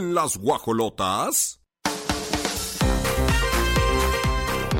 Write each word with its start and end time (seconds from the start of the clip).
Las 0.00 0.38
guajolotas. 0.38 1.60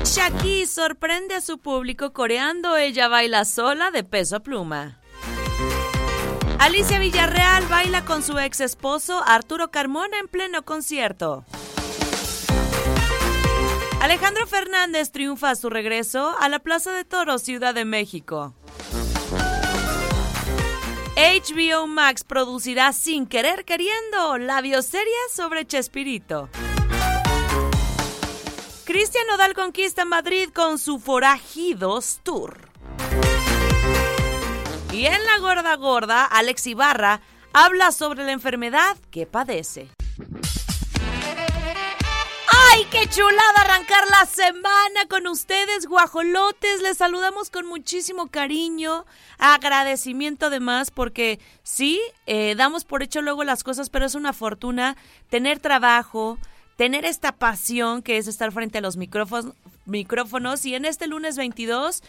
Shaki 0.03 0.65
sorprende 0.65 1.35
a 1.35 1.41
su 1.41 1.59
público 1.59 2.11
coreando 2.11 2.75
Ella 2.75 3.07
baila 3.07 3.45
sola 3.45 3.91
de 3.91 4.03
peso 4.03 4.41
pluma. 4.41 4.99
Alicia 6.57 6.97
Villarreal 6.97 7.67
baila 7.67 8.03
con 8.03 8.23
su 8.23 8.39
ex 8.39 8.61
esposo 8.61 9.21
Arturo 9.23 9.69
Carmona 9.69 10.17
en 10.17 10.27
pleno 10.27 10.65
concierto. 10.65 11.45
Alejandro 14.01 14.47
Fernández 14.47 15.11
triunfa 15.11 15.51
a 15.51 15.55
su 15.55 15.69
regreso 15.69 16.35
a 16.39 16.49
la 16.49 16.57
Plaza 16.57 16.91
de 16.93 17.05
Toros, 17.05 17.43
Ciudad 17.43 17.75
de 17.75 17.85
México. 17.85 18.55
HBO 21.15 21.87
Max 21.87 22.23
producirá 22.23 22.93
Sin 22.93 23.27
Querer 23.27 23.65
Queriendo, 23.65 24.37
la 24.37 24.61
bioserie 24.61 25.11
sobre 25.33 25.65
Chespirito. 25.67 26.49
Cristian 28.85 29.27
Nodal 29.27 29.53
conquista 29.53 30.05
Madrid 30.05 30.49
con 30.53 30.77
su 30.77 30.99
Forajidos 30.99 32.21
Tour. 32.23 32.69
Y 34.93 35.05
en 35.05 35.23
La 35.25 35.39
Gorda 35.39 35.75
Gorda, 35.75 36.25
Alex 36.25 36.67
Ibarra 36.67 37.21
habla 37.53 37.91
sobre 37.91 38.23
la 38.23 38.31
enfermedad 38.31 38.97
que 39.11 39.25
padece. 39.25 39.89
¡Ay, 42.73 42.85
qué 42.89 43.05
chulada 43.09 43.61
arrancar 43.65 44.03
la 44.09 44.25
semana 44.25 45.05
con 45.09 45.27
ustedes, 45.27 45.87
guajolotes! 45.87 46.81
Les 46.81 46.97
saludamos 46.97 47.49
con 47.49 47.65
muchísimo 47.65 48.27
cariño, 48.27 49.05
agradecimiento 49.39 50.45
además, 50.45 50.89
porque 50.89 51.41
sí, 51.63 51.99
eh, 52.27 52.55
damos 52.55 52.85
por 52.85 53.03
hecho 53.03 53.21
luego 53.21 53.43
las 53.43 53.65
cosas, 53.65 53.89
pero 53.89 54.05
es 54.05 54.15
una 54.15 54.31
fortuna 54.31 54.95
tener 55.29 55.59
trabajo, 55.59 56.39
tener 56.77 57.03
esta 57.03 57.33
pasión 57.33 58.01
que 58.01 58.17
es 58.17 58.27
estar 58.27 58.53
frente 58.53 58.77
a 58.77 58.81
los 58.81 58.95
micrófonos, 58.95 59.53
micrófonos 59.85 60.65
y 60.65 60.73
en 60.73 60.85
este 60.85 61.07
lunes 61.07 61.35
22, 61.35 62.01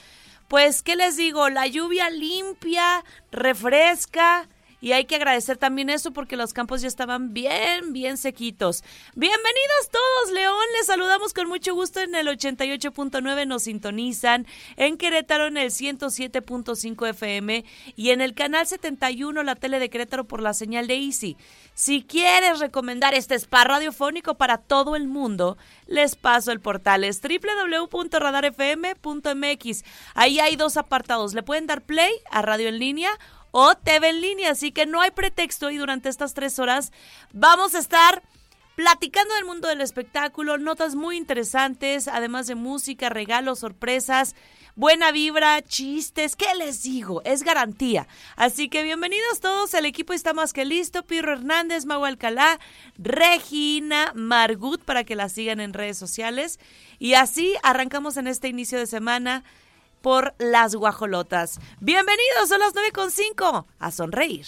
pues, 0.47 0.83
¿qué 0.83 0.95
les 0.95 1.17
digo? 1.17 1.49
La 1.49 1.67
lluvia 1.67 2.09
limpia, 2.09 3.05
refresca. 3.33 4.49
Y 4.83 4.93
hay 4.93 5.05
que 5.05 5.15
agradecer 5.15 5.57
también 5.59 5.91
eso 5.91 6.11
porque 6.11 6.37
los 6.37 6.53
campos 6.53 6.83
ya 6.83 6.89
estaban 6.89 7.33
bien, 7.33 7.93
bien 7.93 8.17
sequitos. 8.17 8.83
Bienvenidos 9.15 9.91
todos, 9.93 10.33
León. 10.35 10.57
Les 10.77 10.87
saludamos 10.87 11.33
con 11.33 11.47
mucho 11.47 11.73
gusto 11.73 12.01
en 12.01 12.17
el 12.17 12.27
88.9. 12.27 13.47
Nos 13.47 13.63
sintonizan 13.63 14.45
en 14.77 14.97
Querétaro 14.97 15.47
en 15.47 15.57
el 15.57 15.71
107.5 15.71 17.11
FM 17.11 17.65
y 17.95 18.11
en 18.11 18.21
el 18.21 18.35
canal 18.35 18.67
71, 18.67 19.45
la 19.45 19.55
tele 19.55 19.79
de 19.79 19.89
Querétaro 19.89 20.25
por 20.25 20.43
la 20.43 20.53
señal 20.53 20.89
de 20.89 20.97
Easy. 20.97 21.37
Si 21.75 22.03
quieres 22.03 22.59
recomendar 22.59 23.15
este 23.15 23.37
spa 23.37 23.63
radiofónico 23.63 24.35
para 24.35 24.59
todo 24.59 24.97
el 24.97 25.07
mundo, 25.07 25.59
les 25.87 26.17
paso 26.17 26.51
el 26.51 26.59
portal. 26.59 27.05
Es 27.05 27.23
www.radarfm.mx. 27.23 29.85
Ahí 30.15 30.41
hay 30.41 30.57
dos 30.57 30.77
apartados. 30.77 31.35
Le 31.35 31.45
pueden 31.45 31.69
dar 31.69 31.83
play 31.83 32.11
a 32.33 32.43
radio 32.43 32.69
en 32.69 32.81
línea 32.81 33.17
o 33.53 33.77
TV 33.77 34.09
en 34.09 34.21
línea, 34.21 34.51
así 34.51 34.73
que 34.73 34.87
no 34.87 35.01
hay 35.01 35.13
pretexto 35.13 35.71
y 35.71 35.77
durante 35.77 36.09
estas 36.09 36.35
tres 36.35 36.59
horas 36.59 36.91
vamos 37.33 37.77
a 37.77 37.79
estar 37.79 38.23
platicando 38.75 39.35
del 39.35 39.45
mundo 39.45 39.69
del 39.69 39.83
espectáculo, 39.83 40.59
notas 40.59 40.95
muy 40.95 41.17
interesantes, 41.17 42.09
además 42.09 42.47
de 42.47 42.55
música, 42.55 43.11
regalos, 43.11 43.61
sorpresas, 43.61 44.35
buena 44.75 45.13
vibra, 45.13 45.61
chistes, 45.63 46.37
¿qué 46.37 46.47
les 46.57 46.83
digo? 46.83 47.21
Es 47.25 47.43
garantía. 47.43 48.09
Así 48.37 48.69
que 48.69 48.83
bienvenidos 48.83 49.41
todos, 49.41 49.75
el 49.75 49.85
equipo 49.85 50.15
está 50.15 50.33
más 50.33 50.53
que 50.53 50.65
listo, 50.65 51.05
Pirro 51.05 51.33
Hernández, 51.35 51.85
Mau 51.85 52.05
Alcalá, 52.05 52.59
Regina 52.97 54.13
Margut, 54.15 54.83
para 54.83 55.05
que 55.05 55.17
la 55.17 55.29
sigan 55.29 55.61
en 55.61 55.75
redes 55.75 55.99
sociales. 55.99 56.59
Y 56.99 57.15
así 57.15 57.55
arrancamos 57.63 58.17
en 58.17 58.27
este 58.27 58.49
inicio 58.49 58.79
de 58.79 58.87
semana 58.87 59.45
por 60.03 60.35
las 60.39 60.75
guajolotas. 60.75 61.61
Bienvenidos, 61.81 62.49
son 62.49 62.61
las 62.61 62.75
9.5 62.75 63.65
a 63.79 63.91
sonreír. 63.91 64.47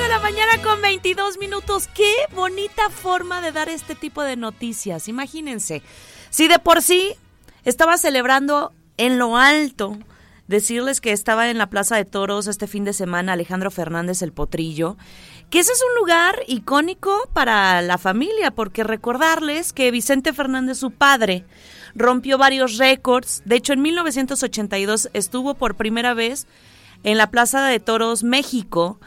de 0.00 0.08
la 0.08 0.20
mañana 0.20 0.62
con 0.62 0.80
22 0.80 1.38
minutos. 1.38 1.86
Qué 1.94 2.12
bonita 2.34 2.88
forma 2.88 3.40
de 3.40 3.52
dar 3.52 3.68
este 3.68 3.94
tipo 3.94 4.22
de 4.22 4.36
noticias. 4.36 5.06
Imagínense, 5.06 5.82
si 6.30 6.48
de 6.48 6.58
por 6.58 6.82
sí 6.82 7.14
estaba 7.64 7.98
celebrando 7.98 8.72
en 8.96 9.18
lo 9.18 9.36
alto. 9.36 9.98
Decirles 10.48 11.00
que 11.00 11.12
estaba 11.12 11.48
en 11.48 11.58
la 11.58 11.70
Plaza 11.70 11.96
de 11.96 12.04
Toros 12.04 12.46
este 12.46 12.66
fin 12.66 12.84
de 12.84 12.92
semana 12.92 13.32
Alejandro 13.32 13.70
Fernández 13.70 14.22
el 14.22 14.32
Potrillo, 14.32 14.96
que 15.50 15.60
ese 15.60 15.72
es 15.72 15.82
un 15.88 16.00
lugar 16.00 16.40
icónico 16.46 17.28
para 17.32 17.80
la 17.80 17.96
familia, 17.96 18.50
porque 18.50 18.84
recordarles 18.84 19.72
que 19.72 19.90
Vicente 19.90 20.32
Fernández, 20.32 20.78
su 20.78 20.90
padre, 20.90 21.44
rompió 21.94 22.38
varios 22.38 22.78
récords. 22.78 23.42
De 23.44 23.56
hecho, 23.56 23.72
en 23.72 23.82
1982 23.82 25.10
estuvo 25.12 25.54
por 25.54 25.76
primera 25.76 26.12
vez 26.12 26.46
en 27.04 27.18
la 27.18 27.30
Plaza 27.30 27.66
de 27.66 27.80
Toros 27.80 28.24
México 28.24 28.98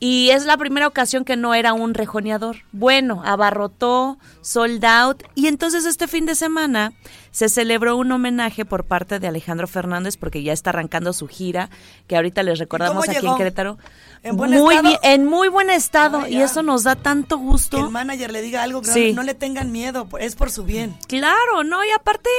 y 0.00 0.30
es 0.30 0.44
la 0.44 0.56
primera 0.56 0.86
ocasión 0.86 1.24
que 1.24 1.36
no 1.36 1.54
era 1.54 1.72
un 1.72 1.92
rejoneador. 1.92 2.58
Bueno, 2.70 3.22
abarrotó, 3.24 4.18
sold 4.42 4.84
out. 4.84 5.24
Y 5.34 5.48
entonces 5.48 5.84
este 5.84 6.06
fin 6.06 6.24
de 6.24 6.36
semana 6.36 6.92
se 7.32 7.48
celebró 7.48 7.96
un 7.96 8.12
homenaje 8.12 8.64
por 8.64 8.84
parte 8.84 9.18
de 9.18 9.26
Alejandro 9.26 9.66
Fernández 9.66 10.16
porque 10.16 10.42
ya 10.44 10.52
está 10.52 10.70
arrancando 10.70 11.12
su 11.12 11.26
gira, 11.26 11.68
que 12.06 12.16
ahorita 12.16 12.44
les 12.44 12.60
recordamos 12.60 13.08
aquí 13.08 13.26
en 13.26 13.36
Querétaro. 13.36 13.78
¿En 14.22 14.36
buen 14.36 14.52
muy 14.52 14.76
estado? 14.76 14.88
bien, 14.88 14.98
en 15.02 15.26
muy 15.26 15.48
buen 15.48 15.70
estado. 15.70 16.28
Y 16.28 16.42
eso 16.42 16.62
nos 16.62 16.84
da 16.84 16.94
tanto 16.94 17.38
gusto. 17.38 17.76
Que 17.78 17.82
el 17.82 17.90
manager 17.90 18.32
le 18.32 18.42
diga 18.42 18.62
algo, 18.62 18.82
que 18.82 19.12
no 19.12 19.24
le 19.24 19.34
tengan 19.34 19.72
miedo, 19.72 20.08
es 20.20 20.36
por 20.36 20.50
su 20.50 20.64
bien. 20.64 20.96
Claro, 21.08 21.64
¿no? 21.64 21.84
Y 21.84 21.90
aparte, 21.90 22.30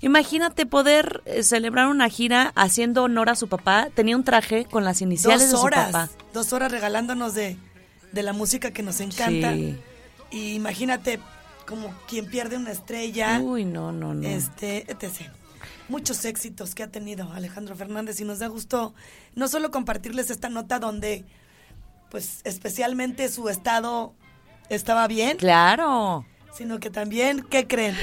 imagínate 0.00 0.66
poder 0.66 1.22
eh, 1.26 1.42
celebrar 1.42 1.86
una 1.88 2.08
gira 2.08 2.52
haciendo 2.56 3.04
honor 3.04 3.28
a 3.30 3.34
su 3.36 3.48
papá. 3.48 3.88
Tenía 3.94 4.16
un 4.16 4.24
traje 4.24 4.64
con 4.64 4.84
las 4.84 5.00
iniciales 5.02 5.50
Dos 5.50 5.62
de 5.62 5.68
su 5.68 5.74
papá. 5.92 6.08
dos 6.32 6.52
horas 6.52 6.70
regalándonos 6.72 7.34
de, 7.34 7.56
de 8.12 8.22
la 8.22 8.32
música 8.32 8.70
que 8.72 8.82
nos 8.82 9.00
encanta. 9.00 9.52
Sí. 9.54 9.76
Y 10.30 10.54
imagínate 10.54 11.18
como 11.66 11.94
quien 12.08 12.26
pierde 12.26 12.56
una 12.56 12.72
estrella, 12.72 13.38
Uy, 13.40 13.64
no, 13.64 13.92
no, 13.92 14.12
no. 14.14 14.26
este, 14.28 14.90
etc. 14.90 15.30
Muchos 15.88 16.24
éxitos 16.24 16.74
que 16.74 16.82
ha 16.82 16.88
tenido 16.88 17.30
Alejandro 17.32 17.76
Fernández 17.76 18.20
y 18.20 18.24
nos 18.24 18.38
da 18.40 18.46
gusto 18.48 18.94
no 19.34 19.48
solo 19.48 19.70
compartirles 19.70 20.30
esta 20.30 20.48
nota 20.48 20.78
donde, 20.78 21.24
pues 22.10 22.40
especialmente 22.44 23.28
su 23.28 23.48
estado 23.48 24.14
estaba 24.68 25.06
bien, 25.08 25.36
Claro. 25.36 26.24
Sino 26.52 26.78
que 26.80 26.90
también, 26.90 27.42
¿qué 27.42 27.66
creen? 27.66 27.96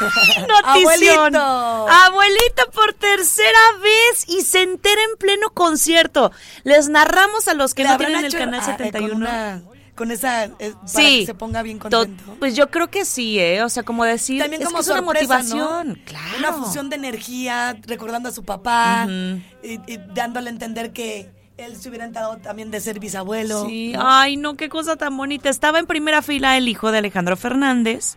Notición. 0.00 1.34
Abuelito. 1.34 1.88
Abuelita 1.88 2.66
por 2.72 2.92
tercera 2.94 3.58
vez 3.82 4.24
y 4.28 4.42
se 4.42 4.62
entera 4.62 5.00
en 5.10 5.16
pleno 5.18 5.50
concierto. 5.50 6.30
Les 6.64 6.88
narramos 6.88 7.48
a 7.48 7.54
los 7.54 7.74
que 7.74 7.82
¿Le 7.82 7.88
no 7.90 7.96
tienen 7.98 8.24
el 8.24 8.32
canal 8.32 8.60
ah, 8.60 8.70
eh, 8.70 8.76
71. 8.76 9.08
Con, 9.08 9.16
una- 9.22 9.62
con 9.96 10.12
esa, 10.12 10.44
eh, 10.44 10.74
para 10.74 10.86
Sí. 10.86 11.20
que 11.20 11.26
se 11.26 11.34
ponga 11.34 11.62
bien 11.62 11.80
To- 11.80 11.88
contento. 11.90 12.36
Pues 12.38 12.54
yo 12.54 12.70
creo 12.70 12.88
que 12.88 13.04
sí, 13.04 13.40
¿eh? 13.40 13.64
O 13.64 13.68
sea, 13.68 13.82
como 13.82 14.04
decir, 14.04 14.40
También 14.40 14.62
es 14.62 14.68
como 14.68 14.78
que 14.78 14.82
es 14.82 14.88
una 14.90 15.02
motivación. 15.02 15.88
¿no? 15.88 15.96
Claro. 16.04 16.38
Una 16.38 16.52
fusión 16.52 16.88
de 16.90 16.96
energía, 16.96 17.76
recordando 17.84 18.28
a 18.28 18.32
su 18.32 18.44
papá 18.44 19.08
y, 19.08 19.80
y 19.92 19.98
dándole 20.14 20.50
a 20.50 20.52
entender 20.52 20.92
que 20.92 21.28
él 21.58 21.76
se 21.76 21.88
hubiera 21.88 22.04
enterado 22.04 22.36
también 22.36 22.70
de 22.70 22.80
ser 22.80 23.00
bisabuelo. 23.00 23.66
Sí, 23.66 23.92
ay, 23.98 24.36
no, 24.36 24.54
qué 24.54 24.68
cosa 24.68 24.96
tan 24.96 25.16
bonita. 25.16 25.50
Estaba 25.50 25.80
en 25.80 25.86
primera 25.86 26.22
fila 26.22 26.56
el 26.56 26.68
hijo 26.68 26.92
de 26.92 26.98
Alejandro 26.98 27.36
Fernández. 27.36 28.14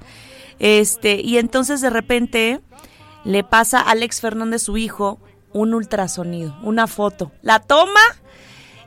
Este, 0.60 1.22
y 1.22 1.40
entonces 1.40 1.82
de 1.82 1.90
repente 1.90 2.62
le 3.24 3.44
pasa 3.44 3.80
a 3.80 3.92
Alex 3.92 4.22
Fernández, 4.22 4.62
su 4.62 4.78
hijo, 4.78 5.20
un 5.54 5.74
ultrasonido, 5.74 6.56
una 6.62 6.86
foto. 6.86 7.32
La 7.42 7.60
toma 7.60 8.00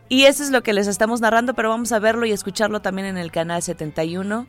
y 0.08 0.26
eso 0.26 0.44
es 0.44 0.50
lo 0.50 0.62
que 0.62 0.72
les 0.72 0.86
estamos 0.86 1.20
narrando, 1.20 1.54
pero 1.54 1.70
vamos 1.70 1.90
a 1.90 1.98
verlo 1.98 2.24
y 2.24 2.30
escucharlo 2.30 2.80
también 2.80 3.08
en 3.08 3.18
el 3.18 3.32
canal 3.32 3.60
71. 3.60 4.46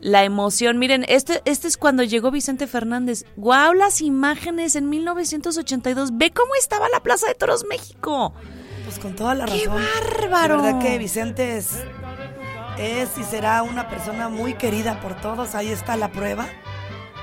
La 0.00 0.24
emoción, 0.24 0.80
miren, 0.80 1.04
este, 1.06 1.42
este 1.44 1.68
es 1.68 1.76
cuando 1.76 2.02
llegó 2.02 2.32
Vicente 2.32 2.66
Fernández. 2.66 3.24
¡Guau! 3.36 3.72
Las 3.72 4.00
imágenes 4.00 4.74
en 4.74 4.88
1982. 4.88 6.18
Ve 6.18 6.32
cómo 6.32 6.56
estaba 6.56 6.88
la 6.88 6.98
Plaza 6.98 7.28
de 7.28 7.36
Toros 7.36 7.64
México. 7.68 8.34
Pues 8.92 8.98
con 9.02 9.14
toda 9.16 9.34
la 9.34 9.46
¡Qué 9.46 9.66
razón. 9.66 9.82
bárbaro! 10.20 10.56
De 10.60 10.72
verdad 10.72 10.78
que 10.82 10.98
Vicente 10.98 11.56
es, 11.56 11.82
es 12.78 13.16
y 13.16 13.22
será 13.24 13.62
una 13.62 13.88
persona 13.88 14.28
muy 14.28 14.52
querida 14.54 15.00
por 15.00 15.14
todos. 15.14 15.54
Ahí 15.54 15.68
está 15.68 15.96
la 15.96 16.08
prueba. 16.12 16.46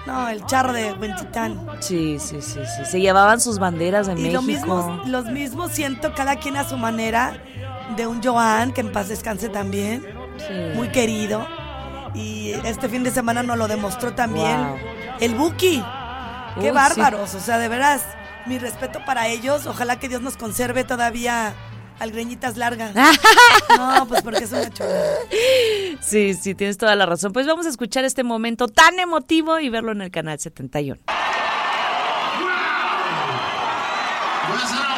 No, 0.08 0.28
el 0.30 0.44
charro 0.48 0.74
de 0.74 0.94
Huentitán. 0.94 1.68
Sí, 1.82 2.18
sí, 2.20 2.42
sí, 2.42 2.60
sí. 2.66 2.86
Se 2.86 3.00
llevaban 3.00 3.40
sus 3.40 3.60
banderas 3.60 4.08
de 4.08 4.14
Y 4.14 4.16
México. 4.16 4.34
lo 4.34 4.42
mismo, 4.42 5.02
los 5.06 5.26
mismos 5.26 5.72
siento 5.72 6.16
cada 6.16 6.38
quien 6.38 6.58
a 6.58 6.68
su 6.68 6.76
manera 6.78 7.34
de 7.96 8.08
un 8.08 8.24
Joan, 8.24 8.72
que 8.72 8.82
en 8.82 8.92
paz 8.92 9.08
descanse 9.10 9.50
también, 9.50 10.04
muy 10.76 10.88
querido. 10.90 11.46
Y 12.16 12.52
este 12.66 12.90
fin 12.90 13.04
de 13.04 13.12
semana 13.12 13.44
nos 13.44 13.58
lo 13.60 13.68
demostró 13.68 14.14
también 14.14 14.58
Wow. 14.58 14.78
el 15.20 15.36
Buki. 15.36 15.84
Qué 16.56 16.60
Uy, 16.62 16.66
sí. 16.66 16.72
bárbaros, 16.72 17.36
o 17.36 17.40
sea, 17.40 17.60
de 17.60 17.68
veras, 17.68 18.02
mi 18.50 18.58
respeto 18.58 19.00
para 19.06 19.28
ellos. 19.28 19.68
Ojalá 19.68 20.00
que 20.00 20.10
Dios 20.10 20.22
nos 20.22 20.36
conserve 20.36 20.84
todavía 20.84 21.54
al 22.00 22.12
greñitas 22.12 22.58
largas. 22.58 22.94
No, 23.78 24.08
pues 24.08 24.24
porque 24.24 24.46
es 24.46 24.52
una 24.52 24.70
chulada. 24.72 25.16
Sí, 26.02 26.34
sí, 26.34 26.56
tienes 26.56 26.78
toda 26.78 26.96
la 26.96 27.06
razón. 27.06 27.32
Pues 27.32 27.46
vamos 27.46 27.68
a 27.68 27.70
escuchar 27.70 28.04
este 28.04 28.24
momento 28.24 28.68
tan 28.68 29.00
emotivo 29.00 29.60
y 29.60 29.70
verlo 29.70 29.92
en 29.92 30.02
el 30.02 30.10
canal 30.10 30.40
71. 30.40 31.00
¿Voy 31.06 31.16
a 34.58 34.68
ser 34.68 34.90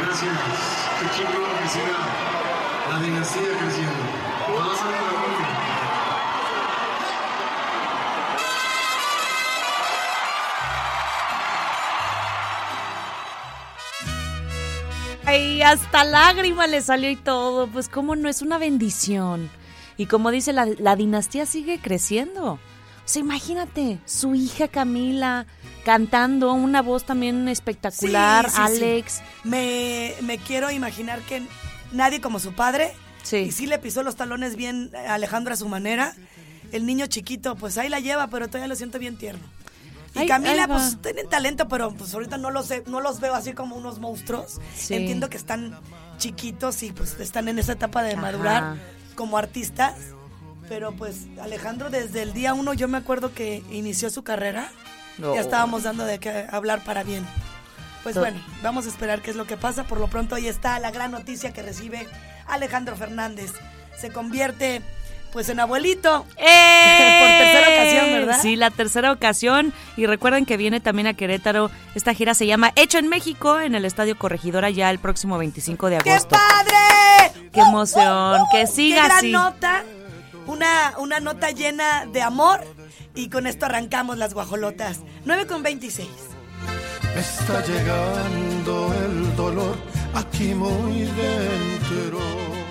Gracias. 0.00 0.32
Qué 0.98 1.06
chingón 1.16 1.50
que 1.62 1.68
siga 1.68 1.98
la 2.90 2.98
dinastía 3.00 3.58
creciendo. 3.60 4.02
Ojalá 4.52 4.76
salga 4.76 5.02
la 5.02 5.12
muerte. 5.18 5.44
Ay, 15.24 15.62
hasta 15.62 16.04
lágrima 16.04 16.66
le 16.66 16.80
salió 16.80 17.08
y 17.08 17.16
todo. 17.16 17.68
Pues 17.68 17.88
cómo 17.88 18.16
no 18.16 18.28
es 18.28 18.42
una 18.42 18.58
bendición. 18.58 19.48
Y 19.96 20.06
como 20.06 20.32
dice, 20.32 20.52
la, 20.52 20.66
la 20.66 20.96
dinastía 20.96 21.46
sigue 21.46 21.78
creciendo. 21.80 22.54
O 22.54 22.58
sea, 23.04 23.20
imagínate, 23.20 24.00
su 24.04 24.34
hija 24.34 24.66
Camila 24.68 25.46
cantando, 25.84 26.52
una 26.52 26.82
voz 26.82 27.04
también 27.04 27.48
espectacular, 27.48 28.48
Sí, 28.50 28.56
sí, 28.56 28.56
sí. 28.56 28.62
Alex. 28.84 29.20
Me, 29.44 30.14
me 30.22 30.38
quiero 30.38 30.70
imaginar 30.70 31.20
que 31.20 31.42
nadie 31.92 32.20
como 32.20 32.38
su 32.38 32.52
padre. 32.52 32.92
Sí. 33.22 33.36
Y 33.38 33.52
sí 33.52 33.66
le 33.66 33.78
pisó 33.78 34.02
los 34.02 34.16
talones 34.16 34.56
bien 34.56 34.90
Alejandro 35.08 35.54
a 35.54 35.56
su 35.56 35.68
manera. 35.68 36.14
El 36.72 36.86
niño 36.86 37.06
chiquito, 37.06 37.54
pues 37.56 37.78
ahí 37.78 37.88
la 37.88 38.00
lleva, 38.00 38.28
pero 38.28 38.46
todavía 38.48 38.68
lo 38.68 38.76
siento 38.76 38.98
bien 38.98 39.16
tierno. 39.16 39.42
Y 40.14 40.26
Camila, 40.26 40.68
pues 40.68 40.98
tienen 41.00 41.28
talento, 41.28 41.68
pero 41.68 41.92
pues 41.92 42.12
ahorita 42.12 42.36
no 42.36 42.50
los, 42.50 42.68
no 42.86 43.00
los 43.00 43.20
veo 43.20 43.34
así 43.34 43.54
como 43.54 43.76
unos 43.76 43.98
monstruos. 43.98 44.60
Entiendo 44.90 45.30
que 45.30 45.36
están 45.38 45.78
chiquitos 46.18 46.82
y 46.82 46.92
pues 46.92 47.18
están 47.18 47.48
en 47.48 47.58
esa 47.58 47.72
etapa 47.72 48.02
de 48.02 48.12
Ajá. 48.12 48.20
madurar 48.20 48.76
como 49.14 49.38
artistas. 49.38 49.94
Pero 50.68 50.92
pues 50.92 51.26
Alejandro 51.40 51.90
desde 51.90 52.22
el 52.22 52.32
día 52.32 52.54
uno 52.54 52.72
yo 52.74 52.88
me 52.88 52.98
acuerdo 52.98 53.32
que 53.34 53.62
inició 53.70 54.10
su 54.10 54.22
carrera. 54.22 54.70
No. 55.22 55.34
Ya 55.36 55.40
estábamos 55.40 55.84
dando 55.84 56.04
de 56.04 56.18
qué 56.18 56.46
hablar 56.50 56.82
para 56.82 57.04
bien. 57.04 57.24
Pues 58.02 58.16
bueno, 58.18 58.40
vamos 58.62 58.86
a 58.86 58.88
esperar 58.88 59.22
qué 59.22 59.30
es 59.30 59.36
lo 59.36 59.46
que 59.46 59.56
pasa. 59.56 59.84
Por 59.84 60.00
lo 60.00 60.08
pronto 60.08 60.34
ahí 60.34 60.48
está 60.48 60.80
la 60.80 60.90
gran 60.90 61.12
noticia 61.12 61.52
que 61.52 61.62
recibe 61.62 62.08
Alejandro 62.48 62.96
Fernández. 62.96 63.52
Se 63.96 64.10
convierte 64.10 64.82
pues 65.32 65.48
en 65.48 65.60
abuelito. 65.60 66.26
¡Eh! 66.36 67.18
Por 67.20 67.28
tercera 67.28 67.68
ocasión, 67.68 68.12
¿verdad? 68.12 68.38
Sí, 68.42 68.56
la 68.56 68.70
tercera 68.70 69.12
ocasión. 69.12 69.72
Y 69.96 70.06
recuerden 70.06 70.44
que 70.44 70.56
viene 70.56 70.80
también 70.80 71.06
a 71.06 71.14
Querétaro. 71.14 71.70
Esta 71.94 72.12
gira 72.14 72.34
se 72.34 72.46
llama 72.48 72.72
Hecho 72.74 72.98
en 72.98 73.08
México 73.08 73.60
en 73.60 73.76
el 73.76 73.84
Estadio 73.84 74.18
Corregidora 74.18 74.70
ya 74.70 74.90
el 74.90 74.98
próximo 74.98 75.38
25 75.38 75.88
de 75.88 75.98
¡Qué 75.98 76.10
agosto. 76.10 76.30
padre! 76.36 77.48
¡Qué 77.52 77.60
emoción! 77.60 78.40
Que 78.50 78.66
siga 78.66 79.02
¡Qué 79.02 79.06
gran 79.06 79.18
así. 79.18 79.30
nota! 79.30 79.84
Una, 80.46 80.94
una 80.98 81.20
nota 81.20 81.50
llena 81.52 82.06
de 82.06 82.20
amor. 82.20 82.60
Y 83.14 83.28
con 83.28 83.46
esto 83.46 83.66
arrancamos 83.66 84.18
las 84.18 84.34
guajolotas. 84.34 85.00
9 85.24 85.46
con 85.46 85.62
26. 85.62 86.08
Está 87.16 87.64
llegando 87.66 88.94
el 89.04 89.36
dolor 89.36 89.76
aquí 90.14 90.54
muy 90.54 91.02
dentro. 91.02 92.61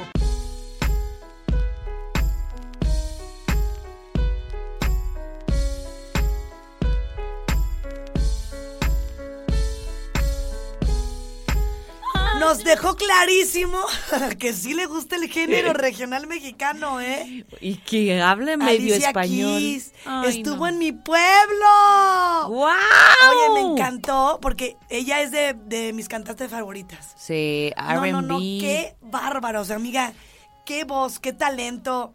Nos 12.51 12.65
dejó 12.65 12.98
clarísimo 12.98 13.77
que 14.39 14.51
sí 14.51 14.74
le 14.74 14.86
gusta 14.86 15.15
el 15.15 15.29
género 15.29 15.72
regional 15.72 16.27
mexicano, 16.27 17.00
¿eh? 17.00 17.46
Y 17.62 17.75
que 17.75 18.22
hable 18.22 18.58
medio 18.58 18.93
Alicia 18.93 19.08
español. 19.08 19.58
Keys 19.58 19.93
Ay, 20.03 20.38
estuvo 20.38 20.58
no. 20.58 20.67
en 20.67 20.77
mi 20.77 20.91
pueblo. 20.91 21.65
¡Guau! 22.50 22.75
Oye, 22.75 23.53
me 23.53 23.72
encantó 23.72 24.39
porque 24.41 24.75
ella 24.89 25.22
es 25.22 25.31
de, 25.31 25.53
de 25.53 25.93
mis 25.93 26.10
cantantes 26.10 26.51
favoritas. 26.51 27.13
Sí, 27.15 27.72
No, 27.77 28.03
R&B. 28.03 28.12
no, 28.12 28.22
no, 28.22 28.39
qué 28.39 28.98
bárbara, 29.01 29.62
o 29.62 29.65
sea, 29.65 29.77
amiga, 29.77 30.12
qué 30.65 30.84
voz, 30.84 31.20
qué 31.20 31.31
talento. 31.31 32.13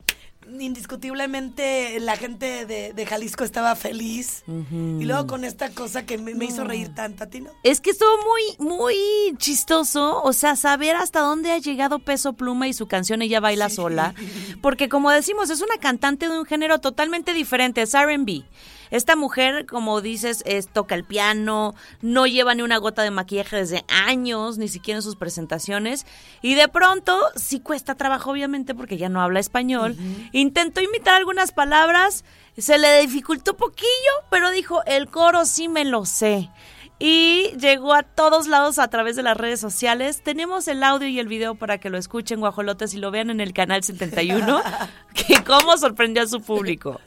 Indiscutiblemente 0.61 1.99
la 2.01 2.17
gente 2.17 2.67
de, 2.67 2.93
de 2.93 3.07
Jalisco 3.07 3.45
estaba 3.45 3.75
feliz. 3.77 4.45
Y 4.47 5.05
luego 5.05 5.27
con 5.27 5.45
esta 5.45 5.71
cosa 5.71 6.07
que 6.07 6.19
me, 6.19 6.35
me 6.35 6.47
hizo 6.47 6.65
reír 6.65 6.95
tanto 6.95 7.25
a 7.25 7.27
ti, 7.27 7.41
¿no? 7.41 7.51
Es 7.63 7.81
que 7.81 7.91
estuvo 7.91 8.11
muy, 8.19 8.69
muy 8.69 8.97
chistoso, 9.39 10.23
o 10.23 10.33
sea, 10.33 10.57
saber 10.57 10.97
hasta 10.97 11.21
dónde 11.21 11.53
ha 11.53 11.59
llegado 11.59 11.99
Peso 11.99 12.35
Pluma 12.35 12.69
y 12.69 12.73
su 12.73 12.87
canción 12.87 13.23
Ella 13.23 13.41
Baila 13.41 13.69
Sola, 13.69 14.15
porque 14.63 14.89
como 14.89 15.11
decimos, 15.11 15.51
es 15.51 15.61
una 15.61 15.77
cantante 15.79 16.29
de 16.29 16.39
un 16.39 16.45
género 16.45 16.79
totalmente 16.79 17.33
diferente, 17.33 17.83
es 17.83 17.95
R&B. 17.95 18.45
Esta 18.91 19.17
mujer, 19.17 19.67
como 19.67 20.01
dices, 20.01 20.43
es, 20.47 20.69
toca 20.69 20.95
el 20.95 21.05
piano, 21.05 21.75
no 22.03 22.27
lleva 22.27 22.55
ni 22.55 22.63
una 22.63 22.79
gota 22.79 23.03
de 23.03 23.11
maquillaje 23.11 23.57
desde 23.57 23.85
años, 23.89 24.59
ni 24.59 24.69
siquiera 24.69 24.99
en 24.99 25.03
sus 25.03 25.17
presentaciones, 25.17 26.07
y 26.43 26.55
de 26.55 26.69
pronto, 26.69 27.19
sí 27.37 27.61
cuesta 27.61 27.95
trabajo, 27.95 28.31
obviamente, 28.31 28.75
porque 28.75 28.97
ya 28.97 29.09
no 29.09 29.21
habla 29.21 29.41
español, 29.41 29.97
intentó 30.33 30.81
imitar 30.81 31.15
algunas 31.15 31.53
palabras, 31.53 32.25
se 32.57 32.79
le 32.79 33.01
dificultó 33.01 33.57
poquillo, 33.57 33.87
pero 34.31 34.51
dijo, 34.51 34.83
el 34.87 35.09
coro 35.09 35.45
sí 35.45 35.69
me 35.69 35.85
lo 35.85 36.07
sé 36.07 36.51
y 36.99 37.53
llegó 37.59 37.93
a 37.93 38.03
todos 38.03 38.47
lados 38.47 38.79
a 38.79 38.89
través 38.89 39.17
de 39.17 39.23
las 39.23 39.37
redes 39.37 39.61
sociales. 39.61 40.23
Tenemos 40.23 40.67
el 40.69 40.83
audio 40.83 41.09
y 41.09 41.19
el 41.19 41.29
video 41.29 41.55
para 41.55 41.79
que 41.79 41.91
lo 41.91 41.99
escuchen, 41.99 42.41
guajolotes, 42.41 42.95
y 42.95 42.99
lo 42.99 43.11
vean 43.11 43.31
en 43.31 43.41
el 43.41 43.53
canal 43.53 43.83
71, 43.83 44.63
que 45.15 45.45
cómo 45.45 45.77
sorprendió 45.77 46.23
a 46.23 46.27
su 46.27 46.41
público. 46.41 47.01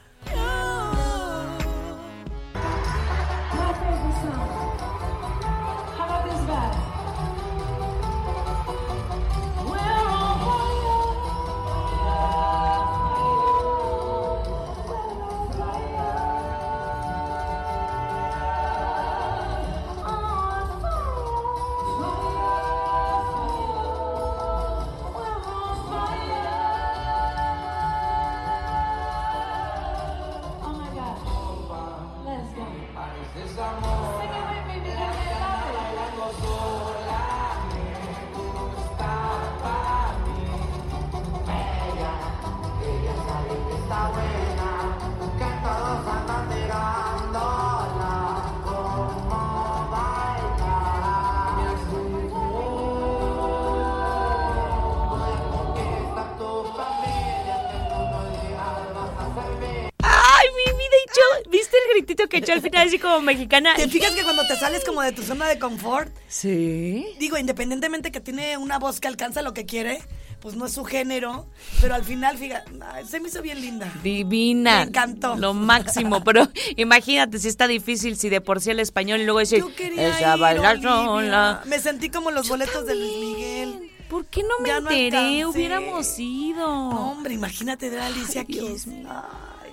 Que 62.30 62.38
echó 62.38 62.54
al 62.54 62.62
final 62.62 62.88
así 62.88 63.00
como 63.00 63.22
mexicana? 63.22 63.74
¿Te 63.76 63.88
fijas 63.90 64.12
que 64.16 64.24
cuando 64.24 64.46
te 64.48 64.56
sales 64.56 64.86
como 64.86 65.02
de 65.02 65.12
tu 65.12 65.24
zona 65.24 65.48
de 65.48 65.60
confort, 65.60 66.16
Sí. 66.28 67.06
digo, 67.20 67.38
independientemente 67.38 68.12
que 68.12 68.22
tiene 68.22 68.58
una 68.58 68.80
voz 68.80 69.00
que 69.00 69.08
alcanza 69.08 69.42
lo 69.42 69.54
que 69.54 69.66
quiere, 69.66 70.02
pues 70.40 70.56
no 70.56 70.68
es 70.68 70.74
su 70.74 70.86
género, 70.86 71.48
pero 71.82 71.96
al 71.96 72.04
final, 72.06 72.38
fíjate, 72.38 72.72
ay, 72.94 73.06
se 73.06 73.20
me 73.20 73.28
hizo 73.28 73.42
bien 73.42 73.60
linda. 73.60 73.92
Divina. 74.04 74.78
Me 74.78 74.84
encantó. 74.84 75.36
Lo 75.36 75.54
máximo, 75.54 76.24
pero 76.24 76.48
imagínate 76.78 77.40
si 77.40 77.50
está 77.50 77.68
difícil, 77.68 78.16
si 78.18 78.30
de 78.30 78.40
por 78.40 78.62
sí 78.62 78.70
el 78.72 78.80
español 78.80 79.20
y 79.20 79.26
luego 79.26 79.40
decir, 79.40 79.60
Yo 79.60 79.76
quería 79.76 80.08
esa 80.18 80.38
ir, 80.38 80.82
sola. 80.82 81.62
Me 81.66 81.80
sentí 81.80 82.10
como 82.10 82.32
los 82.32 82.48
boletos 82.48 82.86
de 82.86 82.96
Luis 82.96 83.16
Miguel. 83.18 83.92
¿Por 84.10 84.26
qué 84.26 84.42
no 84.42 84.58
me 84.62 84.70
Ya 84.70 84.78
enteré? 84.78 85.46
Hubiéramos 85.46 86.18
ido. 86.18 86.66
No, 86.66 87.12
hombre, 87.12 87.34
imagínate 87.36 87.96
a 88.00 88.08
Alicia 88.08 88.44
Dios 88.44 88.66
Keys. 88.68 88.88
mío. 88.88 89.08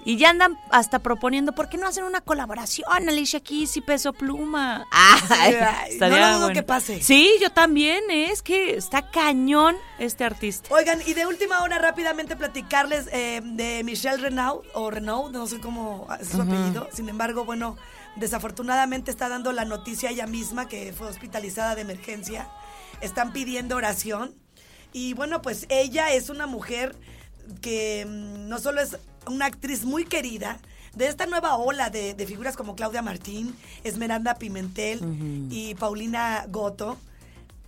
Y 0.07 0.19
ya 0.19 0.31
andan 0.31 0.57
hasta 0.71 1.01
proponiendo, 1.01 1.53
¿por 1.53 1.69
qué 1.69 1.79
no 1.79 1.89
hacen 1.89 2.05
una 2.05 2.21
colaboración, 2.21 2.87
Alicia 3.09 3.41
Keys 3.41 3.77
y 3.77 3.81
Peso 3.81 4.13
Pluma? 4.13 4.87
Ay, 4.93 5.57
no 5.99 6.09
lo 6.09 6.17
dudo 6.29 6.39
bueno. 6.43 6.55
que 6.55 6.63
pase. 6.63 7.03
Sí, 7.03 7.29
yo 7.41 7.51
también, 7.51 8.09
¿eh? 8.09 8.31
es 8.31 8.41
que 8.41 8.77
está 8.77 9.11
cañón 9.11 9.75
este 9.99 10.23
artista. 10.23 10.73
Oigan, 10.73 11.01
y 11.05 11.15
de 11.15 11.27
última 11.27 11.61
hora 11.65 11.79
rápidamente 11.79 12.37
platicarles 12.37 13.09
eh, 13.11 13.41
de 13.43 13.83
Michelle 13.83 14.19
Renaud, 14.19 14.63
o 14.75 14.93
Renaud, 14.93 15.33
no 15.33 15.49
sé 15.49 15.59
cómo 15.59 16.07
es 16.21 16.29
su 16.29 16.41
apellido. 16.41 16.89
Sin 16.93 17.09
embargo, 17.09 17.45
bueno, 17.45 17.77
desafortunadamente 18.15 19.11
está 19.11 19.29
dando 19.29 19.51
la 19.51 19.65
noticia 19.65 20.11
ella 20.11 20.29
misma 20.29 20.69
que 20.69 20.93
fue 20.93 21.09
hospitalizada 21.09 21.75
de 21.75 21.81
emergencia. 21.81 22.49
Están 23.01 23.33
pidiendo 23.33 23.75
oración. 23.75 24.37
Y 24.93 25.15
bueno, 25.15 25.43
pues 25.43 25.67
ella 25.69 26.13
es 26.13 26.31
una 26.31 26.47
mujer 26.47 26.95
que 27.61 28.07
mm, 28.07 28.49
no 28.49 28.59
solo 28.59 28.81
es 28.81 28.97
una 29.27 29.47
actriz 29.47 29.85
muy 29.85 30.05
querida, 30.05 30.59
de 30.97 31.07
esta 31.07 31.27
nueva 31.27 31.57
ola 31.57 31.91
de, 31.91 32.15
de 32.15 32.27
figuras 32.27 32.57
como 32.57 32.75
Claudia 32.75 33.03
Martín, 33.03 33.55
Esmeralda 33.85 34.37
Pimentel 34.37 35.47
y 35.51 35.75
Paulina 35.75 36.47
Goto. 36.49 36.97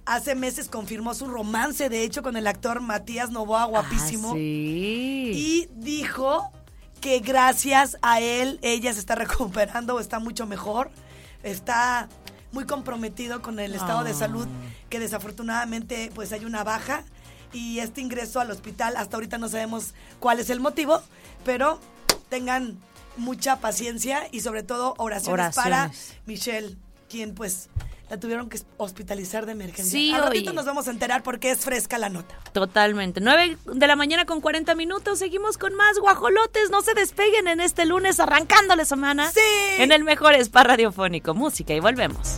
Hace 0.07 0.35
meses 0.35 0.69
confirmó 0.69 1.13
su 1.13 1.27
romance, 1.27 1.91
de 1.91 2.03
hecho, 2.03 2.23
con 2.23 2.39
el 2.39 2.47
actor 2.47 2.81
Matías 2.81 3.31
Novoa, 3.31 3.67
guapísimo. 3.67 4.31
Ah, 4.31 4.35
sí. 4.35 5.33
Y 5.35 5.69
dijo 5.75 6.51
que 7.03 7.19
gracias 7.21 7.99
a 8.01 8.21
él 8.21 8.59
ella 8.63 8.95
se 8.95 9.01
está 9.01 9.15
recuperando 9.15 9.97
o 9.97 10.01
está 10.01 10.19
mucho 10.19 10.47
mejor. 10.47 10.91
Está 11.43 12.09
muy 12.53 12.65
comprometido 12.65 13.43
con 13.43 13.61
el 13.61 13.75
estado 13.75 14.05
de 14.05 14.15
salud 14.15 14.49
que 14.89 14.99
desafortunadamente 14.99 16.11
pues 16.15 16.33
hay 16.33 16.47
una 16.47 16.65
baja 16.65 17.05
y 17.53 17.79
este 17.81 18.01
ingreso 18.01 18.41
al 18.41 18.51
hospital 18.51 18.97
hasta 18.97 19.17
ahorita 19.17 19.39
no 19.39 19.49
sabemos 19.49 19.95
cuál 20.21 20.41
es 20.41 20.51
el 20.51 20.61
motivo, 20.61 21.03
pero 21.45 21.81
tengan 22.29 22.79
mucha 23.17 23.61
paciencia 23.61 24.29
y 24.31 24.41
sobre 24.41 24.63
todo 24.63 24.95
oraciones, 24.99 25.55
para. 25.55 25.91
Michelle, 26.27 26.77
quien 27.09 27.35
pues 27.35 27.69
la 28.09 28.19
tuvieron 28.19 28.49
que 28.49 28.59
hospitalizar 28.79 29.45
de 29.45 29.53
emergencia. 29.53 29.91
Sí, 29.91 30.13
Al 30.13 30.23
ratito 30.23 30.51
oye. 30.51 30.57
nos 30.57 30.65
vamos 30.65 30.89
a 30.89 30.91
enterar 30.91 31.23
porque 31.23 31.51
es 31.51 31.61
fresca 31.65 31.99
la 31.99 32.09
nota. 32.09 32.35
Totalmente. 32.53 33.21
9 33.21 33.59
de 33.67 33.87
la 33.87 33.97
mañana 33.97 34.25
con 34.25 34.41
40 34.41 34.75
minutos. 34.75 35.19
Seguimos 35.19 35.59
con 35.59 35.75
más 35.75 35.99
guajolotes. 35.99 36.71
No 36.71 36.81
se 36.81 36.95
despeguen 36.95 37.49
en 37.49 37.61
este 37.61 37.85
lunes 37.85 38.19
arrancándole 38.19 38.87
semana. 38.87 39.31
Sí. 39.31 39.41
En 39.79 39.93
el 39.93 40.05
mejor 40.05 40.35
spa 40.37 40.65
radiofónico. 40.65 41.35
Música 41.35 41.75
y 41.75 41.81
volvemos. 41.81 42.37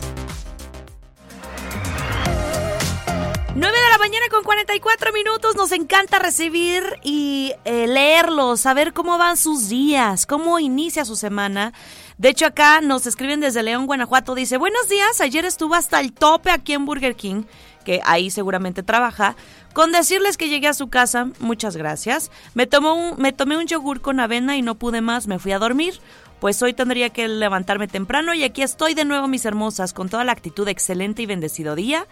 9 3.53 3.77
de 3.77 3.89
la 3.89 3.97
mañana 3.97 4.25
con 4.31 4.43
44 4.43 5.11
minutos. 5.11 5.57
Nos 5.57 5.73
encanta 5.73 6.19
recibir 6.19 6.83
y 7.03 7.51
eh, 7.65 7.85
leerlos, 7.85 8.61
saber 8.61 8.93
cómo 8.93 9.17
van 9.17 9.35
sus 9.35 9.67
días, 9.67 10.25
cómo 10.25 10.57
inicia 10.59 11.03
su 11.03 11.17
semana. 11.17 11.73
De 12.17 12.29
hecho, 12.29 12.45
acá 12.45 12.79
nos 12.79 13.05
escriben 13.07 13.41
desde 13.41 13.61
León, 13.61 13.87
Guanajuato. 13.87 14.35
Dice, 14.35 14.55
buenos 14.55 14.87
días, 14.87 15.19
ayer 15.19 15.43
estuve 15.43 15.75
hasta 15.75 15.99
el 15.99 16.13
tope 16.13 16.49
aquí 16.49 16.71
en 16.71 16.85
Burger 16.85 17.17
King, 17.17 17.43
que 17.83 17.99
ahí 18.05 18.29
seguramente 18.29 18.83
trabaja. 18.83 19.35
Con 19.73 19.91
decirles 19.91 20.37
que 20.37 20.47
llegué 20.47 20.69
a 20.69 20.73
su 20.73 20.89
casa, 20.89 21.27
muchas 21.39 21.75
gracias. 21.75 22.31
Me, 22.53 22.67
tomó 22.67 22.93
un, 22.93 23.21
me 23.21 23.33
tomé 23.33 23.57
un 23.57 23.67
yogur 23.67 23.99
con 23.99 24.21
avena 24.21 24.55
y 24.55 24.61
no 24.61 24.75
pude 24.75 25.01
más, 25.01 25.27
me 25.27 25.39
fui 25.39 25.51
a 25.51 25.59
dormir. 25.59 25.99
Pues 26.39 26.61
hoy 26.63 26.73
tendría 26.73 27.09
que 27.09 27.27
levantarme 27.27 27.87
temprano 27.87 28.33
y 28.33 28.43
aquí 28.43 28.63
estoy 28.63 28.93
de 28.93 29.05
nuevo, 29.05 29.27
mis 29.27 29.45
hermosas, 29.45 29.93
con 29.93 30.07
toda 30.07 30.23
la 30.23 30.31
actitud 30.31 30.67
excelente 30.69 31.21
y 31.21 31.25
bendecido 31.25 31.75
día. 31.75 32.07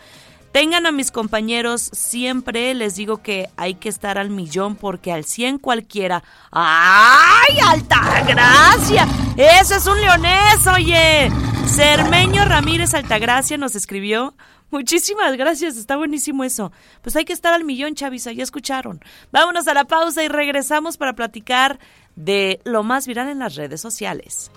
Tengan 0.51 0.88
a 0.88 0.91
mis 0.91 1.12
compañeros, 1.12 1.89
siempre 1.94 2.74
les 2.74 2.96
digo 2.96 3.22
que 3.22 3.50
hay 3.56 3.75
que 3.75 3.88
estar 3.88 4.18
al 4.18 4.32
millón 4.32 4.75
porque 4.75 5.12
al 5.12 5.24
100 5.24 5.60
cualquiera. 5.60 6.24
¡Ay, 6.51 7.60
Altagracia! 7.63 9.08
Eso 9.38 9.75
es 9.75 9.86
un 9.86 10.01
leonés, 10.01 10.65
oye. 10.65 11.32
Cermeño 11.68 12.46
Ramírez 12.46 12.96
Altagracia 12.96 13.58
nos 13.58 13.75
escribió. 13.75 14.34
Muchísimas 14.72 15.36
gracias, 15.38 15.77
está 15.77 15.98
buenísimo 15.98 16.44
eso. 16.44 16.72
Pues 17.01 17.15
hay 17.15 17.25
que 17.25 17.34
estar 17.34 17.53
al 17.53 17.63
millón, 17.63 17.96
Chavisa, 17.96 18.32
ya 18.32 18.44
escucharon. 18.44 19.03
Vámonos 19.32 19.68
a 19.68 19.74
la 19.74 19.86
pausa 19.86 20.24
y 20.24 20.27
regresamos 20.27 20.98
para 20.98 21.13
platicar 21.13 21.79
de 22.15 22.60
lo 22.65 22.84
más 22.84 23.08
viral 23.08 23.29
en 23.29 23.39
las 23.39 23.56
redes 23.56 23.82
sociales. 23.82 24.51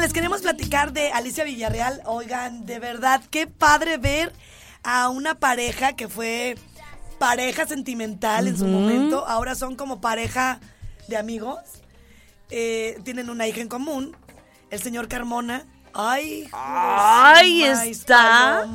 Les 0.00 0.14
queremos 0.14 0.40
platicar 0.40 0.94
de 0.94 1.12
Alicia 1.12 1.44
Villarreal. 1.44 2.00
Oigan, 2.06 2.64
de 2.64 2.78
verdad, 2.78 3.20
qué 3.30 3.46
padre 3.46 3.98
ver 3.98 4.32
a 4.82 5.10
una 5.10 5.34
pareja 5.34 5.92
que 5.92 6.08
fue 6.08 6.56
pareja 7.18 7.66
sentimental 7.66 8.48
en 8.48 8.56
su 8.56 8.66
momento. 8.66 9.26
Ahora 9.26 9.54
son 9.54 9.76
como 9.76 10.00
pareja 10.00 10.58
de 11.06 11.18
amigos. 11.18 11.58
Eh, 12.48 12.98
tienen 13.04 13.28
una 13.28 13.46
hija 13.46 13.60
en 13.60 13.68
común, 13.68 14.16
el 14.70 14.80
señor 14.80 15.06
Carmona. 15.06 15.66
Ay, 15.92 16.48
Ay, 16.52 17.64
está. 17.64 18.66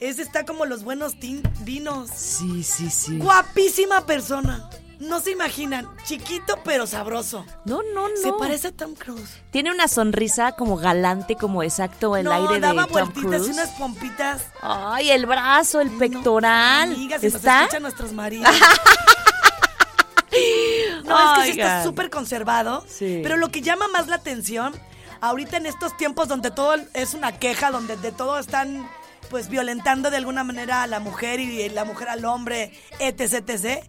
Ese 0.00 0.22
está 0.22 0.46
como 0.46 0.64
los 0.64 0.82
buenos 0.82 1.16
vinos. 1.60 2.08
Sí, 2.10 2.62
sí, 2.62 2.88
sí. 2.88 3.18
Guapísima 3.18 4.06
persona. 4.06 4.70
No 5.02 5.18
se 5.20 5.32
imaginan. 5.32 5.88
Chiquito 6.04 6.58
pero 6.64 6.86
sabroso. 6.86 7.44
No, 7.64 7.80
no, 7.94 8.08
no. 8.08 8.16
Se 8.16 8.32
parece 8.38 8.68
a 8.68 8.72
Tom 8.72 8.94
Cruise. 8.94 9.40
Tiene 9.50 9.72
una 9.72 9.88
sonrisa 9.88 10.52
como 10.52 10.76
galante, 10.76 11.34
como 11.34 11.62
exacto 11.64 12.16
el 12.16 12.24
no, 12.24 12.32
aire 12.32 12.54
de 12.54 12.60
daba 12.60 12.84
Tom 12.84 12.92
vueltitas 12.92 13.24
Cruise. 13.24 13.48
y 13.48 13.50
unas 13.50 13.70
pompitas. 13.70 14.42
Ay, 14.60 15.10
el 15.10 15.26
brazo, 15.26 15.80
el 15.80 15.92
No, 15.92 15.98
pectoral. 15.98 16.92
amigas, 16.92 17.20
si 17.20 17.26
nos 17.26 17.34
¿Está? 17.36 17.60
escuchan 17.62 17.82
nuestros 17.82 18.12
maridos. 18.12 18.48
no, 21.04 21.34
es 21.34 21.38
que 21.46 21.52
sí 21.52 21.60
está 21.60 21.82
súper 21.82 22.08
conservado. 22.08 22.84
Sí. 22.88 23.20
Pero 23.24 23.36
lo 23.36 23.50
que 23.50 23.60
llama 23.60 23.88
más 23.88 24.06
la 24.06 24.16
atención, 24.16 24.72
ahorita 25.20 25.56
en 25.56 25.66
estos 25.66 25.96
tiempos 25.96 26.28
donde 26.28 26.52
todo 26.52 26.76
es 26.94 27.14
una 27.14 27.38
queja, 27.38 27.72
donde 27.72 27.96
de 27.96 28.12
todo 28.12 28.38
están 28.38 28.88
pues 29.30 29.48
violentando 29.48 30.10
de 30.10 30.18
alguna 30.18 30.44
manera 30.44 30.82
a 30.82 30.86
la 30.86 31.00
mujer 31.00 31.40
y 31.40 31.68
la 31.70 31.84
mujer 31.84 32.08
al 32.08 32.24
hombre, 32.24 32.72
etc, 32.98 33.48
etc. 33.48 33.84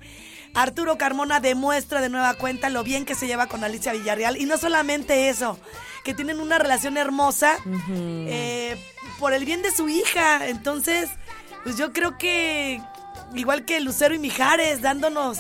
Arturo 0.54 0.98
Carmona 0.98 1.40
demuestra 1.40 2.02
de 2.02 2.10
nueva 2.10 2.36
cuenta 2.36 2.70
lo 2.70 2.84
bien 2.84 3.06
que 3.06 3.16
se 3.16 3.28
lleva 3.28 3.48
con 3.48 3.64
Alicia 3.64 3.94
Villarreal. 3.94 4.38
Y 4.38 4.46
no 4.46 4.58
solamente 4.58 5.30
eso, 5.30 5.60
que 6.04 6.14
tienen 6.14 6.40
una 6.40 6.60
relación 6.60 6.98
hermosa 6.98 7.58
eh, 7.90 8.78
por 9.20 9.34
el 9.34 9.46
bien 9.46 9.62
de 9.62 9.72
su 9.72 9.90
hija. 9.90 10.48
Entonces, 10.48 11.10
pues 11.64 11.78
yo 11.78 11.92
creo 11.92 12.18
que, 12.18 12.82
igual 13.34 13.66
que 13.66 13.80
Lucero 13.80 14.14
y 14.14 14.20
Mijares, 14.20 14.82
dándonos 14.82 15.40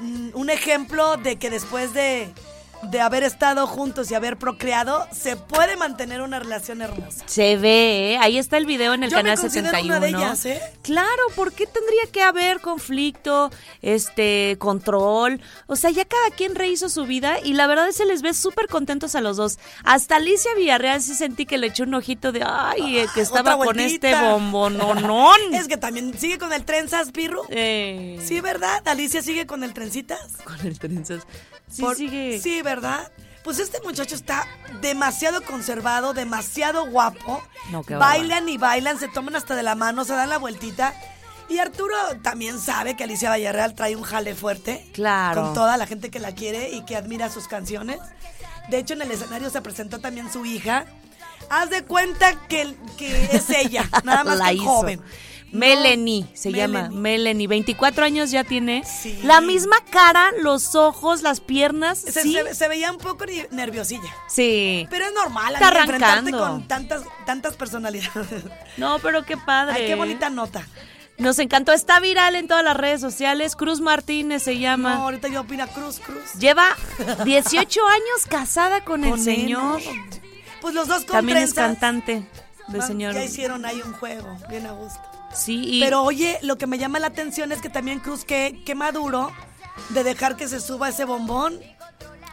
mm, 0.00 0.28
un 0.34 0.50
ejemplo 0.50 1.16
de 1.16 1.36
que 1.36 1.50
después 1.50 1.92
de, 1.92 2.32
de 2.90 3.00
haber 3.00 3.22
estado 3.22 3.66
juntos 3.66 4.10
y 4.10 4.14
haber 4.14 4.36
procreado, 4.36 5.06
se 5.12 5.36
puede 5.36 5.76
mantener 5.76 6.20
una 6.22 6.38
relación 6.38 6.82
hermosa. 6.82 7.24
Se 7.26 7.56
ve, 7.56 8.12
¿eh? 8.12 8.18
ahí 8.18 8.38
está 8.38 8.56
el 8.56 8.66
video 8.66 8.94
en 8.94 9.04
el 9.04 9.10
Yo 9.10 9.16
me 9.16 9.22
canal 9.22 9.38
considero 9.38 9.70
71. 9.70 9.96
una 9.96 10.00
de 10.06 10.08
ellas, 10.10 10.46
¿eh? 10.46 10.60
Claro, 10.82 11.22
¿por 11.34 11.52
qué 11.52 11.66
tendría 11.66 12.06
que 12.12 12.22
haber 12.22 12.60
conflicto, 12.60 13.50
este, 13.82 14.56
control? 14.58 15.40
O 15.66 15.76
sea, 15.76 15.90
ya 15.90 16.04
cada 16.04 16.30
quien 16.36 16.54
rehizo 16.54 16.88
su 16.88 17.04
vida 17.06 17.38
y 17.42 17.54
la 17.54 17.66
verdad 17.66 17.88
es 17.88 17.96
que 17.96 18.04
se 18.04 18.06
les 18.06 18.22
ve 18.22 18.34
súper 18.34 18.66
contentos 18.68 19.14
a 19.14 19.20
los 19.20 19.36
dos. 19.36 19.58
Hasta 19.84 20.16
Alicia 20.16 20.50
Villarreal 20.56 21.00
sí 21.00 21.14
sentí 21.14 21.46
que 21.46 21.58
le 21.58 21.68
echó 21.68 21.84
un 21.84 21.94
ojito 21.94 22.32
de, 22.32 22.42
ay, 22.44 22.98
eh, 22.98 23.06
que 23.14 23.20
estaba 23.20 23.54
Otra 23.56 23.66
con 23.66 23.80
este 23.80 24.14
bombononón. 24.20 25.34
Es 25.52 25.68
que 25.68 25.76
también 25.76 26.18
sigue 26.18 26.38
con 26.38 26.52
el 26.52 26.64
trenzas, 26.64 27.12
Pirru. 27.12 27.42
Eh, 27.50 28.20
Sí, 28.24 28.40
¿verdad? 28.40 28.82
Alicia 28.86 29.22
sigue 29.22 29.46
con 29.46 29.62
el 29.64 29.72
trencitas. 29.72 30.18
Con 30.44 30.58
el 30.66 30.78
trenzas. 30.78 31.22
Sí, 31.74 31.82
Por- 31.82 31.96
sigue. 31.96 32.40
Sí, 32.40 32.62
¿verdad? 32.62 33.10
Pues 33.42 33.58
este 33.58 33.78
muchacho 33.82 34.14
está 34.14 34.46
demasiado 34.80 35.42
conservado, 35.42 36.14
demasiado 36.14 36.86
guapo. 36.86 37.42
No, 37.70 37.82
qué 37.82 37.94
bailan 37.94 38.48
y 38.48 38.56
bailan, 38.56 38.98
se 38.98 39.08
toman 39.08 39.36
hasta 39.36 39.54
de 39.54 39.62
la 39.62 39.74
mano, 39.74 40.04
se 40.04 40.14
dan 40.14 40.30
la 40.30 40.38
vueltita. 40.38 40.94
Y 41.50 41.58
Arturo 41.58 41.94
también 42.22 42.58
sabe 42.58 42.96
que 42.96 43.04
Alicia 43.04 43.34
Villarreal 43.34 43.74
trae 43.74 43.96
un 43.96 44.02
jale 44.02 44.34
fuerte. 44.34 44.88
Claro. 44.94 45.42
Con 45.42 45.54
toda 45.54 45.76
la 45.76 45.86
gente 45.86 46.10
que 46.10 46.20
la 46.20 46.32
quiere 46.34 46.70
y 46.70 46.86
que 46.86 46.96
admira 46.96 47.28
sus 47.28 47.46
canciones. 47.48 47.98
De 48.70 48.78
hecho, 48.78 48.94
en 48.94 49.02
el 49.02 49.10
escenario 49.10 49.50
se 49.50 49.60
presentó 49.60 49.98
también 49.98 50.32
su 50.32 50.46
hija. 50.46 50.86
Haz 51.50 51.68
de 51.68 51.84
cuenta 51.84 52.46
que, 52.48 52.74
que 52.96 53.28
es 53.36 53.50
ella, 53.50 53.86
nada 54.04 54.24
más 54.24 54.38
La 54.38 54.48
que 54.48 54.54
hizo. 54.54 54.64
joven. 54.64 55.02
Melanie 55.54 56.26
se 56.34 56.50
Melanie. 56.50 56.82
llama 56.82 56.90
Melanie. 57.00 57.46
24 57.46 58.04
años 58.04 58.30
ya 58.30 58.44
tiene. 58.44 58.84
Sí. 58.84 59.18
La 59.22 59.40
misma 59.40 59.76
cara, 59.90 60.30
los 60.42 60.74
ojos, 60.74 61.22
las 61.22 61.40
piernas. 61.40 61.98
Se, 61.98 62.22
sí. 62.22 62.34
se- 62.34 62.54
se 62.54 62.68
veía 62.68 62.90
un 62.90 62.98
poco 62.98 63.24
nerviosilla. 63.50 64.12
Sí. 64.28 64.86
Pero 64.90 65.06
es 65.06 65.12
normal, 65.14 65.54
Está 65.54 65.68
amiga, 65.68 65.82
enfrentarte 65.82 66.12
arrancando. 66.30 66.38
con 66.38 66.68
tantas, 66.68 67.02
tantas 67.26 67.54
personalidades. 67.56 68.44
No, 68.76 68.98
pero 68.98 69.24
qué 69.24 69.36
padre. 69.36 69.74
Ay, 69.76 69.86
qué 69.86 69.94
bonita 69.94 70.28
nota. 70.30 70.66
Nos 71.16 71.38
encantó. 71.38 71.72
Está 71.72 72.00
viral 72.00 72.34
en 72.34 72.48
todas 72.48 72.64
las 72.64 72.76
redes 72.76 73.00
sociales. 73.00 73.54
Cruz 73.54 73.80
Martínez 73.80 74.42
se 74.42 74.54
No, 74.54 74.60
llama. 74.60 74.94
ahorita 74.96 75.28
yo 75.28 75.42
opina 75.42 75.68
Cruz, 75.68 76.00
Cruz. 76.00 76.32
Lleva 76.40 76.64
18 77.24 77.86
años 77.86 78.26
casada 78.28 78.84
con, 78.84 79.02
Con 79.02 79.12
el 79.12 79.20
señor. 79.20 79.80
él. 79.80 80.00
Pues 80.60 80.74
los 80.74 80.88
dos 80.88 81.04
con 81.04 81.12
También 81.12 81.38
es 81.38 81.54
cantante 81.54 82.26
del 82.66 82.80
Va- 82.80 82.86
señor. 82.86 83.14
Ya 83.14 83.22
hicieron 83.22 83.64
ahí 83.64 83.80
un 83.84 83.92
juego, 83.92 84.36
bien 84.50 84.66
a 84.66 84.72
gusto. 84.72 85.00
Sí, 85.34 85.62
y 85.64 85.80
Pero 85.80 86.02
oye, 86.02 86.38
lo 86.42 86.56
que 86.58 86.66
me 86.66 86.78
llama 86.78 86.98
la 86.98 87.08
atención 87.08 87.52
es 87.52 87.60
que 87.60 87.68
también 87.68 88.00
Cruz, 88.00 88.24
que, 88.24 88.62
que 88.64 88.74
maduro 88.74 89.32
de 89.90 90.04
dejar 90.04 90.36
que 90.36 90.46
se 90.48 90.60
suba 90.60 90.88
ese 90.88 91.04
bombón. 91.04 91.58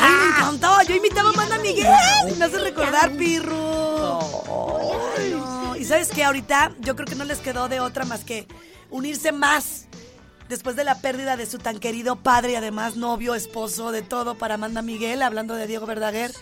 Ay, 0.00 0.12
me 0.12 0.28
encantó. 0.28 0.82
Yo 0.88 0.94
imitaba 0.94 1.30
a 1.30 1.32
Amanda 1.32 1.58
Miguel. 1.58 2.36
Me 2.38 2.44
hace 2.44 2.58
recordar, 2.58 3.12
Pirru. 3.12 3.54
Ay, 5.16 5.30
no. 5.30 5.76
Y 5.76 5.84
sabes 5.84 6.08
que 6.08 6.24
ahorita 6.24 6.72
yo 6.80 6.96
creo 6.96 7.06
que 7.06 7.14
no 7.14 7.24
les 7.24 7.38
quedó 7.38 7.68
de 7.68 7.80
otra 7.80 8.04
más 8.04 8.24
que 8.24 8.46
unirse 8.90 9.32
más 9.32 9.86
después 10.48 10.76
de 10.76 10.84
la 10.84 11.00
pérdida 11.00 11.36
de 11.36 11.46
su 11.46 11.58
tan 11.58 11.78
querido 11.78 12.16
padre 12.16 12.52
y 12.52 12.56
además 12.56 12.96
novio, 12.96 13.34
esposo, 13.34 13.92
de 13.92 14.02
todo 14.02 14.34
para 14.34 14.54
Amanda 14.54 14.82
Miguel, 14.82 15.22
hablando 15.22 15.54
de 15.54 15.66
Diego 15.66 15.86
Verdaguer, 15.86 16.32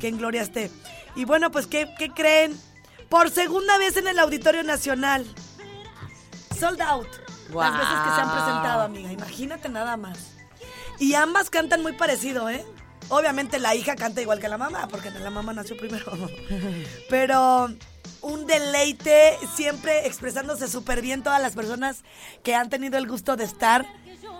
que 0.00 0.08
en 0.08 0.18
gloria 0.18 0.42
esté. 0.42 0.70
Y 1.14 1.24
bueno, 1.24 1.50
pues, 1.50 1.66
¿qué, 1.66 1.88
qué 1.98 2.10
creen? 2.10 2.58
Por 3.08 3.30
segunda 3.30 3.78
vez 3.78 3.96
en 3.96 4.08
el 4.08 4.18
Auditorio 4.18 4.62
Nacional. 4.62 5.26
Sold 6.58 6.80
out. 6.82 7.08
Las 7.54 7.72
veces 7.72 7.94
que 8.04 8.14
se 8.14 8.20
han 8.20 8.30
presentado, 8.32 8.82
amiga. 8.82 9.12
Imagínate 9.12 9.68
nada 9.68 9.96
más. 9.96 10.18
Y 10.98 11.14
ambas 11.14 11.50
cantan 11.50 11.82
muy 11.82 11.92
parecido, 11.92 12.50
¿eh? 12.50 12.64
Obviamente 13.08 13.58
la 13.58 13.74
hija 13.74 13.94
canta 13.94 14.20
igual 14.20 14.40
que 14.40 14.48
la 14.48 14.58
mamá, 14.58 14.88
porque 14.88 15.10
la 15.10 15.30
mamá 15.30 15.52
nació 15.52 15.76
primero. 15.76 16.12
Pero 17.08 17.70
un 18.22 18.46
deleite, 18.46 19.38
siempre 19.54 20.06
expresándose 20.06 20.68
súper 20.68 21.00
bien 21.00 21.22
todas 21.22 21.40
las 21.40 21.54
personas 21.54 22.02
que 22.42 22.54
han 22.54 22.68
tenido 22.68 22.98
el 22.98 23.06
gusto 23.06 23.36
de 23.36 23.44
estar 23.44 23.86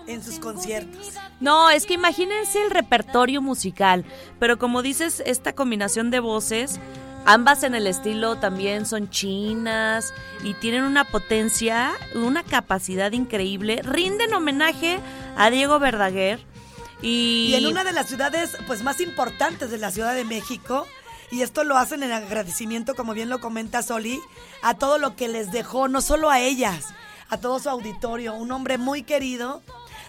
en 0.07 0.23
sus 0.23 0.39
conciertos. 0.39 1.13
No, 1.39 1.69
es 1.69 1.85
que 1.85 1.93
imagínense 1.93 2.61
el 2.63 2.71
repertorio 2.71 3.41
musical, 3.41 4.05
pero 4.39 4.57
como 4.57 4.81
dices, 4.81 5.21
esta 5.25 5.53
combinación 5.53 6.11
de 6.11 6.19
voces, 6.19 6.79
ambas 7.25 7.63
en 7.63 7.75
el 7.75 7.87
estilo 7.87 8.37
también 8.37 8.85
son 8.85 9.09
chinas 9.09 10.13
y 10.43 10.53
tienen 10.55 10.83
una 10.83 11.03
potencia, 11.03 11.91
una 12.15 12.43
capacidad 12.43 13.11
increíble, 13.11 13.81
rinden 13.83 14.33
homenaje 14.33 14.99
a 15.35 15.49
Diego 15.49 15.77
Verdaguer 15.79 16.39
y, 17.01 17.49
Y 17.51 17.55
en 17.55 17.65
una 17.67 17.83
de 17.83 17.91
las 17.93 18.07
ciudades 18.07 18.57
pues 18.67 18.83
más 18.83 18.99
importantes 19.01 19.69
de 19.71 19.77
la 19.77 19.91
Ciudad 19.91 20.15
de 20.15 20.25
México, 20.25 20.87
y 21.31 21.41
esto 21.41 21.63
lo 21.63 21.77
hacen 21.77 22.03
en 22.03 22.11
agradecimiento, 22.11 22.95
como 22.95 23.13
bien 23.13 23.29
lo 23.29 23.39
comenta 23.39 23.83
Soli, 23.83 24.19
a 24.61 24.75
todo 24.75 24.97
lo 24.97 25.15
que 25.15 25.27
les 25.27 25.51
dejó, 25.51 25.87
no 25.87 26.01
solo 26.01 26.29
a 26.29 26.39
ellas, 26.39 26.85
a 27.29 27.37
todo 27.37 27.59
su 27.59 27.69
auditorio, 27.69 28.33
un 28.33 28.51
hombre 28.51 28.77
muy 28.77 29.03
querido, 29.03 29.61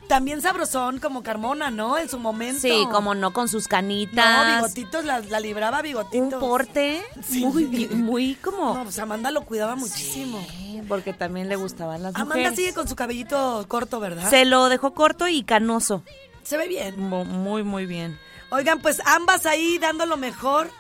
también 0.08 0.40
sabrosón 0.40 1.00
como 1.00 1.22
Carmona, 1.22 1.70
¿no? 1.70 1.98
En 1.98 2.08
su 2.08 2.18
momento. 2.18 2.60
Sí, 2.62 2.86
como 2.90 3.14
no, 3.14 3.32
con 3.34 3.48
sus 3.48 3.64
No, 3.64 3.68
canitas. 3.68 4.56
bigotitos, 4.72 5.04
la, 5.04 5.18
la 5.20 5.38
libraba 5.40 5.82
bigotitos. 5.82 6.32
un 6.34 6.40
porte 6.40 7.02
Sí. 7.28 7.44
muy, 7.44 7.64
muy 7.92 8.34
como... 8.36 8.74
No, 8.74 8.84
pues 8.84 8.98
Amanda 9.00 9.30
lo 9.32 9.42
cuidaba 9.44 9.74
muchísimo. 9.76 10.42
Sí, 10.48 10.80
porque 10.88 11.12
también 11.12 11.48
le 11.50 11.56
gustaban 11.56 12.02
las 12.02 12.14
Amanda 12.14 12.36
mujeres. 12.36 12.56
sigue 12.56 12.72
con 12.72 12.88
su 12.88 12.96
cabellito 12.96 13.66
corto, 13.68 14.00
¿verdad? 14.00 14.30
Se 14.30 14.46
lo 14.46 14.68
dejó 14.70 14.94
corto 14.94 15.28
y 15.28 15.42
canoso. 15.42 16.02
Se 16.48 16.56
ve 16.56 16.66
bien. 16.66 16.98
Mu- 16.98 17.24
Muy, 17.26 17.62
muy 17.62 17.84
bien. 17.84 18.18
Oigan, 18.50 18.80
pues 18.80 19.02
ambas 19.04 19.44
ahí 19.44 19.76
dando 19.78 20.06
lo 20.06 20.16
mejor 20.16 20.70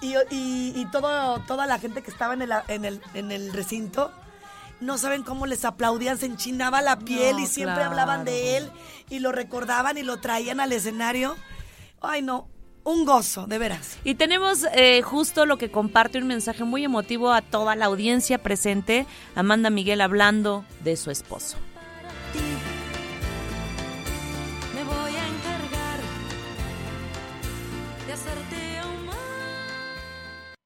y, 0.00 0.14
y- 0.30 0.72
y 0.76 0.86
todo, 0.92 1.40
toda 1.48 1.66
la 1.66 1.80
gente 1.80 2.02
que 2.02 2.10
estaba 2.12 2.34
en 2.34 2.42
el, 2.42 2.52
en, 2.68 2.84
el, 2.84 3.00
en 3.14 3.32
el 3.32 3.52
recinto, 3.52 4.12
no 4.80 4.98
saben 4.98 5.24
cómo 5.24 5.46
les 5.46 5.64
aplaudían, 5.64 6.18
se 6.18 6.26
enchinaba 6.26 6.82
la 6.82 6.98
piel 7.00 7.36
No, 7.36 7.42
y 7.42 7.46
siempre 7.46 7.74
claro. 7.74 7.90
hablaban 7.90 8.24
de 8.24 8.58
él 8.58 8.70
y 9.10 9.18
lo 9.18 9.32
recordaban 9.32 9.98
y 9.98 10.02
lo 10.04 10.18
traían 10.18 10.60
al 10.60 10.70
escenario. 10.70 11.34
Ay, 12.00 12.22
no, 12.22 12.46
un 12.84 13.04
gozo, 13.04 13.48
de 13.48 13.58
veras. 13.58 13.98
Y 14.04 14.14
tenemos 14.14 14.64
eh, 14.74 15.02
justo 15.02 15.44
lo 15.46 15.58
que 15.58 15.72
comparte 15.72 16.18
un 16.18 16.28
mensaje 16.28 16.62
muy 16.62 16.84
emotivo 16.84 17.32
a 17.32 17.42
toda 17.42 17.74
la 17.74 17.86
audiencia 17.86 18.38
presente, 18.38 19.06
Amanda 19.34 19.70
Miguel 19.70 20.00
hablando 20.02 20.64
de 20.84 20.96
su 20.96 21.10
esposo. 21.10 21.56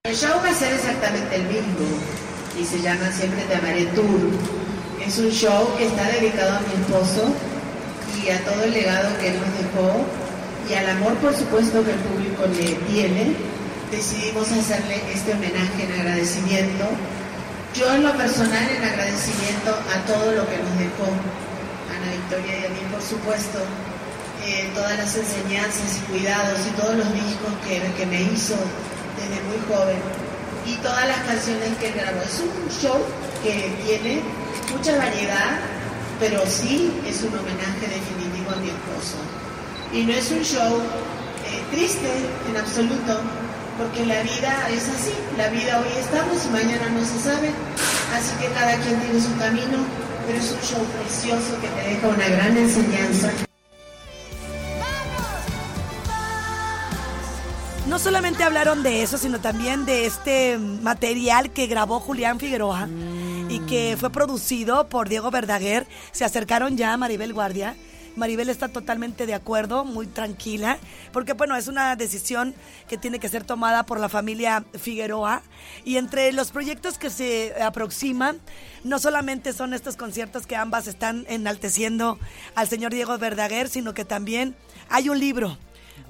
El 0.04 0.16
show 0.16 0.40
va 0.42 0.48
a 0.48 0.54
ser 0.54 0.72
exactamente 0.72 1.36
el 1.36 1.42
mismo 1.44 1.84
y 2.58 2.64
se 2.64 2.80
llama 2.80 3.12
Siempre 3.12 3.44
te 3.44 3.54
amaré 3.54 3.84
tour. 3.92 4.32
Es 5.06 5.18
un 5.18 5.28
show 5.28 5.76
que 5.76 5.88
está 5.88 6.04
dedicado 6.08 6.56
a 6.56 6.60
mi 6.60 6.72
esposo 6.72 7.28
y 8.16 8.30
a 8.30 8.42
todo 8.46 8.64
el 8.64 8.72
legado 8.72 9.10
que 9.18 9.28
él 9.28 9.36
nos 9.36 9.52
dejó 9.60 10.00
y 10.70 10.72
al 10.72 10.88
amor 10.96 11.12
por 11.18 11.36
supuesto 11.36 11.84
que 11.84 11.92
el 11.92 11.98
público 11.98 12.46
le 12.48 12.80
tiene. 12.90 13.36
Decidimos 13.92 14.50
hacerle 14.50 15.02
este 15.12 15.34
homenaje 15.34 15.84
en 15.84 15.92
agradecimiento. 15.92 16.88
Yo 17.74 17.92
en 17.92 18.02
lo 18.02 18.16
personal 18.16 18.70
en 18.70 18.82
agradecimiento 18.82 19.68
a 19.84 20.00
todo 20.08 20.32
lo 20.32 20.48
que 20.48 20.56
nos 20.64 20.78
dejó 20.80 21.12
Ana 21.92 22.10
Victoria 22.16 22.56
y 22.56 22.64
a 22.64 22.70
mí 22.70 22.80
por 22.90 23.02
supuesto 23.02 23.58
eh, 24.46 24.70
todas 24.74 24.96
las 24.96 25.14
enseñanzas 25.14 25.98
y 25.98 26.00
cuidados 26.10 26.58
y 26.66 26.70
todos 26.80 26.96
los 26.96 27.12
discos 27.12 27.52
que, 27.68 27.84
que 28.00 28.06
me 28.06 28.22
hizo 28.22 28.56
desde 29.30 29.42
muy 29.46 29.60
joven 29.68 29.98
y 30.66 30.74
todas 30.82 31.06
las 31.06 31.18
canciones 31.18 31.76
que 31.78 31.90
grabó. 31.92 32.20
Es 32.22 32.40
un 32.40 32.68
show 32.68 32.98
que 33.42 33.72
tiene 33.86 34.22
mucha 34.74 34.96
variedad, 34.96 35.58
pero 36.18 36.44
sí 36.46 36.92
es 37.06 37.22
un 37.22 37.38
homenaje 37.38 37.86
definitivo 37.86 38.50
a 38.50 38.56
mi 38.56 38.68
esposo. 38.68 39.16
Y 39.92 40.04
no 40.04 40.12
es 40.12 40.30
un 40.30 40.42
show 40.42 40.78
eh, 41.46 41.62
triste 41.70 42.10
en 42.48 42.56
absoluto, 42.56 43.20
porque 43.78 44.04
la 44.06 44.22
vida 44.22 44.68
es 44.70 44.88
así, 44.88 45.12
la 45.38 45.48
vida 45.48 45.80
hoy 45.80 45.98
estamos 45.98 46.44
y 46.46 46.48
mañana 46.50 46.88
no 46.90 47.00
se 47.00 47.18
sabe, 47.18 47.50
así 48.14 48.32
que 48.40 48.52
cada 48.52 48.76
quien 48.76 49.00
tiene 49.00 49.20
su 49.20 49.34
camino, 49.38 49.78
pero 50.26 50.38
es 50.38 50.52
un 50.52 50.60
show 50.60 50.84
precioso 51.00 51.60
que 51.60 51.68
te 51.68 51.88
deja 51.88 52.08
una 52.08 52.28
gran 52.28 52.56
enseñanza. 52.56 53.49
No 57.90 57.98
solamente 57.98 58.44
hablaron 58.44 58.84
de 58.84 59.02
eso, 59.02 59.18
sino 59.18 59.40
también 59.40 59.84
de 59.84 60.06
este 60.06 60.58
material 60.58 61.50
que 61.50 61.66
grabó 61.66 61.98
Julián 61.98 62.38
Figueroa 62.38 62.88
y 63.48 63.58
que 63.66 63.96
fue 63.98 64.10
producido 64.10 64.88
por 64.88 65.08
Diego 65.08 65.32
Verdaguer. 65.32 65.88
Se 66.12 66.24
acercaron 66.24 66.76
ya 66.76 66.92
a 66.92 66.96
Maribel 66.96 67.34
Guardia. 67.34 67.74
Maribel 68.14 68.48
está 68.48 68.68
totalmente 68.68 69.26
de 69.26 69.34
acuerdo, 69.34 69.84
muy 69.84 70.06
tranquila, 70.06 70.78
porque 71.12 71.32
bueno, 71.32 71.56
es 71.56 71.66
una 71.66 71.96
decisión 71.96 72.54
que 72.88 72.96
tiene 72.96 73.18
que 73.18 73.28
ser 73.28 73.42
tomada 73.42 73.84
por 73.84 73.98
la 73.98 74.08
familia 74.08 74.64
Figueroa. 74.78 75.42
Y 75.84 75.96
entre 75.96 76.32
los 76.32 76.52
proyectos 76.52 76.96
que 76.96 77.10
se 77.10 77.60
aproximan, 77.60 78.38
no 78.84 79.00
solamente 79.00 79.52
son 79.52 79.74
estos 79.74 79.96
conciertos 79.96 80.46
que 80.46 80.54
ambas 80.54 80.86
están 80.86 81.26
enalteciendo 81.28 82.20
al 82.54 82.68
señor 82.68 82.92
Diego 82.92 83.18
Verdaguer, 83.18 83.68
sino 83.68 83.94
que 83.94 84.04
también 84.04 84.54
hay 84.88 85.08
un 85.08 85.18
libro. 85.18 85.58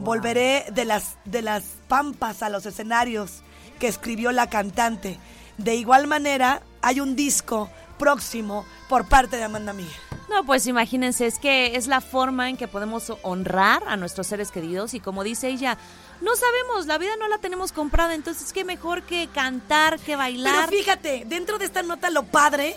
Volveré 0.01 0.67
de 0.73 0.85
las, 0.85 1.17
de 1.25 1.43
las 1.43 1.63
pampas 1.87 2.43
a 2.43 2.49
los 2.49 2.67
escenarios 2.67 3.43
que 3.79 3.87
escribió 3.87 4.33
la 4.33 4.49
cantante. 4.49 5.19
De 5.59 5.75
igual 5.75 6.07
manera, 6.07 6.63
hay 6.83 7.01
un 7.01 7.15
disco 7.15 7.71
próximo 7.99 8.65
por 8.89 9.07
parte 9.07 9.37
de 9.37 9.45
Amanda 9.45 9.73
Miguel. 9.73 9.93
No, 10.31 10.45
pues 10.45 10.67
imagínense, 10.67 11.27
es 11.27 11.39
que 11.39 11.77
es 11.77 11.87
la 11.87 12.01
forma 12.01 12.49
en 12.49 12.57
que 12.57 12.69
podemos 12.69 13.13
honrar 13.23 13.83
a 13.87 13.97
nuestros 13.97 14.29
seres 14.29 14.51
queridos 14.51 14.95
y 14.95 15.01
como 15.01 15.25
dice 15.25 15.49
ella, 15.49 15.77
no 16.21 16.37
sabemos, 16.37 16.87
la 16.87 16.99
vida 16.99 17.17
no 17.19 17.29
la 17.29 17.39
tenemos 17.39 17.73
comprada, 17.73 18.15
entonces 18.15 18.53
qué 18.53 18.65
mejor 18.65 19.03
que 19.03 19.29
cantar, 19.35 19.99
que 19.99 20.17
bailar. 20.17 20.69
Pero 20.69 20.79
fíjate, 20.79 21.25
dentro 21.27 21.59
de 21.59 21.65
esta 21.65 21.83
nota 21.83 22.11
lo 22.11 22.23
padre 22.23 22.77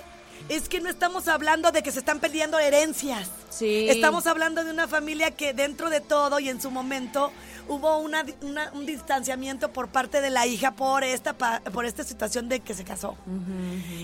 es 0.49 0.67
que 0.69 0.79
no 0.81 0.89
estamos 0.89 1.27
hablando 1.27 1.71
de 1.71 1.81
que 1.83 1.91
se 1.91 1.99
están 1.99 2.19
perdiendo 2.19 2.59
herencias. 2.59 3.29
Sí. 3.49 3.87
Estamos 3.89 4.27
hablando 4.27 4.63
de 4.63 4.71
una 4.71 4.87
familia 4.87 5.31
que 5.31 5.53
dentro 5.53 5.89
de 5.89 6.01
todo 6.01 6.39
y 6.39 6.49
en 6.49 6.59
su 6.61 6.71
momento 6.71 7.31
hubo 7.67 7.97
una, 7.99 8.25
una- 8.41 8.71
un 8.73 8.85
distanciamiento 8.85 9.71
por 9.71 9.87
parte 9.89 10.19
de 10.21 10.29
la 10.29 10.45
hija 10.45 10.71
por 10.71 11.03
esta, 11.03 11.33
por 11.33 11.85
esta 11.85 12.03
situación 12.03 12.49
de 12.49 12.59
que 12.59 12.73
se 12.73 12.83
casó. 12.83 13.15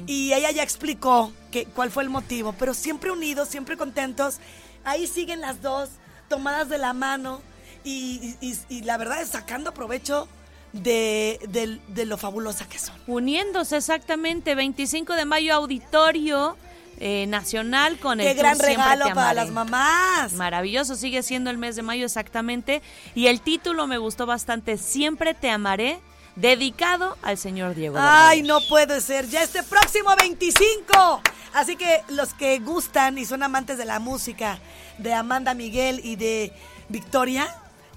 Y 0.07 0.33
ella 0.33 0.51
ya 0.51 0.63
explicó 0.63 1.31
que, 1.51 1.65
cuál 1.65 1.91
fue 1.91 2.03
el 2.03 2.09
motivo, 2.09 2.53
pero 2.57 2.73
siempre 2.73 3.11
unidos, 3.11 3.49
siempre 3.49 3.75
contentos. 3.77 4.37
Ahí 4.85 5.07
siguen 5.07 5.41
las 5.41 5.61
dos, 5.61 5.89
tomadas 6.29 6.69
de 6.69 6.77
la 6.77 6.93
mano 6.93 7.41
y, 7.83 8.35
y- 8.41 8.47
y- 8.69 8.77
y 8.77 8.81
la 8.83 8.97
verdad 8.97 9.21
es 9.21 9.29
sacando 9.29 9.73
provecho 9.73 10.27
de, 10.73 11.39
de- 11.49 11.79
de 11.87 12.05
lo 12.05 12.17
fabulosa 12.17 12.67
que 12.67 12.79
son. 12.79 12.95
Uniéndose 13.07 13.77
exactamente, 13.77 14.55
25 14.55 15.13
de 15.15 15.25
mayo 15.25 15.53
auditorio 15.55 16.57
eh, 16.99 17.25
nacional 17.27 17.97
con 17.97 18.19
Qué 18.19 18.31
el 18.31 18.37
gran 18.37 18.57
Tú 18.57 18.65
Siempre 18.65 18.83
regalo 18.85 19.15
para 19.15 19.33
las 19.33 19.49
mamás. 19.51 20.33
Maravilloso, 20.33 20.95
sigue 20.95 21.23
siendo 21.23 21.49
el 21.49 21.57
mes 21.57 21.75
de 21.75 21.81
mayo 21.81 22.05
exactamente. 22.05 22.81
Y 23.15 23.27
el 23.27 23.41
título 23.41 23.87
me 23.87 23.97
gustó 23.97 24.25
bastante, 24.25 24.77
Siempre 24.77 25.33
te 25.33 25.49
amaré, 25.49 25.99
dedicado 26.35 27.17
al 27.21 27.37
señor 27.37 27.73
Diego. 27.75 27.97
Ay, 27.99 28.41
no 28.43 28.59
puede 28.67 28.99
ser. 29.01 29.27
Ya 29.29 29.41
este 29.43 29.63
próximo 29.63 30.09
25. 30.17 31.21
Así 31.53 31.75
que 31.77 32.03
los 32.09 32.33
que 32.33 32.59
gustan 32.59 33.17
y 33.17 33.25
son 33.25 33.43
amantes 33.43 33.77
de 33.77 33.85
la 33.85 33.99
música 33.99 34.59
de 34.97 35.13
Amanda 35.13 35.53
Miguel 35.53 35.99
y 36.03 36.15
de 36.15 36.53
Victoria, 36.89 37.47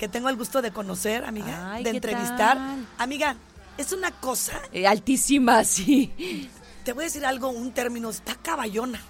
que 0.03 0.09
tengo 0.09 0.29
el 0.29 0.35
gusto 0.37 0.61
de 0.61 0.73
conocer, 0.73 1.25
amiga, 1.25 1.75
Ay, 1.75 1.85
de 1.85 1.91
¿qué 1.93 1.97
entrevistar. 1.99 2.57
tal? 2.57 2.89
Amiga, 2.99 3.37
es 3.79 3.93
una 3.93 4.11
cosa, 4.11 4.61
Eh, 4.73 4.85
altísima, 4.85 5.63
sí. 5.77 6.51
te 6.85 6.93
voy 6.93 7.05
a 7.05 7.07
decir 7.07 7.25
algo, 7.25 7.51
un 7.51 7.71
término, 7.71 8.11
está 8.11 8.35
caballona. 8.35 9.01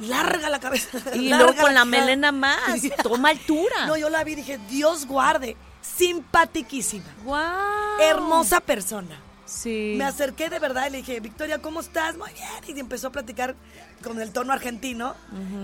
Larga 0.00 0.50
la 0.50 0.58
cabeza. 0.58 0.98
Y 1.14 1.28
luego 1.28 1.54
con 1.54 1.72
la 1.72 1.82
cara. 1.82 1.84
melena 1.84 2.32
más, 2.32 2.58
toma 3.04 3.28
altura. 3.28 3.86
No, 3.86 3.96
yo 3.96 4.10
la 4.10 4.24
vi 4.24 4.32
y 4.32 4.34
dije, 4.34 4.58
Dios 4.68 5.06
guarde. 5.06 5.56
Simpatiquísima. 5.80 7.04
Guau. 7.22 8.00
Hermosa 8.00 8.58
persona. 8.58 9.16
Sí. 9.52 9.94
Me 9.98 10.04
acerqué 10.04 10.48
de 10.48 10.58
verdad 10.58 10.86
y 10.88 10.90
le 10.90 10.98
dije, 10.98 11.20
Victoria, 11.20 11.58
¿cómo 11.58 11.80
estás? 11.80 12.16
Muy 12.16 12.30
bien. 12.32 12.76
Y 12.76 12.80
empezó 12.80 13.08
a 13.08 13.12
platicar 13.12 13.54
con 14.02 14.20
el 14.20 14.32
tono 14.32 14.52
argentino. 14.52 15.14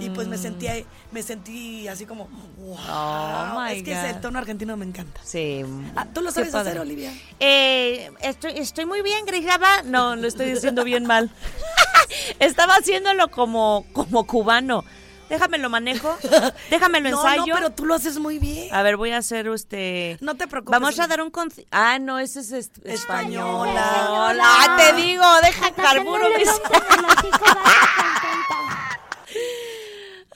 Y 0.01 0.11
pues 0.11 0.29
me 0.29 0.37
sentí, 0.37 0.66
me 1.11 1.22
sentí 1.22 1.88
así 1.88 2.05
como, 2.05 2.29
wow. 2.59 2.77
Oh, 3.57 3.64
es 3.64 3.83
que 3.83 3.94
God. 3.94 4.05
el 4.05 4.20
tono 4.20 4.38
argentino 4.38 4.77
me 4.77 4.85
encanta. 4.85 5.20
Sí. 5.24 5.64
Ah, 5.96 6.07
¿Tú 6.12 6.20
lo 6.20 6.31
sabes 6.31 6.55
hacer, 6.55 6.79
Olivia? 6.79 7.12
Eh, 7.40 8.11
estoy, 8.20 8.53
estoy 8.59 8.85
muy 8.85 9.03
bien, 9.03 9.24
Grisaba. 9.24 9.83
No, 9.85 10.16
lo 10.16 10.29
estoy 10.29 10.53
diciendo 10.53 10.85
bien 10.85 11.07
mal. 11.07 11.31
Estaba 12.38 12.74
haciéndolo 12.74 13.29
como, 13.31 13.87
como 13.92 14.27
cubano. 14.27 14.85
Déjame 15.29 15.59
lo 15.59 15.69
manejo. 15.69 16.17
Déjame 16.71 17.01
lo 17.01 17.11
no, 17.11 17.17
ensayo. 17.19 17.47
no, 17.47 17.55
pero 17.55 17.71
tú 17.71 17.85
lo 17.87 17.95
haces 17.95 18.19
muy 18.19 18.38
bien. 18.38 18.73
A 18.75 18.83
ver, 18.83 18.97
voy 18.97 19.11
a 19.12 19.19
hacer 19.19 19.47
este. 19.49 20.17
No 20.21 20.35
te 20.37 20.47
preocupes. 20.49 20.73
Vamos 20.81 20.99
a 20.99 21.07
dar 21.07 21.21
un 21.21 21.31
concierto. 21.31 21.69
Ah, 21.71 21.99
no, 21.99 22.19
ese 22.19 22.41
es 22.41 22.53
est- 22.53 22.79
Española. 22.87 23.71
española. 23.71 24.45
Ah, 24.47 24.77
te 24.79 24.93
digo, 25.03 25.25
deja 25.43 25.71
carburo. 25.75 26.25
mis- 26.38 26.49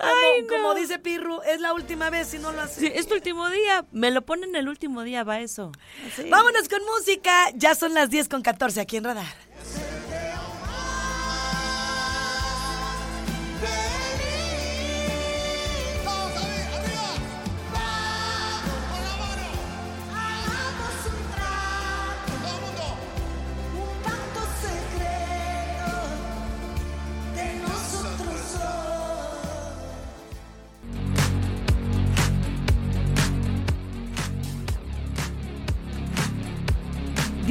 Ay, 0.05 0.47
Como 0.49 0.75
dice 0.75 0.99
Pirru, 0.99 1.41
es 1.43 1.61
la 1.61 1.73
última 1.73 2.11
vez 2.11 2.27
si 2.29 2.39
no 2.39 2.51
lo 2.51 2.61
haces. 2.63 2.79
Sí, 2.79 2.91
es 2.93 3.07
tu 3.07 3.15
último 3.15 3.49
día. 3.51 3.85
Me 3.93 4.11
lo 4.11 4.23
ponen 4.23 4.57
el 4.57 4.69
último 4.69 5.03
día, 5.05 5.23
va 5.23 5.39
eso. 5.41 5.71
Sí. 6.17 6.25
Vámonos 6.29 6.69
con 6.69 6.81
música. 6.85 7.51
Ya 7.55 7.75
son 7.77 7.95
las 7.95 8.11
10 8.11 8.29
con 8.29 8.43
14 8.43 8.81
aquí 8.81 8.97
en 8.97 9.05
Radar. 9.05 9.27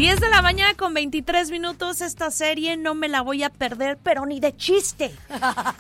10 0.02 0.20
de 0.20 0.30
la 0.32 0.42
mañana 0.42 0.74
con 0.74 0.96
23 0.96 1.52
minutos. 1.52 2.02
Esta 2.02 2.32
serie 2.32 2.76
no 2.76 2.96
me 2.96 3.08
la 3.08 3.22
voy 3.22 3.44
a 3.44 3.52
perder, 3.52 4.00
pero 4.02 4.26
ni 4.26 4.40
de 4.40 4.56
chiste. 4.58 5.16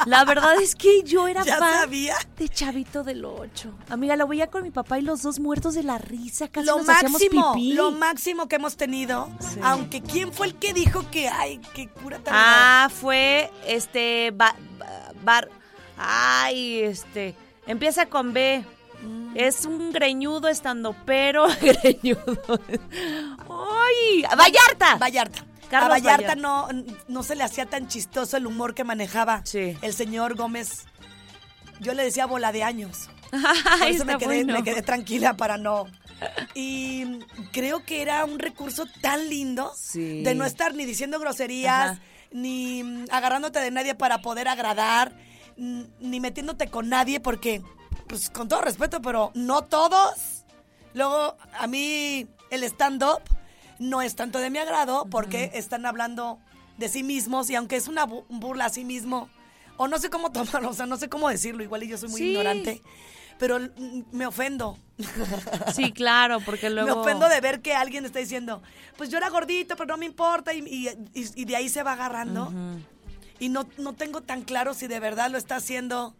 La 0.05 0.25
verdad 0.25 0.61
es 0.61 0.75
que 0.75 1.01
yo 1.01 1.27
era 1.27 1.43
¿Ya 1.45 1.57
fan 1.57 1.73
sabía? 1.79 2.15
de 2.37 2.47
Chavito 2.47 3.01
del 3.01 3.25
8. 3.25 3.71
Amiga, 3.89 4.15
lo 4.15 4.27
veía 4.27 4.45
con 4.45 4.61
mi 4.61 4.69
papá 4.69 4.99
y 4.99 5.01
los 5.01 5.23
dos 5.23 5.39
muertos 5.39 5.73
de 5.73 5.81
la 5.81 5.97
risa. 5.97 6.49
Casi 6.49 6.67
Lo 6.67 6.77
nos 6.77 6.85
máximo, 6.85 7.53
pipí. 7.55 7.73
lo 7.73 7.89
máximo 7.93 8.47
que 8.47 8.57
hemos 8.57 8.77
tenido. 8.77 9.27
Sí. 9.39 9.59
Aunque 9.63 10.03
¿quién 10.03 10.31
fue 10.31 10.45
el 10.47 10.53
que 10.55 10.71
dijo 10.73 11.03
que, 11.09 11.27
ay, 11.27 11.59
qué 11.73 11.87
cura 11.89 12.19
tan 12.19 12.35
Ah, 12.37 12.89
fue 12.93 13.49
este. 13.65 14.29
ba- 14.35 14.55
ba- 14.77 15.13
bar. 15.23 15.49
Ay, 15.97 16.81
este. 16.81 17.33
Empieza 17.65 18.05
con 18.05 18.33
B. 18.33 18.63
Mm. 19.01 19.31
Es 19.35 19.65
un 19.65 19.91
greñudo 19.91 20.47
estando, 20.47 20.95
pero 21.05 21.47
greñudo. 21.61 22.37
¡Ay! 23.49 24.23
¡Vallarta! 24.37 24.95
Vallarta. 24.97 25.45
Carlos 25.69 25.85
a 25.89 25.93
Vallarta, 25.93 26.35
Vallarta. 26.35 26.35
No, 26.35 26.67
no 27.07 27.23
se 27.23 27.35
le 27.35 27.43
hacía 27.43 27.65
tan 27.65 27.87
chistoso 27.87 28.35
el 28.37 28.45
humor 28.45 28.75
que 28.75 28.83
manejaba 28.83 29.41
Sí. 29.45 29.77
el 29.81 29.93
señor 29.93 30.35
Gómez. 30.35 30.85
Yo 31.79 31.93
le 31.93 32.03
decía 32.03 32.25
bola 32.25 32.51
de 32.51 32.63
años. 32.63 33.09
Por 33.79 33.87
eso 33.87 34.03
me 34.05 34.17
quedé, 34.17 34.43
bueno. 34.43 34.53
me 34.53 34.63
quedé 34.63 34.81
tranquila 34.81 35.35
para 35.37 35.57
no. 35.57 35.85
Y 36.53 37.19
creo 37.51 37.83
que 37.85 38.01
era 38.01 38.25
un 38.25 38.37
recurso 38.37 38.85
tan 39.01 39.29
lindo 39.29 39.71
Sí. 39.75 40.21
de 40.23 40.35
no 40.35 40.45
estar 40.45 40.75
ni 40.75 40.85
diciendo 40.85 41.19
groserías, 41.19 41.91
Ajá. 41.91 41.99
ni 42.31 43.05
agarrándote 43.09 43.59
de 43.59 43.71
nadie 43.71 43.95
para 43.95 44.21
poder 44.21 44.47
agradar, 44.49 45.15
ni 45.55 46.19
metiéndote 46.19 46.67
con 46.67 46.89
nadie, 46.89 47.19
porque, 47.21 47.61
pues 48.07 48.29
con 48.29 48.47
todo 48.47 48.61
respeto, 48.61 49.01
pero 49.01 49.31
no 49.33 49.63
todos. 49.63 50.43
Luego, 50.93 51.37
a 51.57 51.67
mí 51.67 52.27
el 52.49 52.63
stand-up 52.63 53.21
no 53.79 54.01
es 54.01 54.15
tanto 54.15 54.39
de 54.39 54.49
mi 54.49 54.59
agrado 54.59 55.07
porque 55.09 55.51
están 55.53 55.85
hablando 55.85 56.39
de 56.77 56.89
sí 56.89 57.03
mismos 57.03 57.49
y 57.49 57.55
aunque 57.55 57.75
es 57.77 57.87
una 57.87 58.05
bu- 58.07 58.25
burla 58.29 58.65
a 58.65 58.69
sí 58.69 58.83
mismo, 58.83 59.29
o 59.77 59.87
no 59.87 59.97
sé 59.99 60.09
cómo 60.09 60.31
tomarlo, 60.31 60.69
o 60.69 60.73
sea, 60.73 60.85
no 60.85 60.97
sé 60.97 61.09
cómo 61.09 61.29
decirlo, 61.29 61.63
igual 61.63 61.83
y 61.83 61.87
yo 61.87 61.97
soy 61.97 62.09
muy 62.09 62.19
Sí. 62.19 62.27
ignorante, 62.31 62.81
pero 63.39 63.57
me 64.11 64.25
ofendo. 64.27 64.77
Sí, 65.73 65.91
claro, 65.91 66.39
porque 66.45 66.69
luego. 66.69 66.87
Me 66.87 67.01
ofendo 67.01 67.27
de 67.29 67.39
ver 67.41 67.61
que 67.61 67.73
alguien 67.73 68.05
está 68.05 68.19
diciendo, 68.19 68.61
pues 68.97 69.09
yo 69.09 69.17
era 69.17 69.29
gordito, 69.29 69.75
pero 69.75 69.87
no 69.87 69.97
me 69.97 70.05
importa, 70.05 70.53
y, 70.53 70.59
y- 70.59 70.89
y- 71.19 71.41
y 71.41 71.45
de 71.45 71.55
ahí 71.55 71.69
se 71.69 71.81
va 71.83 71.93
agarrando. 71.93 72.51
Y 73.39 73.49
no, 73.49 73.65
no 73.79 73.93
tengo 73.93 74.21
tan 74.21 74.43
claro 74.43 74.73
si 74.75 74.85
de 74.87 74.99
verdad 74.99 75.31
lo 75.31 75.37
está 75.39 75.55
haciendo 75.55 76.15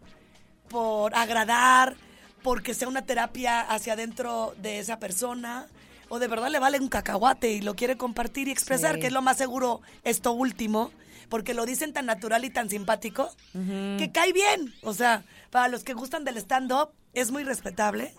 por 0.72 1.14
agradar, 1.16 1.96
porque 2.42 2.74
sea 2.74 2.88
una 2.88 3.04
terapia 3.04 3.60
hacia 3.62 3.94
adentro 3.94 4.56
de 4.62 4.80
esa 4.80 4.98
persona, 5.00 5.68
o 6.10 6.18
de 6.18 6.28
verdad 6.28 6.50
le 6.50 6.60
vale 6.60 6.80
un 6.80 6.88
cacahuate 6.88 7.52
y 7.52 7.62
lo 7.62 7.76
quiere 7.76 7.98
compartir 7.98 8.48
y 8.48 8.52
expresar, 8.52 8.96
Sí. 8.96 9.02
que 9.02 9.08
es 9.08 9.14
lo 9.14 9.22
más 9.22 9.38
seguro 9.38 9.82
esto 10.04 10.32
último, 10.32 10.92
porque 11.30 11.54
lo 11.54 11.66
dicen 11.66 11.94
tan 11.94 12.06
natural 12.06 12.44
y 12.46 12.50
tan 12.50 12.70
simpático, 12.70 13.30
que 13.54 14.10
cae 14.14 14.34
bien. 14.34 14.74
O 14.84 14.94
sea, 14.94 15.24
para 15.50 15.68
los 15.68 15.84
que 15.84 15.94
gustan 15.94 16.24
del 16.24 16.38
stand-up, 16.38 16.90
es 17.14 17.32
muy 17.32 17.44
respetable. 17.44 18.14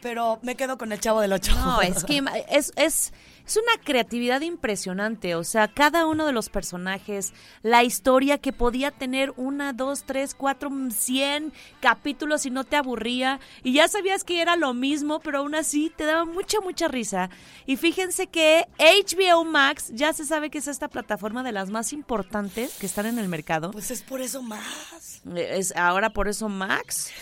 Pero 0.00 0.40
me 0.42 0.56
quedo 0.56 0.78
con 0.78 0.90
el 0.92 0.98
chavo 0.98 1.20
del 1.20 1.32
8. 1.32 1.54
No, 1.54 1.80
es 1.82 2.02
que 2.02 2.20
es, 2.50 2.72
es, 2.76 3.12
es 3.46 3.56
una 3.56 3.82
creatividad 3.82 4.40
impresionante. 4.40 5.34
O 5.34 5.44
sea, 5.44 5.68
cada 5.68 6.06
uno 6.06 6.26
de 6.26 6.32
los 6.32 6.48
personajes, 6.48 7.32
la 7.62 7.84
historia 7.84 8.38
que 8.38 8.52
podía 8.52 8.90
tener 8.90 9.32
una, 9.36 9.72
dos, 9.72 10.04
tres, 10.04 10.34
cuatro, 10.34 10.70
cien 10.90 11.52
capítulos 11.80 12.46
y 12.46 12.50
no 12.50 12.64
te 12.64 12.76
aburría. 12.76 13.40
Y 13.62 13.72
ya 13.72 13.88
sabías 13.88 14.24
que 14.24 14.40
era 14.40 14.56
lo 14.56 14.74
mismo, 14.74 15.20
pero 15.20 15.38
aún 15.38 15.54
así 15.54 15.92
te 15.96 16.04
daba 16.04 16.24
mucha, 16.24 16.60
mucha 16.60 16.88
risa. 16.88 17.30
Y 17.66 17.76
fíjense 17.76 18.26
que 18.26 18.66
HBO 18.78 19.44
Max 19.44 19.90
ya 19.92 20.12
se 20.12 20.24
sabe 20.24 20.50
que 20.50 20.58
es 20.58 20.68
esta 20.68 20.88
plataforma 20.88 21.42
de 21.42 21.52
las 21.52 21.70
más 21.70 21.92
importantes 21.92 22.74
que 22.78 22.86
están 22.86 23.06
en 23.06 23.18
el 23.18 23.28
mercado. 23.28 23.70
Pues 23.70 23.90
es 23.90 24.02
por 24.02 24.20
eso 24.20 24.42
más. 24.42 25.21
Es 25.36 25.72
ahora 25.76 26.10
por 26.10 26.26
eso 26.26 26.48
Max 26.48 27.12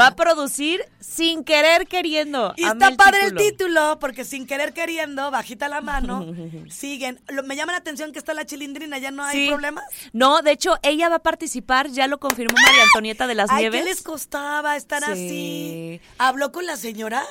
va 0.00 0.06
a 0.06 0.16
producir 0.16 0.82
sin 1.00 1.44
querer 1.44 1.86
queriendo. 1.86 2.54
Y 2.56 2.64
está 2.64 2.92
padre 2.96 3.26
el 3.26 3.34
título. 3.34 3.98
porque 4.00 4.24
sin 4.24 4.46
querer 4.46 4.72
queriendo, 4.72 5.30
bajita 5.30 5.68
la 5.68 5.82
mano, 5.82 6.24
siguen. 6.70 7.20
Lo- 7.28 7.42
me 7.42 7.54
llama 7.54 7.72
la 7.72 7.78
atención 7.78 8.10
que 8.12 8.18
está 8.18 8.32
la 8.32 8.46
chilindrina, 8.46 8.96
ya 8.96 9.10
no 9.10 9.22
hay 9.22 9.36
Sí. 9.44 9.48
problemas. 9.48 9.84
No, 10.14 10.40
de 10.40 10.52
hecho, 10.52 10.76
ella 10.82 11.10
va 11.10 11.16
a 11.16 11.22
participar, 11.22 11.88
ya 11.90 12.06
lo 12.06 12.18
confirmó 12.18 12.54
María 12.54 12.84
Antonieta 12.84 13.26
de 13.26 13.34
las 13.34 13.50
Ay, 13.50 13.64
Nieves. 13.64 13.80
¿qué 13.82 13.84
les 13.88 14.02
costaba 14.02 14.74
estar 14.76 15.04
Sí. 15.04 15.10
así? 15.12 16.00
¿Habló 16.16 16.52
con 16.52 16.64
la 16.64 16.76
señora? 16.78 17.22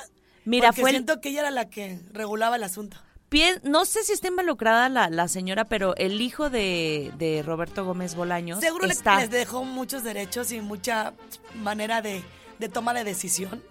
Mira, 0.44 0.68
Porque 0.68 0.82
fue 0.82 0.90
el- 0.90 0.96
siento 0.98 1.20
que 1.20 1.30
ella 1.30 1.40
era 1.40 1.50
la 1.50 1.68
que 1.68 1.98
regulaba 2.12 2.54
el 2.56 2.62
asunto. 2.62 2.96
No 3.62 3.84
sé 3.84 4.02
si 4.04 4.12
está 4.12 4.28
involucrada 4.28 4.88
la, 4.88 5.08
la 5.08 5.28
señora, 5.28 5.64
pero 5.64 5.96
el 5.96 6.20
hijo 6.20 6.50
de, 6.50 7.12
de 7.18 7.42
Roberto 7.42 7.84
Gómez 7.84 8.14
Bolaños 8.14 8.60
Seguro 8.60 8.86
está. 8.86 9.18
les 9.20 9.30
dejó 9.30 9.64
muchos 9.64 10.04
derechos 10.04 10.52
y 10.52 10.60
mucha 10.60 11.14
manera 11.54 12.02
de, 12.02 12.22
de 12.58 12.68
toma 12.68 12.92
de 12.92 13.04
decisión. 13.04 13.62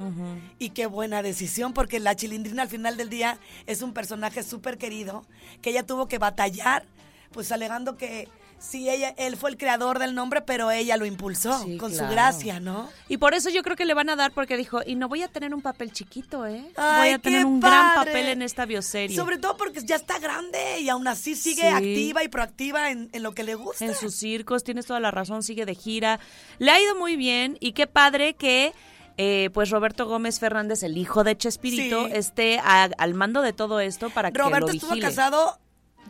Y 0.57 0.71
qué 0.71 0.87
buena 0.87 1.21
decisión, 1.21 1.73
porque 1.73 1.99
la 1.99 2.15
chilindrina 2.15 2.63
al 2.63 2.69
final 2.69 2.97
del 2.97 3.09
día 3.09 3.37
es 3.67 3.81
un 3.81 3.93
personaje 3.93 4.43
súper 4.43 4.77
querido, 4.77 5.25
que 5.61 5.69
ella 5.69 5.85
tuvo 5.85 6.07
que 6.07 6.17
batallar, 6.17 6.83
pues 7.31 7.51
alegando 7.51 7.97
que 7.97 8.27
sí, 8.61 8.87
ella, 8.89 9.13
él 9.17 9.35
fue 9.35 9.49
el 9.49 9.57
creador 9.57 9.97
del 9.99 10.13
nombre, 10.15 10.41
pero 10.41 10.69
ella 10.71 10.95
lo 10.95 11.05
impulsó 11.05 11.57
Sí, 11.63 11.77
con 11.77 11.91
claro. 11.91 12.07
su 12.07 12.11
gracia, 12.13 12.59
¿no? 12.59 12.87
Y 13.09 13.17
por 13.17 13.33
eso 13.33 13.49
yo 13.49 13.63
creo 13.63 13.75
que 13.75 13.85
le 13.85 13.93
van 13.95 14.09
a 14.09 14.15
dar, 14.15 14.31
porque 14.31 14.55
dijo, 14.55 14.79
y 14.85 14.95
no 14.95 15.09
voy 15.09 15.23
a 15.23 15.27
tener 15.27 15.53
un 15.53 15.61
papel 15.61 15.91
chiquito, 15.91 16.45
¿eh? 16.45 16.63
voy 16.77 17.09
a 17.09 17.19
tener 17.19 17.45
un 17.45 17.59
gran 17.59 17.95
papel 17.95 18.27
en 18.29 18.41
esta 18.41 18.65
bioserie. 18.65 19.15
Sobre 19.17 19.37
todo 19.39 19.57
porque 19.57 19.83
ya 19.83 19.95
está 19.95 20.19
grande 20.19 20.79
y 20.79 20.89
aún 20.89 21.07
así 21.07 21.35
sigue 21.35 21.63
Sí. 21.63 21.67
activa 21.67 22.23
y 22.23 22.27
proactiva 22.27 22.91
en, 22.91 23.09
en 23.11 23.23
lo 23.23 23.33
que 23.33 23.43
le 23.43 23.55
gusta. 23.55 23.83
en 23.83 23.95
sus 23.95 24.15
circos, 24.15 24.63
tienes 24.63 24.85
toda 24.85 24.99
la 24.99 25.11
razón, 25.11 25.41
sigue 25.43 25.65
de 25.65 25.75
gira. 25.75 26.19
Le 26.59 26.69
ha 26.71 26.79
ido 26.79 26.95
muy 26.95 27.15
bien 27.15 27.57
y 27.59 27.73
qué 27.73 27.87
padre 27.87 28.35
que 28.35 28.73
eh, 29.17 29.49
pues 29.53 29.69
Roberto 29.69 30.05
Gómez 30.07 30.39
Fernández, 30.39 30.83
el 30.83 30.97
hijo 30.97 31.23
de 31.23 31.37
Chespirito, 31.37 32.05
Sí. 32.07 32.11
esté 32.15 32.59
a- 32.59 32.89
al 32.97 33.13
mando 33.13 33.41
de 33.41 33.51
todo 33.53 33.79
esto 33.81 34.09
para 34.09 34.31
que 34.31 34.37
Roberto 34.39 34.67
lo 34.67 34.73
estuvo 34.73 34.91
vigile. 34.91 35.07
casado 35.09 35.59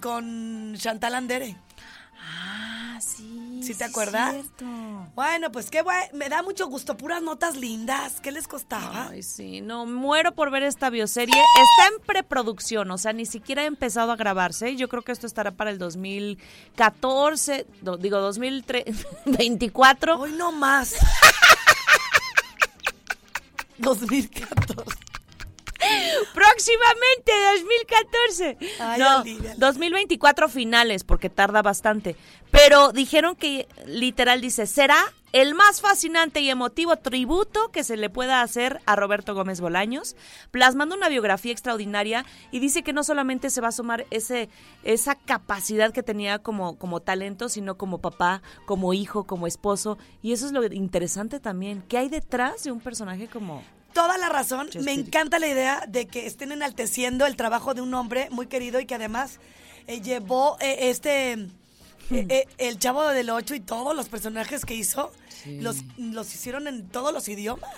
con 0.01 0.75
Chantal 0.77 1.15
Andere. 1.15 1.55
Ah, 2.33 2.99
sí. 3.01 3.61
¿Sí 3.63 3.75
te 3.75 3.83
acuerdas? 3.83 4.33
cierto. 4.33 4.65
Bueno, 5.15 5.51
pues 5.51 5.69
qué 5.69 5.81
bueno. 5.81 6.05
Me 6.13 6.29
da 6.29 6.41
mucho 6.41 6.67
gusto. 6.67 6.97
Puras 6.97 7.21
notas 7.21 7.55
lindas. 7.57 8.19
¿Qué 8.21 8.31
les 8.31 8.47
costaba? 8.47 9.09
Ay, 9.09 9.21
sí, 9.23 9.61
no, 9.61 9.85
muero 9.85 10.33
por 10.33 10.49
ver 10.51 10.63
esta 10.63 10.89
bioserie. 10.89 11.33
Está 11.35 11.87
en 11.95 12.01
preproducción, 12.05 12.89
o 12.91 12.97
sea, 12.97 13.13
ni 13.13 13.25
siquiera 13.25 13.61
ha 13.63 13.65
empezado 13.65 14.11
a 14.11 14.15
grabarse. 14.15 14.75
Yo 14.75 14.87
creo 14.89 15.03
que 15.03 15.11
esto 15.11 15.27
estará 15.27 15.51
para 15.51 15.69
el 15.69 15.77
2014, 15.77 17.67
do- 17.81 17.97
digo, 17.97 18.17
2024. 18.19 20.15
Hoy 20.19 20.31
no 20.33 20.51
más. 20.51 20.95
2014. 23.77 25.10
Próximamente, 26.33 27.31
2014. 27.59 28.57
Ay, 28.79 28.99
no, 28.99 29.19
olvídalo. 29.19 29.55
2024 29.57 30.49
finales, 30.49 31.03
porque 31.03 31.29
tarda 31.29 31.61
bastante. 31.61 32.15
Pero 32.51 32.91
dijeron 32.91 33.35
que, 33.35 33.67
literal, 33.85 34.41
dice, 34.41 34.67
será 34.67 35.13
el 35.31 35.55
más 35.55 35.79
fascinante 35.79 36.41
y 36.41 36.49
emotivo 36.49 36.97
tributo 36.97 37.69
que 37.71 37.83
se 37.83 37.95
le 37.95 38.09
pueda 38.09 38.41
hacer 38.41 38.81
a 38.85 38.95
Roberto 38.95 39.33
Gómez 39.33 39.61
Bolaños, 39.61 40.15
plasmando 40.51 40.95
una 40.95 41.09
biografía 41.09 41.53
extraordinaria 41.53 42.25
y 42.51 42.59
dice 42.59 42.83
que 42.83 42.93
no 42.93 43.03
solamente 43.03 43.49
se 43.49 43.61
va 43.61 43.69
a 43.69 43.71
sumar 43.71 44.05
ese, 44.11 44.49
esa 44.83 45.15
capacidad 45.15 45.93
que 45.93 46.03
tenía 46.03 46.39
como, 46.39 46.77
como 46.77 46.99
talento, 46.99 47.47
sino 47.47 47.77
como 47.77 47.99
papá, 47.99 48.41
como 48.65 48.93
hijo, 48.93 49.23
como 49.23 49.47
esposo. 49.47 49.97
Y 50.21 50.33
eso 50.33 50.45
es 50.45 50.51
lo 50.51 50.65
interesante 50.65 51.39
también, 51.39 51.83
¿qué 51.87 51.97
hay 51.97 52.09
detrás 52.09 52.63
de 52.63 52.71
un 52.71 52.81
personaje 52.81 53.27
como... 53.27 53.63
Toda 53.93 54.17
la 54.17 54.29
razón. 54.29 54.69
Me 54.83 54.93
encanta 54.93 55.39
la 55.39 55.47
idea 55.47 55.83
de 55.87 56.07
que 56.07 56.25
estén 56.27 56.51
enalteciendo 56.51 57.25
el 57.25 57.35
trabajo 57.35 57.73
de 57.73 57.81
un 57.81 57.93
hombre 57.93 58.29
muy 58.31 58.47
querido 58.47 58.79
y 58.79 58.85
que 58.85 58.95
además 58.95 59.39
eh, 59.87 60.01
llevó 60.01 60.57
eh, 60.61 60.89
este. 60.89 61.33
eh, 61.33 61.47
eh, 62.09 62.47
el 62.57 62.79
chavo 62.79 63.03
del 63.09 63.29
8 63.29 63.55
y 63.55 63.59
todos 63.59 63.95
los 63.95 64.09
personajes 64.09 64.65
que 64.65 64.75
hizo 64.75 65.11
los, 65.45 65.77
los 65.97 66.33
hicieron 66.33 66.67
en 66.67 66.87
todos 66.87 67.13
los 67.13 67.27
idiomas. 67.27 67.69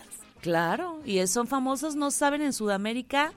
Claro, 0.42 1.00
y 1.06 1.26
son 1.28 1.48
famosos, 1.48 1.96
no 1.96 2.12
saben 2.12 2.42
en 2.42 2.52
Sudamérica 2.52 3.32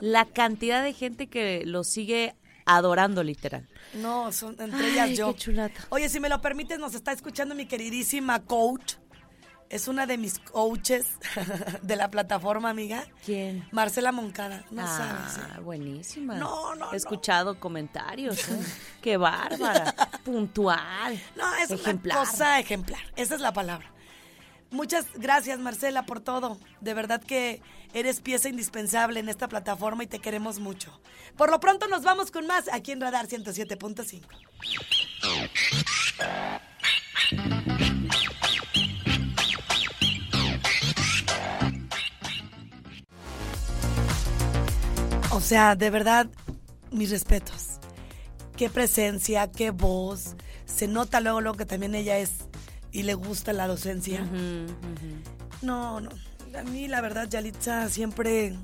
la 0.00 0.24
cantidad 0.24 0.82
de 0.82 0.92
gente 0.92 1.28
que 1.28 1.62
los 1.64 1.86
sigue 1.86 2.34
adorando 2.64 3.22
literal. 3.22 3.68
No, 3.94 4.32
son 4.32 4.56
entre 4.60 4.80
Ay, 4.86 4.92
ellas 4.92 5.10
yo. 5.18 5.32
qué 5.34 5.38
chulata. 5.38 5.86
Oye, 5.90 6.08
si 6.08 6.18
me 6.18 6.28
lo 6.28 6.40
permites, 6.40 6.78
nos 6.80 6.94
está 6.94 7.12
escuchando 7.12 7.54
mi 7.54 7.66
queridísima 7.66 8.40
coach. 8.40 8.94
Es 9.72 9.88
una 9.88 10.06
de 10.06 10.18
mis 10.18 10.38
coaches 10.38 11.06
de 11.82 11.96
la 11.96 12.10
plataforma, 12.10 12.68
amiga. 12.68 13.06
¿Quién? 13.24 13.66
Marcela 13.72 14.12
Moncada. 14.12 14.66
No 14.70 14.82
ah, 14.82 14.86
sabes. 14.86 15.38
¿eh? 15.38 15.60
buenísima. 15.60 16.34
No, 16.34 16.74
no, 16.74 16.92
He 16.92 16.96
escuchado 16.96 17.58
comentarios. 17.58 18.50
¿eh? 18.50 18.60
Qué 19.00 19.16
bárbara. 19.16 19.94
Puntual. 20.24 21.18
No, 21.36 21.54
es 21.54 21.70
ejemplar. 21.70 22.18
una 22.18 22.28
cosa 22.30 22.60
ejemplar. 22.60 23.00
Esa 23.16 23.34
es 23.34 23.40
la 23.40 23.54
palabra. 23.54 23.90
Muchas 24.70 25.06
gracias, 25.14 25.58
Marcela, 25.58 26.04
por 26.04 26.20
todo. 26.20 26.58
De 26.82 26.92
verdad 26.92 27.22
que 27.22 27.62
eres 27.94 28.20
pieza 28.20 28.50
indispensable 28.50 29.20
en 29.20 29.30
esta 29.30 29.48
plataforma 29.48 30.04
y 30.04 30.06
te 30.06 30.18
queremos 30.18 30.58
mucho. 30.60 31.00
Por 31.34 31.50
lo 31.50 31.60
pronto 31.60 31.88
nos 31.88 32.02
vamos 32.02 32.30
con 32.30 32.46
más 32.46 32.68
aquí 32.70 32.92
en 32.92 33.00
Radar 33.00 33.26
107.5. 33.26 34.20
O 45.32 45.40
sea, 45.40 45.74
de 45.76 45.90
verdad, 45.90 46.26
mis 46.90 47.10
respetos. 47.10 47.78
Qué 48.56 48.68
presencia, 48.68 49.50
qué 49.50 49.70
voz. 49.70 50.36
Se 50.66 50.86
nota 50.88 51.20
luego, 51.20 51.40
luego 51.40 51.56
que 51.56 51.66
también 51.66 51.94
ella 51.94 52.18
es 52.18 52.32
y 52.92 53.02
le 53.04 53.14
gusta 53.14 53.52
la 53.52 53.66
docencia. 53.66 54.20
No, 55.62 56.00
no. 56.00 56.10
A 56.58 56.62
mí, 56.64 56.86
la 56.86 57.00
verdad, 57.00 57.28
Yalitza, 57.28 57.88
siempre 57.88 58.54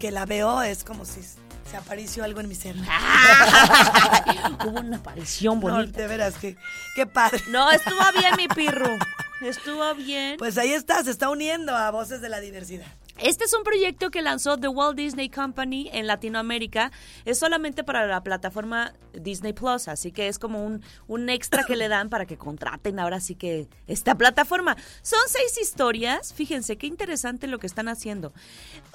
que 0.00 0.10
la 0.10 0.26
veo 0.26 0.60
es 0.62 0.82
como 0.82 1.04
si 1.04 1.20
se 1.22 1.76
apareció 1.76 2.24
algo 2.24 2.40
en 2.40 2.48
mi 2.48 2.54
ser. 2.56 2.74
Hubo 4.66 4.80
una 4.80 4.96
aparición 4.96 5.60
No, 5.60 5.68
bonita. 5.76 6.00
de 6.00 6.06
veras, 6.08 6.34
que, 6.34 6.56
qué 6.96 7.06
padre. 7.06 7.40
No, 7.48 7.70
estuvo 7.70 8.00
bien 8.18 8.34
mi 8.36 8.48
pirro. 8.48 8.88
Estuvo 9.40 9.94
bien. 9.94 10.36
Pues 10.38 10.56
ahí 10.56 10.72
está, 10.72 11.04
se 11.04 11.10
está 11.10 11.28
uniendo 11.28 11.76
a 11.76 11.90
Voces 11.90 12.20
de 12.22 12.28
la 12.30 12.40
Diversidad. 12.40 12.86
Este 13.18 13.44
es 13.44 13.54
un 13.54 13.64
proyecto 13.64 14.10
que 14.10 14.20
lanzó 14.20 14.58
The 14.58 14.68
Walt 14.68 14.96
Disney 14.96 15.30
Company 15.30 15.88
en 15.92 16.06
Latinoamérica. 16.06 16.92
Es 17.24 17.38
solamente 17.38 17.82
para 17.82 18.06
la 18.06 18.22
plataforma 18.22 18.92
Disney 19.14 19.54
Plus, 19.54 19.88
así 19.88 20.12
que 20.12 20.28
es 20.28 20.38
como 20.38 20.64
un, 20.64 20.82
un 21.08 21.30
extra 21.30 21.64
que 21.64 21.76
le 21.76 21.88
dan 21.88 22.10
para 22.10 22.26
que 22.26 22.36
contraten 22.36 22.98
ahora 22.98 23.20
sí 23.20 23.34
que 23.34 23.68
esta 23.86 24.14
plataforma. 24.16 24.76
Son 25.00 25.20
seis 25.28 25.58
historias, 25.60 26.34
fíjense 26.34 26.76
qué 26.76 26.86
interesante 26.86 27.46
lo 27.46 27.58
que 27.58 27.66
están 27.66 27.88
haciendo. 27.88 28.34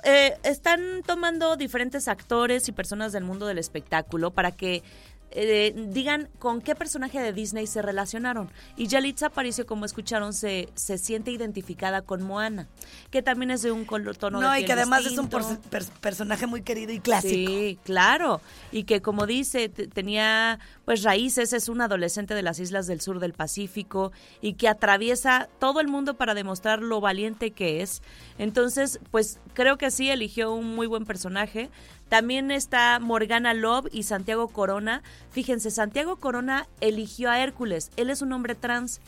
Eh, 0.04 0.38
están 0.44 1.02
tomando 1.06 1.56
diferentes 1.56 2.08
actores 2.08 2.68
y 2.68 2.72
personas 2.72 3.12
del 3.12 3.24
mundo 3.24 3.48
del 3.48 3.58
espectáculo 3.58 4.32
para 4.32 4.52
que 4.52 4.84
eh, 5.34 5.74
digan 5.90 6.30
con 6.40 6.62
qué 6.62 6.76
personaje 6.76 7.20
de 7.20 7.34
Disney 7.34 7.68
se 7.68 7.82
relacionaron. 7.82 8.50
Y 8.78 8.88
Yalitza 8.88 9.28
Aparicio, 9.28 9.66
como 9.66 9.86
escucharon, 9.86 10.34
se, 10.34 10.70
se 10.76 10.98
siente 10.98 11.32
identificada 11.32 12.02
con 12.02 12.22
Moana, 12.22 12.68
que 13.10 13.22
también 13.22 13.52
es 13.52 13.62
de 13.62 13.72
un 13.72 13.86
color, 13.86 14.18
tono 14.18 14.40
de 14.40 14.46
No, 14.46 14.54
y 14.54 14.58
piel 14.60 14.66
que 14.68 14.74
además 14.74 15.06
es 15.06 15.18
un 15.18 15.30
per- 15.30 15.86
personaje 16.02 16.48
muy 16.48 16.62
querido 16.62 16.92
y 16.92 17.00
clásico. 17.00 17.52
Sí, 17.52 17.80
claro. 17.84 18.42
Y 18.72 18.84
que 18.84 19.02
como 19.02 19.26
dice, 19.26 19.70
te- 19.70 19.88
tenía 19.88 20.60
pues 20.86 21.04
raíces, 21.04 21.54
es 21.54 21.70
un 21.70 21.82
adolescente 21.82 22.34
de 22.34 22.42
las 22.42 22.60
islas 22.60 22.88
del 22.88 23.02
sur 23.02 23.20
del 23.20 23.34
Pacífico 23.34 24.12
y 24.42 24.54
que 24.54 24.68
atraviesa 24.68 25.48
todo 25.60 25.80
el 25.80 25.88
mundo 25.88 26.16
para 26.16 26.34
demostrar 26.34 26.82
lo 26.82 27.00
valiente 27.02 27.52
que 27.52 27.82
es. 27.82 28.02
Entonces, 28.38 29.00
pues 29.12 29.40
creo 29.54 29.78
que 29.78 29.92
sí 29.92 30.10
eligió 30.10 30.54
un 30.54 30.76
muy 30.76 30.88
buen 30.88 31.06
personaje. 31.06 31.70
También 32.12 32.52
está 32.52 33.00
Morgana 33.00 33.54
Love 33.54 33.88
y 33.90 34.04
Santiago 34.04 34.50
Corona. 34.50 35.02
Fíjense, 35.32 35.72
Santiago 35.72 36.18
Corona 36.18 36.68
eligió 36.82 37.30
a 37.30 37.40
Hércules. 37.40 37.90
Él 37.96 38.10
es 38.10 38.22
un 38.22 38.34
hombre 38.34 38.54
trans 38.54 39.00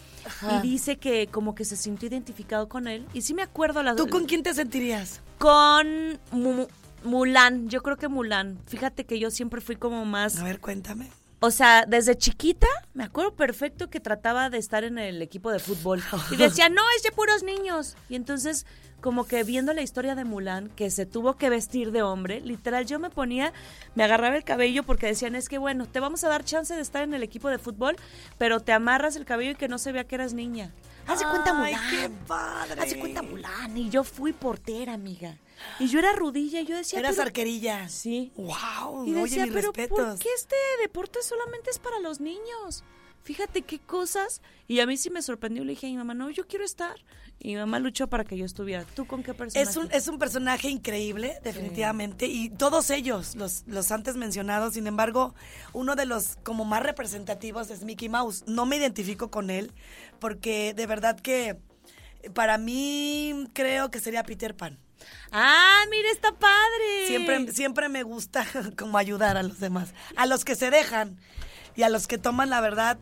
y 0.49 0.61
dice 0.61 0.95
que 0.95 1.27
como 1.27 1.53
que 1.53 1.65
se 1.65 1.75
sintió 1.75 2.07
identificado 2.07 2.69
con 2.69 2.87
él. 2.87 3.05
Y 3.13 3.23
sí 3.23 3.33
me 3.33 3.41
acuerdo 3.41 3.83
la 3.83 3.93
¿Tú 3.97 4.07
con 4.07 4.23
quién 4.23 4.41
te 4.41 4.53
sentirías? 4.53 5.19
con 5.37 6.17
Mu- 6.31 6.67
Mulan. 7.03 7.67
Yo 7.67 7.83
creo 7.83 7.97
que 7.97 8.07
Mulan. 8.07 8.57
Fíjate 8.67 9.03
que 9.03 9.19
yo 9.19 9.31
siempre 9.31 9.59
fui 9.59 9.75
como 9.75 10.05
más 10.05 10.37
A 10.39 10.45
ver, 10.45 10.61
cuéntame. 10.61 11.09
O 11.45 11.51
sea, 11.51 11.83
desde 11.85 12.17
chiquita 12.17 12.67
me 12.93 13.03
acuerdo 13.03 13.35
perfecto 13.35 13.89
que 13.89 13.99
trataba 13.99 14.49
de 14.49 14.57
estar 14.57 14.85
en 14.85 14.97
el 14.97 15.21
equipo 15.21 15.51
de 15.51 15.59
fútbol 15.59 16.01
y 16.31 16.37
decía, 16.37 16.69
no, 16.69 16.81
es 16.95 17.03
de 17.03 17.11
puros 17.11 17.43
niños. 17.43 17.97
Y 18.07 18.15
entonces, 18.15 18.65
como 19.01 19.27
que 19.27 19.43
viendo 19.43 19.73
la 19.73 19.81
historia 19.81 20.15
de 20.15 20.23
Mulan, 20.23 20.69
que 20.69 20.89
se 20.89 21.05
tuvo 21.05 21.35
que 21.35 21.49
vestir 21.49 21.91
de 21.91 22.01
hombre, 22.01 22.39
literal, 22.39 22.85
yo 22.85 22.97
me 22.97 23.09
ponía, 23.09 23.51
me 23.93 24.05
agarraba 24.05 24.37
el 24.37 24.45
cabello 24.45 24.83
porque 24.83 25.07
decían, 25.07 25.35
es 25.35 25.49
que 25.49 25.57
bueno, 25.57 25.85
te 25.85 25.99
vamos 25.99 26.23
a 26.23 26.29
dar 26.29 26.45
chance 26.45 26.73
de 26.73 26.81
estar 26.81 27.03
en 27.03 27.13
el 27.13 27.23
equipo 27.23 27.49
de 27.49 27.57
fútbol, 27.57 27.97
pero 28.37 28.61
te 28.61 28.71
amarras 28.71 29.17
el 29.17 29.25
cabello 29.25 29.51
y 29.51 29.55
que 29.55 29.67
no 29.67 29.79
se 29.79 29.91
vea 29.91 30.05
que 30.05 30.15
eras 30.15 30.33
niña. 30.33 30.71
Haz 31.07 31.19
de 31.19 31.25
cuenta 31.25 31.53
Mulan. 31.53 31.89
qué 31.89 32.09
padre. 32.27 32.81
Haz 32.81 32.89
de 32.91 32.99
cuenta 32.99 33.21
Mulan. 33.21 33.77
Y 33.77 33.89
yo 33.89 34.03
fui 34.03 34.33
portera, 34.33 34.93
amiga. 34.93 35.37
Y 35.79 35.87
yo 35.87 35.99
era 35.99 36.13
rudilla 36.13 36.61
y 36.61 36.65
yo 36.65 36.75
decía, 36.75 36.99
Eras 36.99 37.11
pero- 37.15 37.23
arquerilla. 37.27 37.87
Sí. 37.89 38.31
Wow, 38.35 39.05
Y 39.05 39.11
oye, 39.15 39.21
decía, 39.23 39.43
mis 39.45 39.53
pero 39.53 39.71
respetos. 39.71 39.97
¿por 39.97 40.19
qué 40.19 40.29
este 40.35 40.55
deporte 40.81 41.21
solamente 41.21 41.69
es 41.69 41.79
para 41.79 41.99
los 41.99 42.19
niños? 42.19 42.83
Fíjate 43.23 43.61
qué 43.61 43.79
cosas. 43.79 44.41
Y 44.67 44.79
a 44.79 44.85
mí 44.85 44.97
sí 44.97 45.09
me 45.09 45.21
sorprendió. 45.21 45.63
Le 45.63 45.71
dije 45.71 45.87
a 45.87 45.89
mi 45.89 45.97
mamá, 45.97 46.13
no, 46.13 46.29
yo 46.29 46.47
quiero 46.47 46.65
estar. 46.65 46.95
Y 47.39 47.49
mi 47.49 47.55
mamá 47.57 47.79
luchó 47.79 48.07
para 48.07 48.23
que 48.23 48.37
yo 48.37 48.45
estuviera. 48.45 48.85
¿Tú 48.95 49.05
con 49.05 49.23
qué 49.23 49.33
persona? 49.33 49.61
Es 49.61 49.75
un, 49.75 49.89
es 49.91 50.07
un 50.07 50.17
personaje 50.17 50.69
increíble, 50.69 51.39
definitivamente, 51.43 52.27
y 52.27 52.49
todos 52.49 52.89
ellos, 52.89 53.35
los, 53.35 53.63
los 53.67 53.91
antes 53.91 54.15
mencionados, 54.15 54.75
sin 54.75 54.87
embargo, 54.87 55.35
uno 55.73 55.95
de 55.95 56.05
los 56.05 56.37
como 56.43 56.63
más 56.63 56.83
representativos 56.83 57.69
es 57.69 57.83
Mickey 57.83 58.07
Mouse. 58.07 58.43
No 58.47 58.65
me 58.65 58.77
identifico 58.77 59.29
con 59.29 59.49
él, 59.49 59.71
porque 60.19 60.73
de 60.73 60.85
verdad 60.85 61.19
que 61.19 61.57
para 62.33 62.57
mí 62.57 63.47
creo 63.53 63.91
que 63.91 63.99
sería 63.99 64.23
Peter 64.23 64.55
Pan. 64.55 64.79
Ah, 65.31 65.83
mira, 65.89 66.09
está 66.11 66.31
padre. 66.31 67.07
Siempre, 67.07 67.51
siempre 67.51 67.89
me 67.89 68.03
gusta 68.03 68.45
como 68.77 68.97
ayudar 68.97 69.35
a 69.35 69.43
los 69.43 69.59
demás, 69.59 69.93
a 70.15 70.25
los 70.25 70.45
que 70.45 70.55
se 70.55 70.69
dejan 70.69 71.17
y 71.75 71.83
a 71.83 71.89
los 71.89 72.07
que 72.07 72.17
toman 72.17 72.49
la 72.49 72.61
verdad 72.61 72.97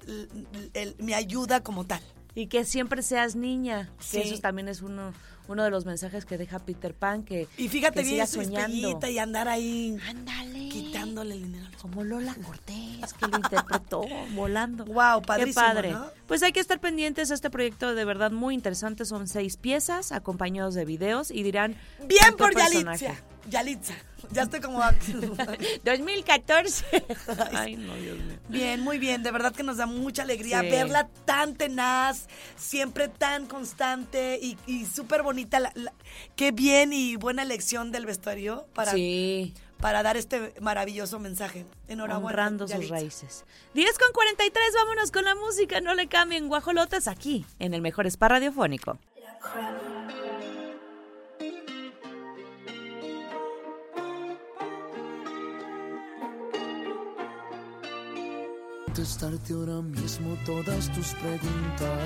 el- 0.73 0.95
mi 0.99 1.13
ayuda 1.13 1.62
como 1.62 1.86
tal. 1.86 2.01
Y 2.34 2.47
que 2.47 2.63
siempre 2.63 3.03
seas 3.03 3.36
niña. 3.36 3.89
Que 3.97 4.03
Sí. 4.05 4.19
eso 4.21 4.39
también 4.39 4.69
es 4.69 4.81
uno, 4.81 5.12
uno 5.49 5.65
de 5.65 5.69
los 5.69 5.84
mensajes 5.86 6.23
que 6.23 6.38
deja 6.38 6.60
Peter 6.60 6.93
Pan. 6.93 7.23
Que, 7.23 7.49
Y 7.57 7.67
fíjate 7.67 8.03
que 8.03 8.10
bien 8.10 8.25
su 8.25 8.41
soñando. 8.41 9.05
y 9.10 9.17
andar 9.17 9.49
ahí 9.49 9.97
Ándale. 10.07 10.69
quitándole 10.69 11.36
el 11.36 11.43
dinero. 11.43 11.67
Como 11.81 12.05
Lola 12.05 12.34
Cortés, 12.36 13.12
que 13.19 13.27
lo 13.27 13.36
interpretó 13.36 14.03
volando. 14.34 14.86
Guau, 14.86 15.19
Qué 15.21 15.27
padrísimo, 15.27 15.55
padre. 15.65 15.91
¿no? 15.91 16.05
Pues 16.25 16.41
hay 16.41 16.53
que 16.53 16.62
estar 16.62 16.79
pendientes 16.79 17.31
a 17.31 17.34
este 17.34 17.49
proyecto 17.49 17.93
de 17.95 18.05
verdad 18.05 18.31
muy 18.31 18.55
interesante. 18.55 19.03
Son 19.03 19.27
seis 19.27 19.57
piezas 19.57 20.13
acompañados 20.13 20.73
de 20.73 20.86
videos 20.86 21.31
y 21.31 21.43
dirán. 21.43 21.75
Bien 22.07 22.21
¿con 22.21 22.31
qué 22.31 22.38
por 22.38 22.53
personaje? 22.53 23.05
Yalitza. 23.07 23.23
Yalitza. 23.49 23.93
Ya 24.31 24.43
estoy 24.43 24.61
como... 24.61 24.79
2014. 25.83 26.85
Ay, 27.53 27.75
no, 27.75 27.93
Dios 27.95 28.17
mío. 28.17 28.37
bien, 28.49 28.81
muy 28.81 28.97
bien. 28.97 29.23
De 29.23 29.31
verdad 29.31 29.53
que 29.53 29.63
nos 29.63 29.77
da 29.77 29.85
mucha 29.85 30.23
alegría 30.23 30.61
Sí. 30.61 30.69
verla 30.69 31.09
tan 31.25 31.55
tenaz, 31.55 32.27
siempre 32.55 33.07
tan 33.07 33.45
constante 33.47 34.39
y, 34.41 34.57
y 34.67 34.85
súper 34.85 35.23
bonita. 35.23 35.59
la- 35.59 35.71
la- 35.75 35.93
qué 36.35 36.51
bien 36.51 36.93
y 36.93 37.15
buena 37.15 37.43
elección 37.43 37.91
del 37.91 38.05
vestuario 38.05 38.65
para, 38.73 38.91
Sí, 38.93 39.53
para 39.79 40.03
dar 40.03 40.15
este 40.17 40.53
maravilloso 40.61 41.19
mensaje. 41.19 41.65
Enhorabuena. 41.87 42.27
honrando 42.27 42.67
sus 42.67 42.89
raíces. 42.89 43.43
10 43.73 43.97
con 43.97 44.11
43, 44.13 44.63
vámonos 44.75 45.11
con 45.11 45.25
la 45.25 45.35
música. 45.35 45.81
No 45.81 45.93
le 45.93 46.07
cambien 46.07 46.47
guajolotas 46.47 47.07
aquí, 47.07 47.45
en 47.59 47.73
el 47.73 47.81
mejor 47.81 48.05
spa 48.07 48.27
radiofónico. 48.29 48.97
Contestarte 59.01 59.53
ahora 59.53 59.81
mismo 59.81 60.37
todas 60.45 60.91
tus 60.93 61.07
preguntas. 61.15 61.99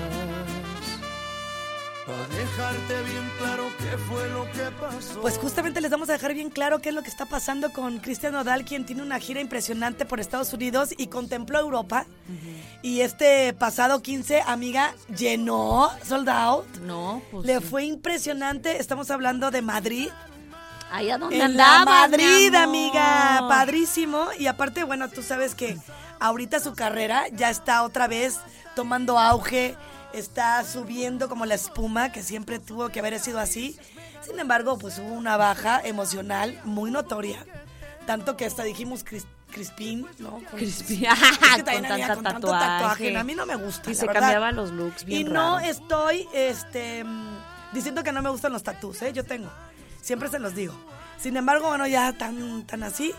Para 2.06 2.26
dejarte 2.28 3.02
bien 3.02 3.30
claro 3.38 3.64
qué 3.78 3.98
fue 3.98 4.28
lo 4.30 4.44
que 4.52 4.70
pasó. 4.80 5.20
Pues 5.20 5.36
justamente 5.36 5.82
les 5.82 5.90
vamos 5.90 6.08
a 6.08 6.12
dejar 6.12 6.32
bien 6.32 6.48
claro 6.48 6.78
qué 6.80 6.88
es 6.88 6.94
lo 6.94 7.02
que 7.02 7.10
está 7.10 7.26
pasando 7.26 7.70
con 7.70 7.98
Cristian 7.98 8.32
Nodal, 8.32 8.64
quien 8.64 8.86
tiene 8.86 9.02
una 9.02 9.18
gira 9.18 9.40
impresionante 9.42 10.06
por 10.06 10.20
Estados 10.20 10.52
Unidos 10.54 10.94
y 10.96 11.08
contempló 11.08 11.58
Europa. 11.58 12.06
Y 12.80 13.00
este 13.02 13.52
pasado 13.52 14.00
15, 14.00 14.40
amiga, 14.46 14.94
llenó, 15.14 15.90
sold 16.02 16.30
out. 16.30 16.66
No, 16.78 17.20
pues. 17.30 17.44
Le 17.44 17.58
sí. 17.58 17.64
fue 17.64 17.84
impresionante. 17.84 18.78
Estamos 18.80 19.10
hablando 19.10 19.50
de 19.50 19.60
Madrid. 19.60 20.08
Allá 20.90 21.18
donde 21.18 21.36
En 21.40 21.56
la 21.56 21.80
andabas, 21.80 22.10
mi 22.10 22.16
Madrid, 22.16 22.54
amor. 22.54 22.68
amiga. 22.68 23.44
Padrísimo. 23.48 24.28
Y 24.38 24.46
aparte, 24.46 24.84
bueno, 24.84 25.10
tú 25.10 25.22
sabes 25.22 25.54
que 25.56 25.76
ahorita 26.20 26.60
su 26.60 26.74
carrera 26.74 27.24
ya 27.32 27.50
está 27.50 27.82
otra 27.82 28.06
vez 28.08 28.38
tomando 28.74 29.18
auge. 29.18 29.76
Está 30.12 30.64
subiendo 30.64 31.28
como 31.28 31.44
la 31.44 31.54
espuma, 31.56 32.10
que 32.10 32.22
siempre 32.22 32.58
tuvo 32.58 32.88
que 32.88 33.00
haber 33.00 33.18
sido 33.20 33.38
así. 33.38 33.78
Sin 34.24 34.38
embargo, 34.40 34.78
pues 34.78 34.98
hubo 34.98 35.12
una 35.12 35.36
baja 35.36 35.80
emocional 35.84 36.58
muy 36.64 36.90
notoria. 36.90 37.44
Tanto 38.06 38.36
que 38.36 38.46
hasta 38.46 38.62
dijimos 38.62 39.04
Cris- 39.04 39.26
Crispín, 39.50 40.06
¿no? 40.18 40.30
Con- 40.30 40.44
Crispín. 40.58 41.04
Es 41.06 41.18
que 41.18 41.62
Con 41.64 41.64
tanto 41.64 42.14
con 42.14 42.24
tanto 42.24 42.48
tatuaje. 42.50 43.16
A 43.16 43.24
mí 43.24 43.34
no 43.34 43.44
me 43.44 43.56
gusta. 43.56 43.90
Y 43.90 43.94
la 43.94 44.00
se 44.00 44.06
verdad. 44.06 44.20
cambiaba 44.22 44.52
los 44.52 44.70
looks 44.70 45.04
bien 45.04 45.20
Y 45.20 45.24
no 45.24 45.56
raro. 45.58 45.68
estoy 45.70 46.26
este, 46.32 47.04
diciendo 47.72 48.02
que 48.02 48.12
no 48.12 48.22
me 48.22 48.30
gustan 48.30 48.52
los 48.52 48.62
tatús, 48.62 49.02
¿eh? 49.02 49.12
Yo 49.12 49.24
tengo. 49.24 49.50
Siempre 50.00 50.28
se 50.30 50.38
los 50.38 50.54
digo. 50.54 50.72
Sin 51.18 51.36
embargo, 51.36 51.68
bueno, 51.68 51.86
ya 51.86 52.12
tan, 52.12 52.62
tan 52.66 52.82
así, 52.84 53.12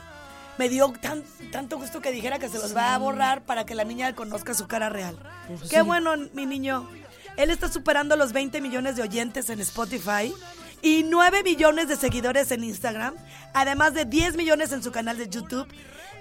me 0.58 0.70
dio 0.70 0.92
tan, 1.00 1.24
tanto 1.52 1.78
gusto 1.78 2.02
que 2.02 2.12
dijera 2.12 2.40
que 2.40 2.50
se 2.50 2.58
los 2.58 2.76
va 2.76 2.96
a 2.96 2.98
borrar 2.98 3.44
para 3.44 3.66
que 3.66 3.76
la 3.76 3.84
niña 3.84 4.16
conozca 4.16 4.54
su 4.54 4.68
cara 4.68 4.90
real. 4.90 5.18
Pues 5.48 5.70
Qué 5.70 5.82
bueno, 5.82 6.16
mi 6.34 6.46
niño. 6.46 6.90
Él 7.38 7.52
está 7.52 7.72
superando 7.72 8.16
los 8.16 8.34
20 8.34 8.62
millones 8.62 8.96
de 8.96 9.04
oyentes 9.04 9.50
en 9.50 9.60
Spotify 9.60 10.34
y 10.82 11.04
9 11.04 11.44
millones 11.44 11.88
de 11.88 11.96
seguidores 11.96 12.52
en 12.52 12.64
Instagram, 12.64 13.14
además 13.54 13.94
de 13.94 14.06
10 14.06 14.36
millones 14.38 14.72
en 14.72 14.82
su 14.82 14.92
canal 14.92 15.18
de 15.18 15.30
YouTube. 15.30 15.68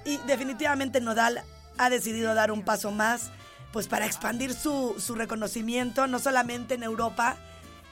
Y 0.04 0.18
definitivamente 0.26 1.00
Nodal 1.00 1.42
ha 1.78 1.90
decidido 1.90 2.34
dar 2.34 2.52
un 2.52 2.62
paso 2.62 2.90
más, 2.90 3.30
pues 3.72 3.88
para 3.88 4.06
expandir 4.06 4.52
su, 4.52 4.94
su 4.98 5.14
reconocimiento, 5.14 6.06
no 6.06 6.18
solamente 6.18 6.74
en 6.74 6.82
Europa 6.82 7.36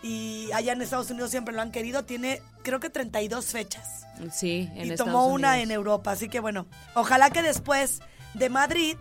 y 0.05 0.53
allá 0.53 0.75
en 0.75 0.83
Estados 0.83 1.11
Unidos 1.11 1.31
siempre 1.31 1.55
lo 1.55 1.62
han 1.62 1.71
querido. 1.73 2.05
Tiene, 2.05 2.43
creo 2.62 2.79
que 2.79 2.90
32 2.90 3.47
fechas 3.47 4.05
Sí, 4.31 4.69
en 4.75 4.87
y 4.87 4.91
Estados 4.91 5.11
tomó 5.11 5.26
una 5.28 5.53
Unidos. 5.53 5.64
en 5.64 5.70
Europa. 5.70 6.11
Así 6.12 6.28
que 6.28 6.41
bueno, 6.41 6.66
ojalá 6.95 7.31
que 7.31 7.43
después 7.43 8.01
de 8.35 8.51
Madrid 8.51 8.97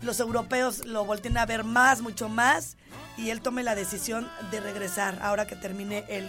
los 0.00 0.20
europeos 0.20 0.86
lo 0.86 1.04
volteen 1.04 1.36
a 1.38 1.44
ver 1.44 1.64
más, 1.64 2.02
mucho 2.02 2.28
más, 2.28 2.76
y 3.16 3.30
él 3.30 3.40
tome 3.40 3.64
la 3.64 3.74
decisión 3.74 4.28
de 4.52 4.60
regresar 4.60 5.18
ahora 5.22 5.48
que 5.48 5.56
termine 5.56 6.04
el, 6.08 6.24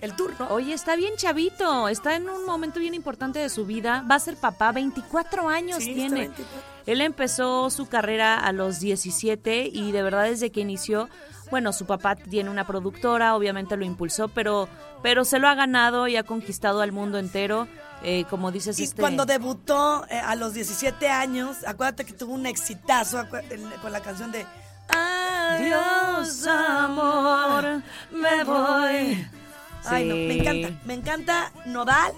el 0.00 0.14
tour, 0.14 0.34
¿no? 0.38 0.48
Oye, 0.48 0.72
está 0.74 0.96
bien 0.96 1.14
chavito, 1.16 1.88
está 1.88 2.16
en 2.16 2.28
un 2.28 2.44
momento 2.44 2.80
bien 2.80 2.94
importante 2.94 3.38
de 3.38 3.48
su 3.48 3.66
vida. 3.66 4.04
Va 4.10 4.16
a 4.16 4.20
ser 4.20 4.36
papá, 4.36 4.72
24 4.72 5.48
años 5.48 5.78
Sí, 5.82 5.94
tiene. 5.94 6.20
24. 6.28 6.78
Él 6.86 7.00
empezó 7.02 7.68
su 7.70 7.86
carrera 7.86 8.38
a 8.38 8.52
los 8.52 8.80
17 8.80 9.68
y 9.72 9.92
de 9.92 10.02
verdad 10.02 10.24
desde 10.24 10.50
que 10.50 10.60
inició, 10.60 11.08
bueno, 11.50 11.72
su 11.72 11.84
papá 11.84 12.16
tiene 12.16 12.48
una 12.48 12.66
productora, 12.66 13.34
obviamente 13.36 13.76
lo 13.76 13.84
impulsó, 13.84 14.28
pero, 14.28 14.68
pero 15.02 15.24
se 15.24 15.38
lo 15.38 15.48
ha 15.48 15.54
ganado 15.54 16.08
y 16.08 16.16
ha 16.16 16.22
conquistado 16.22 16.80
al 16.80 16.92
mundo 16.92 17.18
entero. 17.18 17.68
Eh, 18.02 18.24
como 18.30 18.52
dices, 18.52 18.78
Y 18.78 18.84
este... 18.84 19.00
cuando 19.02 19.26
debutó 19.26 20.06
eh, 20.08 20.18
a 20.18 20.36
los 20.36 20.54
17 20.54 21.10
años, 21.10 21.58
acuérdate 21.66 22.04
que 22.04 22.12
tuvo 22.12 22.32
un 22.32 22.46
exitazo 22.46 23.26
con 23.82 23.92
la 23.92 24.00
canción 24.00 24.30
de 24.30 24.46
Adiós, 24.88 26.46
amor, 26.46 27.82
me 28.10 28.44
voy. 28.44 29.26
Ay, 29.90 30.04
no, 30.04 30.14
me 30.16 30.34
encanta, 30.38 30.80
me 30.84 30.94
encanta 30.94 31.52
Nodal. 31.66 32.12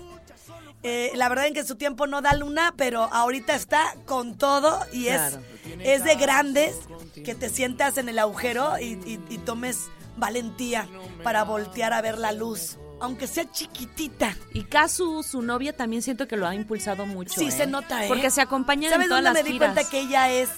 Eh, 0.83 1.13
la 1.15 1.29
verdad 1.29 1.47
en 1.47 1.53
que 1.55 1.63
su 1.65 1.75
tiempo 1.77 2.07
no 2.07 2.23
da 2.23 2.33
luna, 2.35 2.73
pero 2.77 3.03
ahorita 3.13 3.55
está 3.55 3.95
con 4.07 4.39
todo 4.39 4.81
y 4.93 5.05
Claro. 5.05 5.39
es, 5.81 6.01
es 6.01 6.05
de 6.05 6.15
grandes 6.15 6.75
que 7.23 7.35
te 7.35 7.51
sientas 7.51 7.99
en 7.99 8.09
el 8.09 8.19
agujero 8.19 8.79
y, 8.81 8.93
y- 9.05 9.21
y 9.29 9.39
tomes 9.39 9.89
valentía 10.17 10.89
para 11.23 11.45
voltear 11.45 11.93
a 11.93 12.01
ver 12.01 12.17
la 12.17 12.33
luz, 12.33 12.79
aunque 12.99 13.27
sea 13.27 13.51
chiquitita. 13.51 14.35
Y 14.55 14.65
Kazu, 14.65 15.23
su 15.23 15.43
novia, 15.43 15.77
también 15.77 16.01
siento 16.01 16.27
que 16.27 16.39
lo 16.39 16.47
ha 16.49 16.55
impulsado 16.55 17.05
mucho. 17.05 17.39
Sí, 17.39 17.49
¿eh? 17.49 17.51
se 17.51 17.67
nota, 17.67 18.05
¿eh? 18.07 18.09
Porque 18.09 18.31
se 18.31 18.41
acompañan 18.41 18.91
¿Sabes 18.91 19.05
en 19.05 19.09
todas 19.11 19.25
dónde 19.25 19.39
las 19.39 19.45
me 19.45 19.49
di 19.51 19.53
giras. 19.59 19.75
cuenta 19.75 19.91
que 19.91 20.01
ella 20.01 20.31
es 20.31 20.49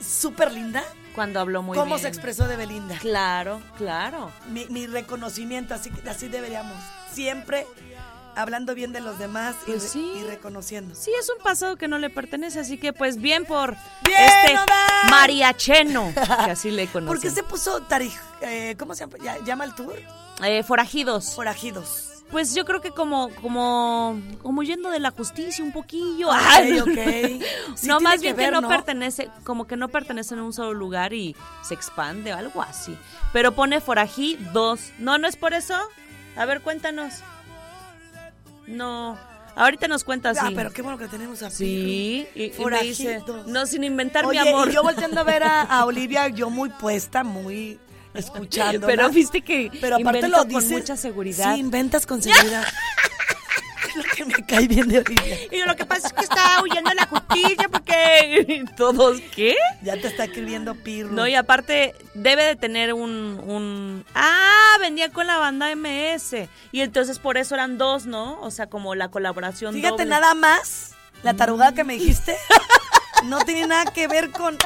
súper 0.00 0.50
linda? 0.52 0.82
Cuando 1.18 1.40
habló 1.40 1.62
muy 1.62 1.76
¿Cómo 1.76 1.96
bien. 1.96 2.02
se 2.02 2.06
expresó 2.06 2.46
de 2.46 2.54
Belinda? 2.54 2.96
Claro, 3.00 3.60
claro. 3.76 4.30
mi, 4.52 4.66
mi 4.66 4.86
reconocimiento, 4.86 5.74
así, 5.74 5.90
que- 5.90 6.08
así 6.08 6.28
deberíamos 6.28 6.76
siempre 7.12 7.66
hablando 8.36 8.72
bien 8.72 8.92
de 8.92 9.00
los 9.00 9.18
demás 9.18 9.56
y, 9.66 9.72
Pues 9.72 9.82
sí. 9.82 10.12
y 10.14 10.22
reconociendo. 10.22 10.94
Sí, 10.94 11.10
es 11.18 11.28
un 11.28 11.42
pasado 11.42 11.74
que 11.74 11.88
no 11.88 11.98
le 11.98 12.08
pertenece, 12.08 12.60
así 12.60 12.78
que 12.78 12.92
pues 12.92 13.16
bien 13.20 13.44
por 13.46 13.74
¡Bien, 14.04 14.20
este 14.22 14.54
mariacheno, 15.10 16.12
que 16.44 16.50
así 16.52 16.70
le 16.70 16.86
conocen. 16.86 17.08
¿Por 17.16 17.20
qué 17.20 17.30
se 17.34 17.42
puso 17.42 17.80
tarij, 17.82 18.14
eh, 18.42 18.76
¿cómo 18.78 18.94
se 18.94 19.04
llama 19.44 19.64
el 19.64 19.74
tour? 19.74 19.94
Eh, 20.44 20.62
forajidos. 20.62 21.34
Forajidos. 21.34 22.17
Pues 22.30 22.54
yo 22.54 22.64
creo 22.66 22.80
que 22.82 22.90
como, 22.90 23.30
como, 23.36 24.20
como 24.42 24.62
yendo 24.62 24.90
de 24.90 25.00
la 25.00 25.10
justicia 25.12 25.64
un 25.64 25.72
poquillo. 25.72 26.28
Ok, 26.28 26.36
Ay, 26.38 26.78
ok. 26.78 26.88
Sí 27.76 27.86
no, 27.86 28.00
más 28.00 28.20
bien 28.20 28.34
que, 28.36 28.42
ver, 28.42 28.52
no, 28.52 28.60
¿no? 28.60 28.68
pertenece, 28.68 29.30
como 29.44 29.66
que 29.66 29.76
no 29.76 29.88
pertenecen 29.88 30.38
a 30.38 30.44
un 30.44 30.52
solo 30.52 30.74
lugar 30.74 31.12
y 31.14 31.34
se 31.62 31.74
expande, 31.74 32.32
algo 32.32 32.60
así. 32.60 32.96
Pero 33.32 33.52
pone 33.52 33.80
forají 33.80 34.36
dos. 34.52 34.92
No, 34.98 35.16
no 35.16 35.26
es 35.26 35.36
por 35.36 35.54
eso. 35.54 35.74
A 36.36 36.44
ver, 36.44 36.60
cuéntanos. 36.60 37.14
No, 38.66 39.16
ahorita 39.56 39.88
nos 39.88 40.04
cuenta 40.04 40.30
así. 40.30 40.40
Ah, 40.42 40.50
pero 40.54 40.70
qué 40.70 40.82
bueno 40.82 40.98
que 40.98 41.08
tenemos 41.08 41.42
a 41.42 41.50
Sí, 41.50 42.26
y, 42.34 42.52
y 42.60 42.64
me 42.66 42.82
dice, 42.82 43.22
no, 43.46 43.64
sin 43.66 43.84
inventar 43.84 44.26
Oye, 44.26 44.42
mi 44.42 44.48
amor. 44.48 44.68
y 44.68 44.72
yo 44.72 44.82
volteando 44.82 45.20
a 45.20 45.24
ver 45.24 45.42
a, 45.44 45.62
a 45.62 45.84
Olivia, 45.86 46.28
yo 46.28 46.50
muy 46.50 46.68
puesta, 46.68 47.24
muy 47.24 47.78
escuchando. 48.14 48.86
Pero 48.86 49.08
viste 49.10 49.42
que 49.42 49.70
Pero 49.80 49.96
aparte 49.96 50.28
lo 50.28 50.38
con 50.38 50.48
dices- 50.48 50.70
mucha 50.70 50.96
seguridad. 50.96 51.54
Sí, 51.54 51.60
inventas 51.60 52.06
con 52.06 52.22
seguridad. 52.22 52.64
es 53.88 53.96
lo 53.96 54.02
que 54.14 54.24
me 54.24 54.34
cae 54.46 54.66
bien 54.68 54.88
de 54.88 54.98
Olivia. 54.98 55.36
Y 55.50 55.62
lo 55.64 55.74
que 55.76 55.84
pasa 55.84 56.08
es 56.08 56.12
que 56.12 56.22
está 56.24 56.62
huyendo 56.62 56.90
de 56.90 56.96
la 56.96 57.06
justicia 57.06 57.68
porque 57.70 58.64
todos, 58.76 59.20
¿qué? 59.34 59.56
Ya 59.82 59.94
te 60.00 60.08
está 60.08 60.24
escribiendo 60.24 60.74
Pirro. 60.74 61.10
No, 61.12 61.26
y 61.26 61.34
aparte 61.34 61.94
debe 62.14 62.44
de 62.44 62.56
tener 62.56 62.92
un, 62.94 63.40
un... 63.46 64.04
Ah, 64.14 64.76
venía 64.80 65.10
con 65.10 65.26
la 65.26 65.38
banda 65.38 65.74
MS. 65.74 66.48
Y 66.72 66.80
entonces 66.80 67.18
por 67.18 67.36
eso 67.38 67.54
eran 67.54 67.78
dos, 67.78 68.06
¿no? 68.06 68.40
O 68.40 68.50
sea, 68.50 68.68
como 68.68 68.94
la 68.94 69.08
colaboración 69.08 69.74
Fíjate, 69.74 69.90
doble. 69.92 70.06
nada 70.06 70.34
más, 70.34 70.92
la 71.22 71.34
tarugada 71.34 71.72
que 71.72 71.84
me 71.84 71.94
dijiste 71.94 72.36
no 73.24 73.40
tiene 73.40 73.66
nada 73.66 73.86
que 73.92 74.06
ver 74.08 74.30
con... 74.30 74.56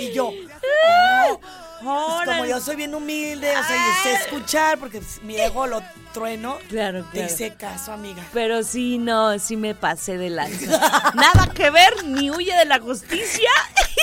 y 0.00 0.12
yo, 0.12 0.28
oh, 0.28 1.40
pues 1.82 2.26
como 2.26 2.44
yo 2.44 2.60
soy 2.60 2.76
bien 2.76 2.94
humilde, 2.94 3.50
o 3.56 3.62
sea, 3.64 3.76
y 3.76 4.02
sé 4.02 4.12
escuchar, 4.14 4.78
porque 4.78 5.00
mi 5.22 5.36
ego 5.36 5.66
lo 5.66 5.82
trueno, 6.12 6.58
Claro, 6.68 7.04
te 7.04 7.18
claro. 7.18 7.32
hice 7.32 7.54
caso, 7.54 7.92
amiga. 7.92 8.22
Pero 8.32 8.62
sí, 8.62 8.98
no, 8.98 9.38
sí 9.38 9.56
me 9.56 9.74
pasé 9.74 10.18
de 10.18 10.30
lanza. 10.30 10.66
Nada 11.14 11.48
que 11.54 11.70
ver, 11.70 12.04
ni 12.04 12.30
huye 12.30 12.54
de 12.54 12.64
la 12.64 12.80
justicia. 12.80 13.50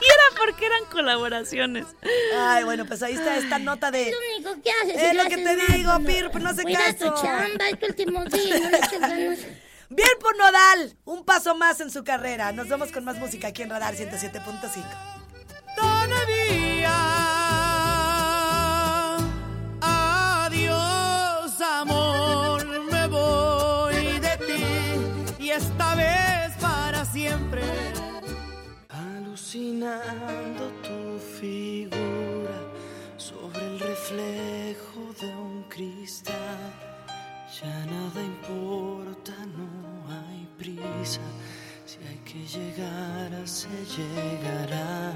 y 0.00 0.04
era 0.04 0.22
porque 0.38 0.66
eran 0.66 0.84
colaboraciones. 0.90 1.86
Ay, 2.38 2.64
bueno, 2.64 2.86
pues 2.86 3.02
ahí 3.02 3.14
está 3.14 3.36
esta 3.36 3.58
nota 3.58 3.90
de... 3.90 4.10
Lo 4.10 4.48
único 4.48 4.62
que 4.62 4.70
haces 4.70 5.02
Es 5.02 5.14
lo 5.14 5.24
no 5.24 5.28
que 5.28 5.36
te 5.36 5.56
digo, 5.74 5.98
Pir, 6.06 6.30
pues 6.30 6.42
no 6.42 6.50
hace 6.50 6.62
Cuida 6.62 6.84
caso. 6.84 7.12
tu 7.12 7.22
chamba, 7.22 7.68
es 7.68 7.78
tu 7.78 7.86
último 7.86 8.24
día, 8.24 8.58
no 8.58 8.70
le. 8.70 9.69
Bien 9.92 10.08
por 10.20 10.36
Nodal, 10.36 10.96
un 11.04 11.24
paso 11.24 11.56
más 11.56 11.80
en 11.80 11.90
su 11.90 12.04
carrera. 12.04 12.52
Nos 12.52 12.68
vemos 12.68 12.92
con 12.92 13.04
más 13.04 13.18
música 13.18 13.48
aquí 13.48 13.62
en 13.62 13.70
Radar 13.70 13.96
107.5. 13.96 14.84
Adiós, 19.80 21.60
amor, 21.60 22.64
me 22.92 23.06
voy 23.08 24.20
de 24.20 24.36
ti 24.46 25.44
y 25.44 25.50
esta 25.50 25.96
vez 25.96 26.56
para 26.60 27.04
siempre. 27.04 27.62
Alucinando 28.90 30.70
tu 30.82 31.18
figura 31.40 32.60
sobre 33.16 33.60
el 33.66 33.80
reflejo 33.80 35.12
de 35.20 35.34
un 35.34 35.64
cristal. 35.64 36.58
Ya 37.60 37.86
nada 37.86 38.22
importa, 38.22 38.99
prisa. 40.80 41.20
Si 41.86 41.98
hay 42.06 42.18
que 42.18 42.46
llegar, 42.46 43.48
se 43.48 43.68
llegará. 43.96 45.12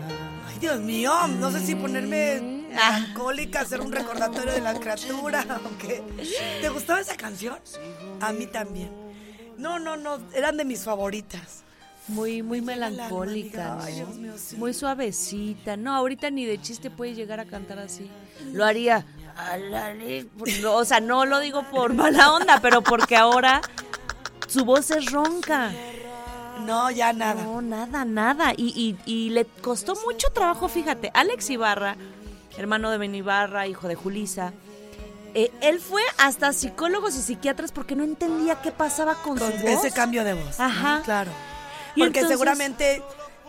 Ay, 0.48 0.58
Dios 0.60 0.80
mío, 0.80 1.12
no 1.38 1.50
sé 1.50 1.60
si 1.60 1.74
ponerme 1.74 2.64
alcohólica, 2.76 3.60
hacer 3.60 3.80
un 3.80 3.92
recordatorio 3.92 4.52
de 4.52 4.60
la 4.60 4.74
criatura. 4.74 5.44
¿Te 6.60 6.68
gustaba 6.68 7.00
esa 7.00 7.16
canción? 7.16 7.56
A 8.20 8.32
mí 8.32 8.46
también. 8.46 8.90
No, 9.56 9.78
no, 9.78 9.96
no, 9.96 10.18
eran 10.34 10.56
de 10.56 10.64
mis 10.64 10.82
favoritas. 10.82 11.62
Muy, 12.08 12.42
muy 12.42 12.60
melancólica. 12.60 13.78
Ay. 13.80 13.94
Dios 13.94 14.16
mío, 14.16 14.32
sí. 14.36 14.56
Muy 14.56 14.74
suavecita. 14.74 15.76
No, 15.76 15.94
ahorita 15.94 16.28
ni 16.30 16.44
de 16.44 16.60
chiste 16.60 16.90
puede 16.90 17.14
llegar 17.14 17.40
a 17.40 17.46
cantar 17.46 17.78
así. 17.78 18.10
Lo 18.52 18.64
haría. 18.64 19.06
"Alale", 19.36 20.26
no, 20.62 20.74
O 20.74 20.84
sea, 20.84 21.00
no 21.00 21.24
lo 21.24 21.40
digo 21.40 21.62
por 21.70 21.94
mala 21.94 22.32
onda, 22.34 22.60
pero 22.60 22.82
porque 22.82 23.16
ahora 23.16 23.60
su 24.54 24.64
voz 24.64 24.90
es 24.92 25.10
ronca. 25.10 25.72
No, 26.64 26.90
ya 26.90 27.12
nada. 27.12 27.42
No, 27.42 27.60
nada, 27.60 28.04
nada. 28.04 28.52
Y, 28.56 28.96
y, 29.06 29.10
y 29.12 29.30
le 29.30 29.44
costó 29.44 29.94
mucho 30.06 30.28
trabajo, 30.30 30.68
fíjate. 30.68 31.10
Alex 31.12 31.50
Ibarra, 31.50 31.96
hermano 32.56 32.90
de 32.90 32.98
Ben 32.98 33.14
Ibarra, 33.14 33.66
hijo 33.66 33.88
de 33.88 33.96
Julisa. 33.96 34.52
eh, 35.34 35.50
él 35.60 35.80
fue 35.80 36.02
hasta 36.18 36.52
psicólogos 36.52 37.16
y 37.16 37.20
psiquiatras 37.22 37.72
porque 37.72 37.96
no 37.96 38.04
entendía 38.04 38.62
qué 38.62 38.70
pasaba 38.70 39.16
con, 39.16 39.36
Con 39.38 39.50
su 39.52 39.58
voz. 39.66 39.84
ese 39.84 39.90
cambio 39.90 40.22
de 40.22 40.34
voz. 40.34 40.60
Ajá. 40.60 41.02
Claro. 41.04 41.32
Y 41.96 42.00
Porque 42.00 42.20
entonces- 42.20 42.28
seguramente 42.38 43.02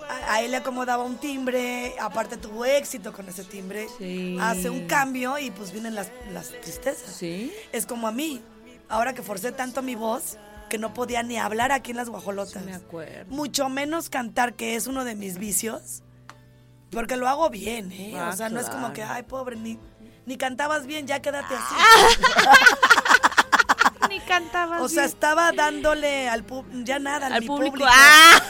a, 0.10 0.34
a 0.34 0.42
él 0.42 0.50
le 0.52 0.58
acomodaba 0.58 1.04
un 1.04 1.18
timbre, 1.18 1.94
aparte 2.02 2.38
tuvo 2.38 2.66
éxito 2.66 3.14
con 3.14 3.30
ese 3.30 3.44
timbre. 3.44 3.88
Sí. 4.00 4.38
Hace 4.42 4.72
un 4.72 4.88
cambio 4.88 5.38
y 5.38 5.52
pues 5.52 5.72
vienen 5.72 5.94
las, 5.94 6.10
las 6.34 6.50
tristezas. 6.50 7.16
Sí. 7.16 7.54
Es 7.72 7.86
como 7.86 8.08
a 8.08 8.12
mí, 8.12 8.42
ahora 8.90 9.14
que 9.14 9.22
forcé 9.22 9.52
tanto 9.52 9.84
mi 9.84 9.94
voz 9.94 10.38
que 10.70 10.78
no 10.78 10.94
podía 10.94 11.24
ni 11.24 11.38
hablar 11.38 11.72
aquí 11.72 11.92
en 11.92 11.98
las 11.98 12.10
guajolotas. 12.10 12.64
Me 12.66 12.74
acuerdo. 12.74 13.34
Mucho 13.34 13.70
menos 13.70 14.10
cantar, 14.10 14.56
que 14.56 14.76
es 14.76 14.88
uno 14.88 15.04
de 15.06 15.16
mis 15.16 15.38
vicios. 15.38 16.04
Porque 16.92 17.18
lo 17.18 17.28
hago 17.28 17.50
bien, 17.50 17.92
¿eh? 17.92 18.14
Ah, 18.16 18.30
o 18.32 18.38
sea, 18.38 18.50
no 18.50 18.60
es 18.60 18.70
como 18.70 18.94
que, 18.94 19.04
ay, 19.04 19.24
pobre, 19.24 19.56
ni, 19.56 19.80
ni 20.26 20.38
cantabas 20.38 20.86
bien, 20.86 21.08
ya 21.08 21.22
quédate 21.22 21.54
así. 21.56 21.76
Cantaba 24.28 24.82
o 24.82 24.90
sea, 24.90 25.06
estaba 25.06 25.52
dándole 25.52 26.28
al 26.28 26.44
público, 26.44 26.80
ya 26.84 27.00
nada, 27.00 27.28
al 27.28 27.42
mi 27.42 27.48
público. 27.48 27.72
público. 27.78 27.92
¡Ah! 27.94 28.42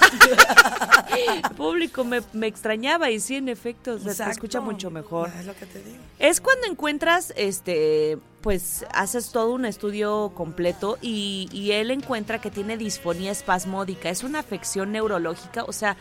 El 1.17 1.41
público 1.55 2.03
me, 2.03 2.21
me 2.34 2.47
extrañaba 2.47 3.09
y 3.11 3.19
sí, 3.19 3.36
en 3.36 3.49
efecto, 3.49 3.93
o 3.93 3.99
sea, 3.99 4.13
se 4.13 4.30
escucha 4.32 4.61
mucho 4.61 4.89
mejor. 4.91 5.30
Es 5.39 5.45
lo 5.45 5.55
que 5.55 5.65
te 5.65 5.82
digo. 5.82 5.97
Es 6.19 6.41
cuando 6.41 6.67
encuentras, 6.67 7.34
este, 7.36 8.17
pues 8.41 8.86
haces 8.93 9.32
todo 9.32 9.53
un 9.53 9.65
estudio 9.65 10.32
completo 10.36 10.97
y, 11.01 11.49
y 11.51 11.71
él 11.71 11.91
encuentra 11.91 12.39
que 12.39 12.51
tiene 12.51 12.78
disfonía 12.78 13.32
espasmódica. 13.32 14.09
Es 14.09 14.23
una 14.23 14.39
afección 14.39 14.91
neurológica, 14.91 15.63
o 15.63 15.73
sea, 15.73 15.97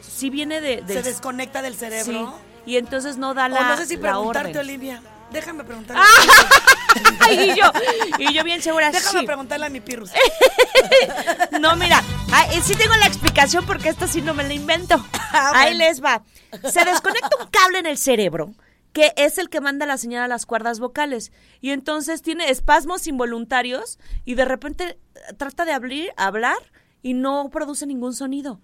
sí 0.00 0.30
viene 0.30 0.60
de... 0.60 0.82
Se 0.86 1.02
desconecta 1.02 1.62
del 1.62 1.74
sí, 1.74 1.80
cerebro. 1.80 2.34
y 2.66 2.76
entonces 2.76 3.16
no 3.16 3.34
da 3.34 3.48
la 3.48 3.60
o 3.60 3.64
no 3.64 3.76
sé 3.76 3.86
si 3.86 3.96
preguntarte. 3.96 4.58
Olivia. 4.58 5.02
Déjame 5.34 5.64
preguntarle. 5.64 6.02
Ay, 7.20 7.50
y 7.50 7.56
yo, 7.56 7.64
y 8.18 8.32
yo 8.32 8.44
bien 8.44 8.62
segura, 8.62 8.90
Déjame 8.92 9.20
sí. 9.20 9.26
preguntarle 9.26 9.66
a 9.66 9.68
mi 9.68 9.80
pirus. 9.80 10.10
No, 11.60 11.76
mira, 11.76 12.02
ay, 12.32 12.60
sí 12.62 12.74
tengo 12.74 12.94
la 12.96 13.06
explicación 13.06 13.64
porque 13.64 13.88
esta 13.88 14.06
sí 14.06 14.20
no 14.20 14.34
me 14.34 14.42
la 14.44 14.54
invento. 14.54 14.96
Ah, 15.36 15.50
Ahí 15.54 15.74
les 15.74 16.02
va. 16.02 16.22
Se 16.70 16.84
desconecta 16.84 17.30
un 17.40 17.48
cable 17.48 17.80
en 17.80 17.86
el 17.86 17.98
cerebro 17.98 18.54
que 18.92 19.12
es 19.16 19.38
el 19.38 19.48
que 19.48 19.60
manda 19.60 19.84
la 19.84 19.98
señal 19.98 20.22
a 20.22 20.28
las 20.28 20.46
cuerdas 20.46 20.78
vocales. 20.78 21.32
Y 21.60 21.70
entonces 21.70 22.22
tiene 22.22 22.50
espasmos 22.50 23.08
involuntarios 23.08 23.98
y 24.24 24.36
de 24.36 24.44
repente 24.44 24.84
eh, 25.16 25.20
trata 25.36 25.64
de 25.64 25.72
abrir, 25.72 26.12
hablar 26.16 26.56
y 27.02 27.14
no 27.14 27.50
produce 27.50 27.84
ningún 27.86 28.14
sonido. 28.14 28.60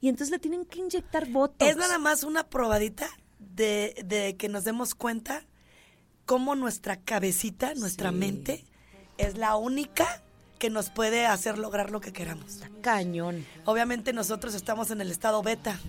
Y 0.00 0.08
entonces 0.08 0.32
le 0.32 0.40
tienen 0.40 0.64
que 0.64 0.80
inyectar 0.80 1.28
botox. 1.28 1.70
Es 1.70 1.76
nada 1.76 1.98
más 1.98 2.24
una 2.24 2.48
probadita 2.48 3.08
de, 3.38 3.94
de 4.04 4.36
que 4.36 4.48
nos 4.48 4.64
demos 4.64 4.96
cuenta 4.96 5.46
cómo 6.28 6.54
nuestra 6.54 6.96
cabecita, 6.98 7.72
nuestra 7.74 8.10
Sí. 8.10 8.16
mente, 8.16 8.64
es 9.16 9.38
la 9.38 9.56
única 9.56 10.20
que 10.58 10.68
nos 10.68 10.90
puede 10.90 11.24
hacer 11.24 11.56
lograr 11.56 11.90
lo 11.90 12.02
que 12.02 12.12
queramos. 12.12 12.60
Cañón. 12.82 13.46
Obviamente 13.64 14.12
nosotros 14.12 14.54
estamos 14.54 14.90
en 14.90 15.00
el 15.00 15.10
estado 15.10 15.42
beta 15.42 15.80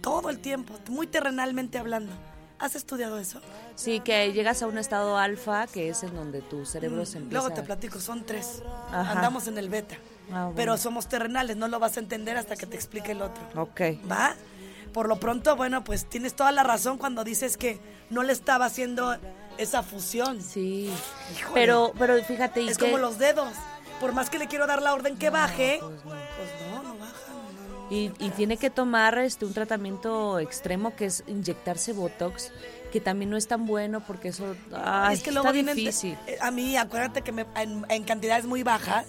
todo 0.00 0.30
el 0.30 0.38
tiempo, 0.38 0.72
muy 0.88 1.06
terrenalmente 1.06 1.76
hablando. 1.76 2.12
¿Has 2.58 2.76
estudiado 2.76 3.18
eso? 3.18 3.42
Sí, 3.74 4.00
que 4.00 4.32
llegas 4.32 4.62
a 4.62 4.68
un 4.68 4.78
estado 4.78 5.18
alfa, 5.18 5.66
que 5.66 5.90
es 5.90 6.02
en 6.02 6.14
donde 6.14 6.40
tu 6.40 6.64
cerebro 6.64 7.04
se 7.04 7.18
empieza... 7.18 7.40
Mm, 7.42 7.44
Luego 7.44 7.54
te 7.54 7.62
platico, 7.62 8.00
son 8.00 8.24
tres. 8.24 8.62
Ajá. 8.88 9.10
Andamos 9.10 9.48
en 9.48 9.58
el 9.58 9.68
beta. 9.68 9.96
Ah, 10.30 10.44
bueno. 10.44 10.52
Pero 10.56 10.76
somos 10.78 11.08
terrenales, 11.08 11.58
no 11.58 11.68
lo 11.68 11.78
vas 11.78 11.98
a 11.98 12.00
entender 12.00 12.38
hasta 12.38 12.56
que 12.56 12.64
te 12.64 12.76
explique 12.76 13.12
el 13.12 13.20
otro. 13.20 13.42
Ok. 13.60 13.80
¿Va? 14.10 14.34
Por 14.94 15.08
lo 15.08 15.16
pronto, 15.20 15.56
bueno, 15.56 15.82
pues 15.84 16.08
tienes 16.08 16.34
toda 16.34 16.52
la 16.52 16.62
razón 16.62 16.96
cuando 16.96 17.24
dices 17.24 17.56
que 17.58 17.80
no 18.10 18.22
le 18.22 18.32
estaba 18.32 18.66
haciendo 18.66 19.16
esa 19.58 19.82
fusión. 19.82 20.40
Sí. 20.42 20.90
Híjole. 21.36 21.54
Pero, 21.54 21.92
pero 21.98 22.22
fíjate, 22.24 22.62
y 22.62 22.68
Es 22.68 22.78
que- 22.78 22.86
como 22.86 22.98
los 22.98 23.18
dedos. 23.18 23.52
Por 24.00 24.12
más 24.12 24.28
que 24.28 24.38
le 24.38 24.48
quiero 24.48 24.66
dar 24.66 24.82
la 24.82 24.92
orden 24.92 25.16
que 25.16 25.30
baje, 25.30 25.78
pues 25.80 26.04
no. 26.04 26.10
pues 26.10 26.72
no, 26.72 26.82
no. 26.82 26.94
Y, 27.90 28.10
y 28.18 28.30
tiene 28.30 28.56
que 28.56 28.70
tomar 28.70 29.16
este 29.18 29.44
un 29.44 29.52
tratamiento 29.54 30.38
extremo 30.40 30.96
que 30.96 31.04
es 31.06 31.22
inyectarse 31.26 31.92
Botox, 31.92 32.50
que 32.92 33.00
también 33.00 33.30
no 33.30 33.36
es 33.36 33.46
tan 33.46 33.66
bueno 33.66 34.02
porque 34.04 34.28
eso 34.28 34.56
ay, 34.74 35.14
es 35.14 35.22
que 35.22 35.30
está 35.30 35.40
luego 35.42 35.52
vienen- 35.54 35.76
difícil. 35.76 36.18
eh, 36.26 36.38
A 36.40 36.50
mí, 36.50 36.76
acuérdate 36.76 37.22
que 37.22 37.30
me- 37.30 37.46
en, 37.56 37.84
en 37.88 38.04
cantidades 38.04 38.46
muy 38.46 38.62
bajas, 38.62 39.06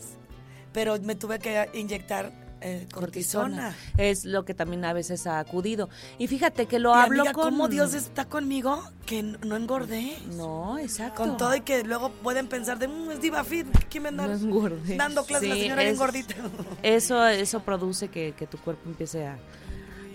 pero 0.73 0.99
me 1.01 1.15
tuve 1.15 1.39
que 1.39 1.69
inyectar 1.73 2.31
eh, 2.68 2.88
cortisona. 2.91 3.74
cortisona. 3.74 3.76
Es 3.97 4.26
lo 4.26 4.43
que 4.45 4.53
también 4.53 4.84
a 4.86 4.93
veces 4.93 5.28
ha 5.28 5.39
acudido. 5.39 5.89
Y 6.18 6.28
fíjate 6.28 6.66
que 6.66 6.80
lo 6.80 6.91
Y, 6.91 6.97
hablo 6.97 7.22
amiga, 7.22 7.34
con... 7.34 7.43
¿Cómo 7.45 7.68
Dios 7.68 7.93
está 7.93 8.26
conmigo? 8.26 8.82
Que 9.05 9.22
no 9.24 9.55
engordé. 9.55 10.18
No, 10.36 10.80
exacto. 10.80 11.16
Con 11.24 11.38
todo 11.38 11.55
y 11.55 11.61
que 11.61 11.84
luego 11.84 12.09
pueden 12.11 12.47
pensar 12.47 12.80
de, 12.80 12.88
"Mm, 12.88 13.11
es 13.11 13.22
diva 13.22 13.43
fit, 13.43 13.68
¿quién 13.89 14.03
me 14.03 14.09
anda 14.09 14.26
No 14.28 14.34
engordé. 14.34 14.95
dando 14.97 15.24
clases 15.26 15.49
la 15.49 15.55
Sí, 15.55 15.61
señora 15.61 15.82
bien 15.82 15.93
es- 15.93 15.99
gordita? 15.99 16.36
Eso, 16.84 17.26
eso 17.28 17.59
produce 17.61 18.07
que, 18.09 18.34
que 18.38 18.47
tu 18.47 18.57
cuerpo 18.57 18.89
empiece 18.89 19.28
a, 19.28 19.38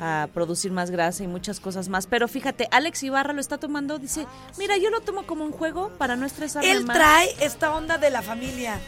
a 0.01 0.29
producir 0.33 0.73
más 0.73 0.91
grasa 0.91 1.23
y 1.23 1.27
muchas 1.29 1.61
cosas 1.61 1.89
más. 1.89 2.07
Pero 2.07 2.27
fíjate, 2.27 2.67
Alex 2.73 3.03
Ibarra 3.05 3.33
lo 3.33 3.41
está 3.41 3.59
tomando, 3.59 3.99
dice, 3.99 4.27
mira, 4.59 4.77
yo 4.79 4.91
lo 4.91 5.03
tomo 5.03 5.25
como 5.27 5.45
un 5.45 5.53
juego 5.53 5.91
para 5.99 6.17
no 6.17 6.27
estresarme 6.27 6.71
Él 6.73 6.85
más". 6.85 6.97
trae 6.97 7.29
esta 7.41 7.75
onda 7.75 7.97
de 7.99 8.11
la 8.11 8.23
familia. 8.23 8.81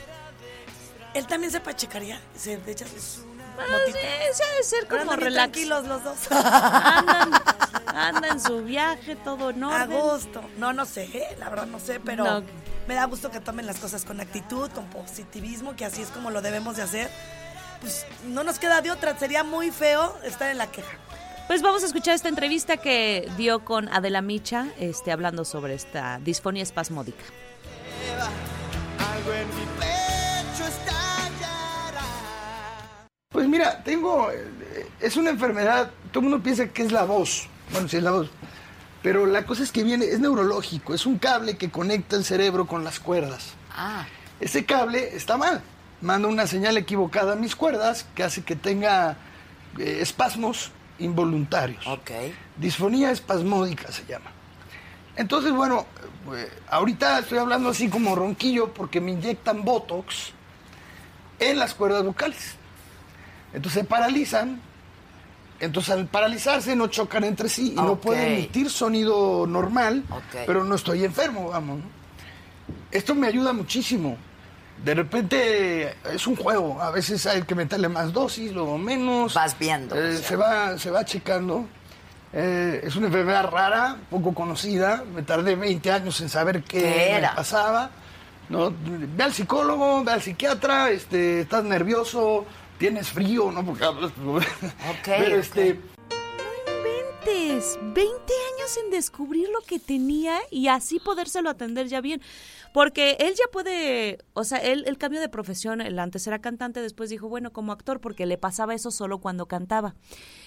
Él 1.15 1.27
también 1.27 1.53
se 1.53 1.61
pachecaría, 1.61 2.19
se 2.35 2.59
echa 2.67 2.87
sus. 2.87 3.25
Sí, 3.87 3.93
sí, 4.35 4.43
ha 4.43 4.57
de 4.57 4.63
ser 4.63 4.87
como 4.89 5.03
andan 5.03 5.21
relax. 5.21 5.53
tranquilos 5.53 5.85
los 5.87 6.05
dos. 6.05 6.19
Andan, 6.33 7.31
anda 7.87 8.29
en 8.29 8.41
su 8.41 8.63
viaje, 8.65 9.17
todo 9.17 9.51
en 9.51 9.63
A 9.65 9.87
gusto. 9.87 10.43
No, 10.59 10.73
no 10.73 10.85
sé, 10.87 11.05
¿eh? 11.05 11.37
la 11.39 11.49
verdad 11.51 11.67
no 11.67 11.79
sé, 11.81 12.01
pero 12.01 12.25
No. 12.25 12.43
me 12.89 12.95
da 12.95 13.05
gusto 13.07 13.31
que 13.31 13.41
tomen 13.41 13.67
las 13.67 13.79
cosas 13.79 14.05
con 14.05 14.21
actitud, 14.21 14.71
con 14.71 14.87
positivismo, 14.91 15.77
que 15.77 15.85
así 15.85 16.03
es 16.03 16.09
como 16.09 16.31
lo 16.31 16.41
debemos 16.43 16.77
de 16.77 16.83
hacer. 16.83 17.11
Pues 17.81 18.07
no 18.29 18.45
nos 18.45 18.59
queda 18.59 18.81
de 18.81 18.91
otra, 18.91 19.19
sería 19.19 19.43
muy 19.45 19.71
feo 19.71 20.17
estar 20.25 20.51
en 20.51 20.59
la 20.59 20.69
queja. 20.69 20.97
Pues 21.49 21.61
vamos 21.63 21.83
a 21.83 21.87
escuchar 21.87 22.15
esta 22.15 22.29
entrevista 22.29 22.77
que 22.77 23.29
dio 23.37 23.65
con 23.65 23.89
Adela 23.89 24.23
Micha, 24.23 24.69
este, 24.79 25.11
hablando 25.11 25.45
sobre 25.45 25.75
esta 25.75 26.19
disfonía 26.23 26.63
espasmódica. 26.63 27.25
Algo 29.15 29.33
en 29.33 29.49
mi 29.49 29.92
Pues 33.33 33.49
mira, 33.49 33.83
tengo. 33.83 34.31
eh, 34.31 34.87
Es 35.01 35.17
una 35.17 35.31
enfermedad. 35.31 35.91
Todo 36.13 36.21
el 36.25 36.29
mundo 36.31 36.43
piensa 36.43 36.69
que 36.69 36.83
es 36.83 36.93
la 36.93 37.05
voz. 37.05 37.47
Bueno, 37.73 37.89
sí 37.89 37.97
es 37.97 38.03
la 38.03 38.11
voz. 38.13 38.31
Pero 39.03 39.27
la 39.27 39.45
cosa 39.45 39.63
es 39.63 39.73
que 39.73 39.83
viene. 39.83 40.05
Es 40.05 40.21
neurológico. 40.21 40.95
Es 40.95 41.07
un 41.07 41.19
cable 41.19 41.57
que 41.57 41.71
conecta 41.71 42.17
el 42.17 42.25
cerebro 42.25 42.67
con 42.67 42.85
las 42.85 43.01
cuerdas. 43.01 43.55
Ah. 43.75 44.07
Ese 44.41 44.65
cable 44.65 45.17
está 45.17 45.37
mal. 45.37 45.63
Manda 46.01 46.29
una 46.29 46.47
señal 46.47 46.77
equivocada 46.77 47.33
a 47.33 47.37
mis 47.37 47.55
cuerdas 47.57 48.07
que 48.15 48.23
hace 48.25 48.43
que 48.43 48.57
tenga 48.57 49.17
eh, 49.79 49.99
espasmos 50.01 50.71
involuntarios. 50.99 51.87
Ok. 51.87 52.11
Disfonía 52.57 53.11
espasmódica 53.13 53.91
se 53.93 54.05
llama. 54.05 54.31
Entonces, 55.17 55.53
bueno, 55.53 55.87
eh, 56.35 56.51
ahorita 56.69 57.21
estoy 57.21 57.39
hablando 57.39 57.69
así 57.71 57.89
como 57.89 58.15
ronquillo 58.15 58.73
porque 58.75 59.01
me 59.01 59.13
inyectan 59.13 59.63
Botox 59.65 60.33
en 61.39 61.59
las 61.59 61.75
cuerdas 61.75 62.05
vocales. 62.05 62.57
Entonces 63.55 63.83
se 63.83 63.85
paralizan. 63.87 64.61
Entonces 65.61 65.95
al 65.95 66.07
paralizarse 66.07 66.75
no 66.75 66.89
chocan 66.89 67.23
entre 67.25 67.49
sí 67.49 67.73
y 67.73 67.77
no 67.77 67.93
Ok. 67.93 68.01
puedo 68.01 68.21
emitir 68.21 68.69
sonido 68.69 69.47
normal, 69.47 70.03
Ok. 70.11 70.41
pero 70.47 70.65
no 70.65 70.75
estoy 70.75 71.05
enfermo, 71.05 71.51
vamos. 71.51 71.79
¿no? 71.79 71.85
Esto 72.91 73.15
me 73.15 73.29
ayuda 73.29 73.53
muchísimo. 73.53 74.17
De 74.85 74.95
repente 74.95 75.95
es 76.13 76.27
un 76.27 76.35
juego, 76.35 76.83
a 76.83 76.91
veces 76.91 77.27
hay 77.27 77.43
que 77.43 77.55
meterle 77.55 77.89
más 77.89 78.13
dosis, 78.13 78.53
luego 78.53 78.77
menos. 78.79 79.35
Vas 79.35 79.57
viendo. 79.57 79.95
Eh, 79.95 80.17
se, 80.17 80.35
va, 80.35 80.77
se 80.79 80.91
va 80.91 81.05
checando. 81.05 81.67
Eh, 82.33 82.81
es 82.83 82.97
una 82.97 83.07
enfermedad 83.07 83.49
rara, 83.49 83.99
poco 84.11 84.35
conocida. 84.35 85.05
Me 85.15 85.23
tardé 85.23 85.55
20 85.55 85.93
años 85.93 86.21
en 86.23 86.29
saber 86.29 86.65
qué, 86.65 86.81
¿Qué 86.81 86.87
me 86.87 87.11
era? 87.19 87.35
pasaba. 87.37 87.91
¿no? 88.49 88.73
Ve 89.17 89.23
al 89.23 89.33
psicólogo, 89.33 90.03
ve 90.03 90.13
al 90.13 90.21
psiquiatra, 90.23 90.91
este, 90.91 91.43
estás 91.43 91.63
nervioso, 91.63 92.45
tienes 92.83 93.11
frío, 93.11 93.53
¿no? 93.53 93.65
Porque 93.65 93.85
hablas. 93.85 94.11
Pero 94.17 94.39
ok. 94.39 95.39
este. 95.39 95.79
inventes, 96.67 97.79
20 97.81 98.03
años 98.03 98.77
en 98.85 98.91
descubrir 98.91 99.49
lo 99.51 99.61
que 99.61 99.79
tenía 99.79 100.41
y 100.51 100.67
así 100.67 100.99
podérselo 100.99 101.49
atender 101.49 101.87
ya 101.87 102.01
bien. 102.01 102.21
Porque 102.73 103.17
él 103.21 103.35
ya 103.35 103.45
puede, 103.53 104.19
o 104.33 104.45
sea, 104.45 104.59
él, 104.59 104.85
él 104.87 104.97
cambió 104.97 105.21
de 105.21 105.29
profesión, 105.29 105.81
él 105.81 105.99
antes 105.99 106.27
era 106.27 106.41
cantante, 106.41 106.81
después 106.81 107.11
dijo, 107.11 107.29
bueno, 107.29 107.53
como 107.53 107.73
actor, 107.73 108.01
porque 108.01 108.25
le 108.25 108.39
pasaba 108.39 108.75
eso 108.75 108.91
solo 108.91 109.19
cuando 109.19 109.47
cantaba. 109.47 109.95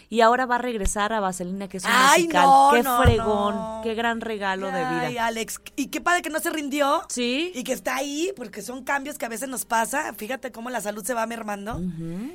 Y 0.09 0.21
ahora 0.21 0.45
va 0.45 0.55
a 0.55 0.59
regresar 0.59 1.13
a 1.13 1.19
Vaselina, 1.19 1.67
que 1.67 1.78
es 1.78 1.84
un 1.84 1.91
Ay, 1.93 2.23
musical. 2.23 2.45
no, 2.45 2.69
qué 2.73 2.84
no, 2.84 3.01
fregón, 3.01 3.55
no. 3.55 3.82
qué 3.84 3.93
gran 3.95 4.21
regalo 4.21 4.67
de 4.67 4.80
vida. 4.80 5.01
Ay, 5.07 5.17
Alex, 5.17 5.61
y 5.76 5.88
qué 5.88 6.01
padre 6.01 6.21
que 6.21 6.30
no 6.30 6.39
se 6.39 6.49
rindió. 6.49 7.03
Sí. 7.09 7.51
Y 7.53 7.63
que 7.63 7.73
está 7.73 7.95
ahí, 7.95 8.32
porque 8.36 8.61
son 8.61 8.84
cambios 8.84 9.17
que 9.17 9.26
a 9.26 9.30
veces 9.30 9.49
nos 9.49 9.65
pasa. 9.65 10.13
Fíjate 10.13 10.51
cómo 10.51 10.69
la 10.69 10.82
salud 10.82 11.03
se 11.03 11.13
va 11.13 11.26
mermando 11.28 11.80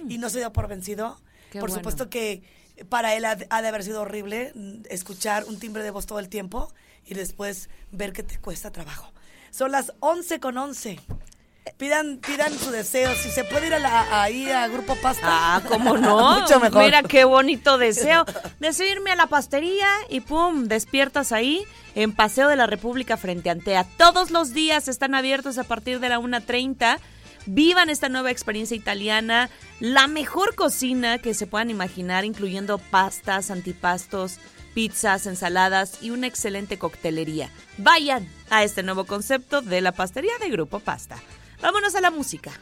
y 0.08 0.18
no 0.18 0.30
se 0.30 0.38
dio 0.38 0.52
por 0.52 0.68
vencido. 0.68 1.20
Qué 1.50 1.58
por 1.58 1.70
bueno. 1.70 1.80
supuesto 1.80 2.08
que 2.08 2.42
para 2.88 3.14
él 3.14 3.24
ha, 3.24 3.36
ha 3.50 3.62
de 3.62 3.68
haber 3.68 3.82
sido 3.82 4.02
horrible 4.02 4.52
mm, 4.54 4.82
escuchar 4.88 5.44
un 5.46 5.58
timbre 5.58 5.82
de 5.82 5.90
voz 5.90 6.06
todo 6.06 6.20
el 6.20 6.28
tiempo 6.28 6.72
y 7.04 7.14
después 7.14 7.68
ver 7.90 8.12
que 8.12 8.22
te 8.22 8.38
cuesta 8.38 8.70
trabajo. 8.70 9.12
Son 9.50 9.72
las 9.72 9.92
11 10.00 10.40
con 10.40 10.56
11. 10.56 11.00
Pidan, 11.76 12.18
pidan 12.18 12.52
su 12.58 12.70
deseo. 12.70 13.14
Si 13.14 13.30
se 13.30 13.44
puede 13.44 13.68
ir 13.68 13.74
a 13.74 13.78
la, 13.78 14.22
ahí 14.22 14.50
a 14.50 14.68
Grupo 14.68 14.96
Pasta. 14.96 15.22
Ah, 15.24 15.62
¿cómo 15.66 15.96
no? 15.96 16.40
Mucho 16.40 16.60
mejor. 16.60 16.84
Mira 16.84 17.02
qué 17.02 17.24
bonito 17.24 17.78
deseo. 17.78 18.24
Deseo 18.58 18.90
irme 18.90 19.12
a 19.12 19.16
la 19.16 19.26
pastería 19.26 19.88
y 20.08 20.20
pum, 20.20 20.64
despiertas 20.64 21.32
ahí 21.32 21.64
en 21.94 22.12
Paseo 22.12 22.48
de 22.48 22.56
la 22.56 22.66
República 22.66 23.16
frente 23.16 23.48
a 23.48 23.52
Antea. 23.52 23.84
Todos 23.96 24.30
los 24.30 24.52
días 24.52 24.88
están 24.88 25.14
abiertos 25.14 25.58
a 25.58 25.64
partir 25.64 26.00
de 26.00 26.08
la 26.08 26.18
1.30. 26.18 26.98
Vivan 27.46 27.88
esta 27.88 28.10
nueva 28.10 28.30
experiencia 28.30 28.76
italiana, 28.76 29.48
la 29.80 30.06
mejor 30.06 30.54
cocina 30.54 31.18
que 31.18 31.32
se 31.32 31.46
puedan 31.46 31.70
imaginar, 31.70 32.26
incluyendo 32.26 32.76
pastas, 32.76 33.50
antipastos, 33.50 34.38
pizzas, 34.74 35.26
ensaladas 35.26 36.02
y 36.02 36.10
una 36.10 36.26
excelente 36.26 36.78
coctelería. 36.78 37.50
Vayan 37.78 38.28
a 38.50 38.64
este 38.64 38.82
nuevo 38.82 39.04
concepto 39.04 39.62
de 39.62 39.80
la 39.80 39.92
pastería 39.92 40.32
de 40.40 40.50
Grupo 40.50 40.80
Pasta. 40.80 41.16
Vámonos 41.60 41.94
a 41.94 42.00
la 42.00 42.10
música. 42.10 42.52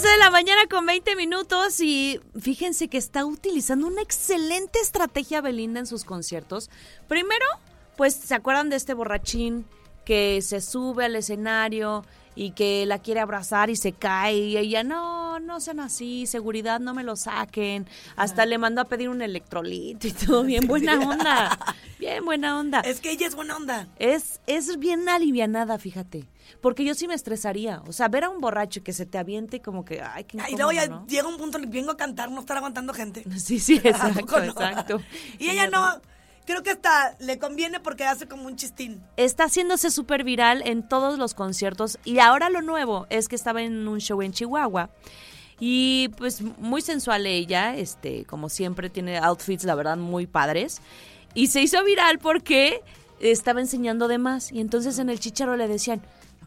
De 0.00 0.16
la 0.16 0.30
mañana 0.30 0.62
con 0.70 0.86
20 0.86 1.16
minutos 1.16 1.78
y 1.80 2.18
fíjense 2.40 2.88
que 2.88 2.96
está 2.96 3.26
utilizando 3.26 3.86
una 3.86 4.00
excelente 4.00 4.78
estrategia 4.80 5.42
Belinda 5.42 5.80
en 5.80 5.86
sus 5.86 6.04
conciertos. 6.04 6.70
Primero, 7.08 7.44
pues 7.98 8.14
se 8.14 8.34
acuerdan 8.34 8.70
de 8.70 8.76
este 8.76 8.94
borrachín 8.94 9.66
que 10.06 10.40
se 10.40 10.62
sube 10.62 11.04
al 11.04 11.16
escenario 11.16 12.06
y 12.34 12.52
que 12.52 12.86
la 12.86 12.98
quiere 12.98 13.20
abrazar 13.20 13.70
y 13.70 13.76
se 13.76 13.92
cae 13.92 14.36
y 14.36 14.56
ella, 14.56 14.84
no, 14.84 15.38
no 15.40 15.60
sean 15.60 15.80
así, 15.80 16.26
seguridad, 16.26 16.80
no 16.80 16.94
me 16.94 17.02
lo 17.04 17.16
saquen. 17.16 17.86
Hasta 18.16 18.46
le 18.46 18.58
mandó 18.58 18.80
a 18.80 18.84
pedir 18.86 19.08
un 19.08 19.22
electrolito 19.22 20.06
y 20.06 20.12
todo 20.12 20.42
bien 20.42 20.66
buena 20.68 20.98
onda. 20.98 21.58
Bien 21.98 22.24
buena 22.24 22.58
onda. 22.58 22.80
Es 22.80 23.00
que 23.00 23.12
ella 23.12 23.28
es 23.28 23.36
buena 23.36 23.56
onda. 23.56 23.86
Es, 24.00 24.40
es 24.48 24.76
bien 24.80 25.08
alivianada, 25.08 25.78
fíjate. 25.78 26.28
Porque 26.60 26.84
yo 26.84 26.94
sí 26.96 27.06
me 27.06 27.14
estresaría. 27.14 27.80
O 27.86 27.92
sea, 27.92 28.08
ver 28.08 28.24
a 28.24 28.28
un 28.28 28.40
borracho 28.40 28.82
que 28.82 28.92
se 28.92 29.06
te 29.06 29.18
aviente 29.18 29.60
como 29.62 29.84
que, 29.84 30.02
ay, 30.02 30.24
qué 30.24 30.36
Y 30.50 30.56
luego 30.56 30.72
ya 30.72 30.86
incómodo, 30.86 31.02
¿no? 31.02 31.06
llega 31.06 31.28
un 31.28 31.36
punto, 31.36 31.58
vengo 31.64 31.92
a 31.92 31.96
cantar, 31.96 32.28
no 32.32 32.40
estar 32.40 32.56
aguantando 32.56 32.92
gente. 32.92 33.22
Sí, 33.38 33.60
sí, 33.60 33.80
¿A 33.84 33.88
exacto, 33.88 34.36
no? 34.36 34.44
exacto. 34.44 35.02
Y 35.38 35.50
ella 35.50 35.68
no, 35.68 36.00
creo 36.44 36.62
que 36.62 36.70
hasta 36.70 37.14
le 37.18 37.38
conviene 37.38 37.80
porque 37.80 38.04
hace 38.04 38.26
como 38.26 38.46
un 38.46 38.56
chistín. 38.56 39.02
Está 39.16 39.44
haciéndose 39.44 39.90
súper 39.90 40.24
viral 40.24 40.62
en 40.66 40.86
todos 40.86 41.18
los 41.18 41.34
conciertos 41.34 41.98
y 42.04 42.18
ahora 42.18 42.50
lo 42.50 42.62
nuevo 42.62 43.06
es 43.10 43.28
que 43.28 43.36
estaba 43.36 43.62
en 43.62 43.86
un 43.88 44.00
show 44.00 44.22
en 44.22 44.32
Chihuahua 44.32 44.90
y 45.60 46.08
pues 46.18 46.42
muy 46.42 46.82
sensual 46.82 47.26
ella, 47.26 47.76
este, 47.76 48.24
como 48.24 48.48
siempre 48.48 48.90
tiene 48.90 49.18
outfits 49.18 49.64
la 49.64 49.74
verdad 49.74 49.96
muy 49.96 50.26
padres 50.26 50.80
y 51.34 51.48
se 51.48 51.62
hizo 51.62 51.82
viral 51.84 52.18
porque 52.18 52.80
estaba 53.20 53.60
enseñando 53.60 54.08
de 54.08 54.18
más 54.18 54.50
y 54.50 54.60
entonces 54.60 54.98
en 54.98 55.08
el 55.08 55.20
chicharo 55.20 55.56
le 55.56 55.68
decían 55.68 56.02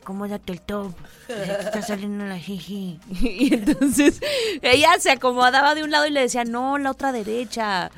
acomódate 0.05 0.53
el 0.53 0.61
top, 0.61 0.93
está 1.27 1.81
saliendo 1.81 2.25
la 2.25 2.37
jiji. 2.37 2.99
Y 3.09 3.55
entonces 3.55 4.21
ella 4.61 4.91
se 4.99 5.09
acomodaba 5.09 5.73
de 5.73 5.83
un 5.83 5.89
lado 5.89 6.05
y 6.05 6.11
le 6.11 6.21
decía, 6.21 6.43
no, 6.43 6.77
la 6.77 6.91
otra 6.91 7.11
derecha. 7.11 7.89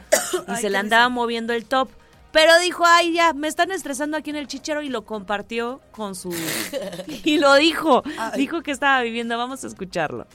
Y 0.47 0.55
se 0.55 0.69
le 0.69 0.77
andaba 0.77 1.09
moviendo 1.09 1.51
el 1.51 1.65
top. 1.65 1.89
Pero 2.31 2.57
dijo, 2.59 2.85
ay, 2.85 3.11
ya, 3.11 3.33
me 3.33 3.49
están 3.49 3.71
estresando 3.71 4.15
aquí 4.15 4.29
en 4.29 4.37
el 4.37 4.47
chichero 4.47 4.81
y 4.81 4.89
lo 4.89 5.03
compartió 5.03 5.81
con 5.91 6.15
su... 6.15 6.33
y 7.07 7.39
lo 7.39 7.55
dijo, 7.55 8.03
dijo 8.37 8.61
que 8.61 8.71
estaba 8.71 9.01
viviendo, 9.01 9.37
vamos 9.37 9.65
a 9.65 9.67
escucharlo. 9.67 10.27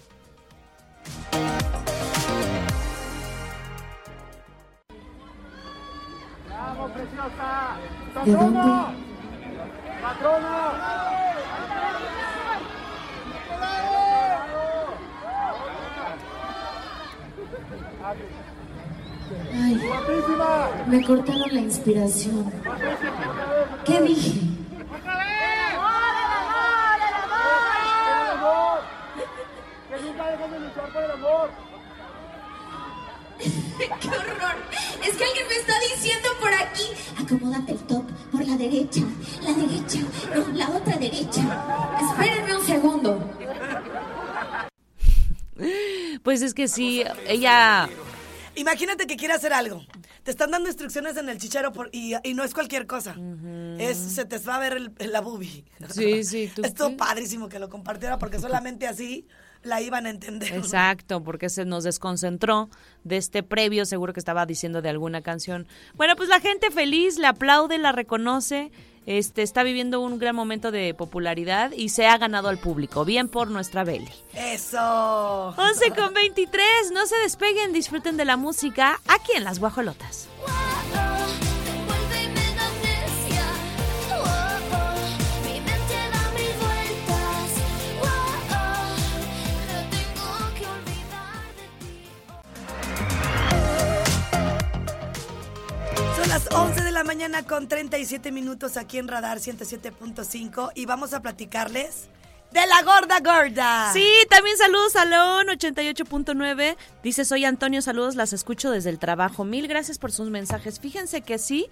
¡Vamos, 6.51 6.93
preciosa! 6.93 7.77
¡Patrono! 8.15 8.93
¡Patrono! 10.03 11.13
Ay, 19.55 19.81
me 20.87 21.05
cortaron 21.05 21.53
la 21.53 21.61
inspiración. 21.61 22.53
¿Qué 23.85 24.01
dije? 24.01 24.41
¡Qué 34.01 34.09
horror! 34.09 34.57
Es 35.05 35.17
que 35.17 35.25
alguien 35.25 35.49
me 35.49 35.57
está 35.57 35.75
diciendo 35.93 36.29
por 36.41 36.55
aquí. 36.55 36.85
Acomódate 37.21 37.73
el 37.73 37.79
top 37.81 38.05
por 38.31 38.47
la 38.47 38.57
derecha. 38.57 39.03
La 39.43 39.53
derecha. 39.53 39.99
No, 40.35 40.49
la 40.57 40.71
otra 40.71 40.97
derecha. 40.97 41.43
Espérenme 42.01 42.57
un 42.57 42.65
segundo. 42.65 43.31
Pues 46.23 46.43
es 46.43 46.55
que 46.55 46.69
sí, 46.69 47.05
ella... 47.27 47.89
Imagínate 48.55 49.07
que 49.07 49.17
quiere 49.17 49.35
hacer 49.35 49.53
algo. 49.53 49.85
Te 50.23 50.31
están 50.31 50.51
dando 50.51 50.69
instrucciones 50.69 51.17
en 51.17 51.29
el 51.29 51.39
chichero 51.39 51.73
por, 51.73 51.89
y, 51.93 52.13
y 52.23 52.35
no 52.35 52.45
es 52.45 52.53
cualquier 52.55 52.87
cosa. 52.87 53.17
Es, 53.79 53.97
se 53.97 54.25
te 54.25 54.39
va 54.39 54.57
a 54.57 54.59
ver 54.59 54.73
el, 54.99 55.13
la 55.13 55.21
boobie. 55.21 55.65
Sí, 55.91 56.23
sí. 56.25 56.51
tú- 56.55 56.63
Estuvo 56.65 56.97
padrísimo 56.97 57.49
que 57.49 57.59
lo 57.59 57.69
compartiera 57.69 58.19
porque 58.19 58.39
solamente 58.39 58.87
así 58.87 59.27
la 59.63 59.81
iban 59.81 60.07
a 60.07 60.11
entender. 60.11 60.53
Exacto, 60.55 61.23
porque 61.23 61.49
se 61.49 61.65
nos 61.65 61.85
desconcentró 61.85 62.69
de 63.05 63.17
este 63.17 63.43
previo, 63.43 63.85
seguro 63.87 64.13
que 64.13 64.21
estaba 64.21 64.47
diciendo 64.47 64.83
de 64.83 64.89
alguna 64.89 65.23
canción. 65.23 65.67
Bueno, 65.95 66.17
pues 66.17 66.29
la 66.29 66.41
gente 66.41 66.71
feliz, 66.71 67.19
le 67.19 67.27
aplaude, 67.27 67.79
la 67.79 67.93
reconoce, 67.93 68.71
este 69.07 69.43
está 69.43 69.65
viviendo 69.65 70.01
un 70.01 70.19
gran 70.19 70.37
momento 70.37 70.71
de 70.71 70.95
popularidad 70.95 71.73
y 71.73 71.89
se 71.89 72.07
ha 72.07 72.19
ganado 72.19 72.49
al 72.49 72.59
público. 72.59 73.05
Bien 73.05 73.29
por 73.29 73.51
nuestra 73.51 73.83
Beli. 73.83 74.13
Eso. 74.35 75.55
11 75.57 75.91
con 75.97 76.15
23, 76.15 76.93
no 76.93 77.07
se 77.07 77.17
despeguen, 77.17 77.73
disfruten 77.73 78.17
de 78.17 78.25
la 78.25 78.37
música 78.37 79.01
aquí 79.09 79.33
en 79.35 79.45
Las 79.45 79.59
Guajolotas. 79.59 80.29
Las 96.33 96.49
11 96.51 96.81
de 96.81 96.93
la 96.93 97.05
mañana 97.05 97.43
con 97.43 97.69
37 97.69 98.33
minutos 98.33 98.79
aquí 98.79 98.97
en 98.97 99.07
Radar 99.07 99.37
107.5 99.37 100.73
y 100.75 100.87
vamos 100.87 101.13
a 101.13 101.21
platicarles 101.21 102.09
de 102.53 102.67
la 102.69 102.83
gorda 102.85 103.21
gorda. 103.21 103.93
Sí, 103.93 104.09
también 104.31 104.57
saludos 104.57 104.97
a 104.97 105.05
León 105.05 105.49
88.9. 105.49 106.77
Dice, 107.03 107.27
soy 107.27 107.45
Antonio, 107.45 107.83
saludos, 107.83 108.15
las 108.17 108.33
escucho 108.33 108.71
desde 108.71 108.89
el 108.89 108.99
trabajo. 108.99 109.45
Mil 109.45 109.69
gracias 109.69 109.99
por 109.99 110.11
sus 110.11 110.31
mensajes. 110.31 110.81
Fíjense 110.81 111.21
que 111.21 111.37
sí, 111.37 111.67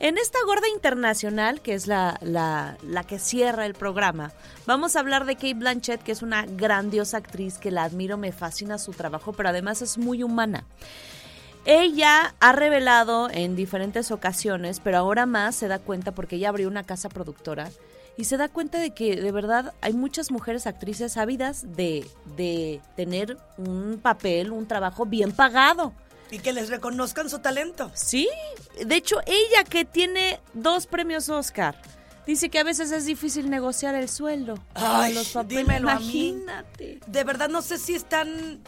en 0.00 0.16
esta 0.16 0.38
gorda 0.46 0.68
internacional, 0.74 1.60
que 1.60 1.74
es 1.74 1.86
la, 1.86 2.18
la, 2.22 2.78
la 2.82 3.04
que 3.04 3.18
cierra 3.18 3.66
el 3.66 3.74
programa, 3.74 4.32
vamos 4.64 4.96
a 4.96 5.00
hablar 5.00 5.26
de 5.26 5.34
Kate 5.34 5.52
Blanchett, 5.52 6.02
que 6.02 6.12
es 6.12 6.22
una 6.22 6.46
grandiosa 6.46 7.18
actriz 7.18 7.58
que 7.58 7.70
la 7.70 7.84
admiro, 7.84 8.16
me 8.16 8.32
fascina 8.32 8.78
su 8.78 8.92
trabajo, 8.92 9.34
pero 9.34 9.50
además 9.50 9.82
es 9.82 9.98
muy 9.98 10.22
humana. 10.22 10.64
Ella 11.64 12.34
ha 12.40 12.52
revelado 12.52 13.30
en 13.30 13.54
diferentes 13.54 14.10
ocasiones, 14.10 14.80
pero 14.80 14.98
ahora 14.98 15.26
más 15.26 15.54
se 15.54 15.68
da 15.68 15.78
cuenta 15.78 16.12
porque 16.12 16.36
ella 16.36 16.48
abrió 16.48 16.68
una 16.68 16.82
casa 16.82 17.08
productora 17.08 17.70
y 18.16 18.24
se 18.24 18.36
da 18.36 18.48
cuenta 18.48 18.78
de 18.78 18.90
que 18.90 19.16
de 19.16 19.32
verdad 19.32 19.72
hay 19.80 19.92
muchas 19.92 20.30
mujeres 20.30 20.66
actrices 20.66 21.16
ávidas 21.16 21.76
de, 21.76 22.06
de 22.36 22.80
tener 22.96 23.38
un 23.56 24.00
papel, 24.02 24.50
un 24.50 24.66
trabajo 24.66 25.06
bien 25.06 25.32
pagado. 25.32 25.92
Y 26.30 26.38
que 26.38 26.52
les 26.52 26.68
reconozcan 26.68 27.30
su 27.30 27.38
talento. 27.38 27.90
Sí, 27.94 28.28
de 28.84 28.96
hecho 28.96 29.20
ella 29.26 29.64
que 29.64 29.84
tiene 29.84 30.40
dos 30.54 30.86
premios 30.86 31.28
Oscar, 31.28 31.76
dice 32.26 32.48
que 32.48 32.58
a 32.58 32.64
veces 32.64 32.90
es 32.90 33.06
difícil 33.06 33.50
negociar 33.50 33.94
el 33.94 34.08
sueldo. 34.08 34.58
Ay, 34.74 35.14
los 35.14 35.28
papeles. 35.28 35.64
dímelo 35.64 35.90
a 35.90 36.00
mí. 36.00 36.28
Imagínate. 36.28 37.00
De 37.06 37.24
verdad 37.24 37.48
no 37.48 37.62
sé 37.62 37.78
si 37.78 37.94
están... 37.94 38.60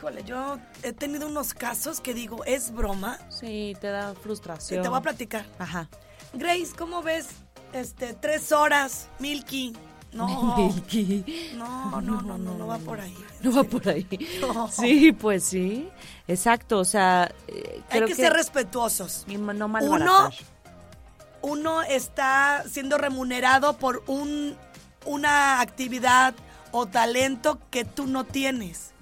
Híjole, 0.00 0.24
yo 0.24 0.58
he 0.82 0.94
tenido 0.94 1.26
unos 1.26 1.52
casos 1.52 2.00
que 2.00 2.14
digo, 2.14 2.42
¿es 2.46 2.72
broma? 2.72 3.18
Sí, 3.28 3.76
te 3.82 3.88
da 3.88 4.12
Y 4.12 4.16
frustración. 4.16 4.82
te 4.82 4.88
voy 4.88 4.96
a 4.96 5.02
platicar. 5.02 5.44
Ajá. 5.58 5.90
Grace, 6.32 6.72
¿cómo 6.74 7.02
ves? 7.02 7.28
Este, 7.74 8.14
tres 8.14 8.50
horas, 8.50 9.08
Milky. 9.18 9.74
No. 10.14 10.56
Milky. 10.56 11.52
No, 11.54 12.00
no, 12.00 12.22
no, 12.22 12.38
no, 12.38 12.54
no 12.54 12.66
va 12.66 12.78
por 12.78 12.98
ahí. 12.98 13.14
No 13.42 13.52
va 13.52 13.62
por 13.62 13.86
ahí. 13.90 14.06
Sí, 14.70 15.12
pues 15.12 15.44
sí. 15.44 15.90
Exacto, 16.26 16.78
o 16.78 16.84
sea, 16.86 17.30
eh, 17.46 17.82
Hay 17.90 18.06
que, 18.06 18.14
ser 18.14 18.32
respetuosos. 18.32 19.26
y 19.28 19.36
no 19.36 19.66
Uno, 19.66 20.30
uno 21.42 21.82
está 21.82 22.64
siendo 22.66 22.96
remunerado 22.96 23.76
por 23.76 24.02
un, 24.06 24.56
una 25.04 25.60
actividad 25.60 26.34
o 26.72 26.86
talento 26.86 27.60
que 27.70 27.84
tú 27.84 28.06
no 28.06 28.24
tienes. 28.24 28.92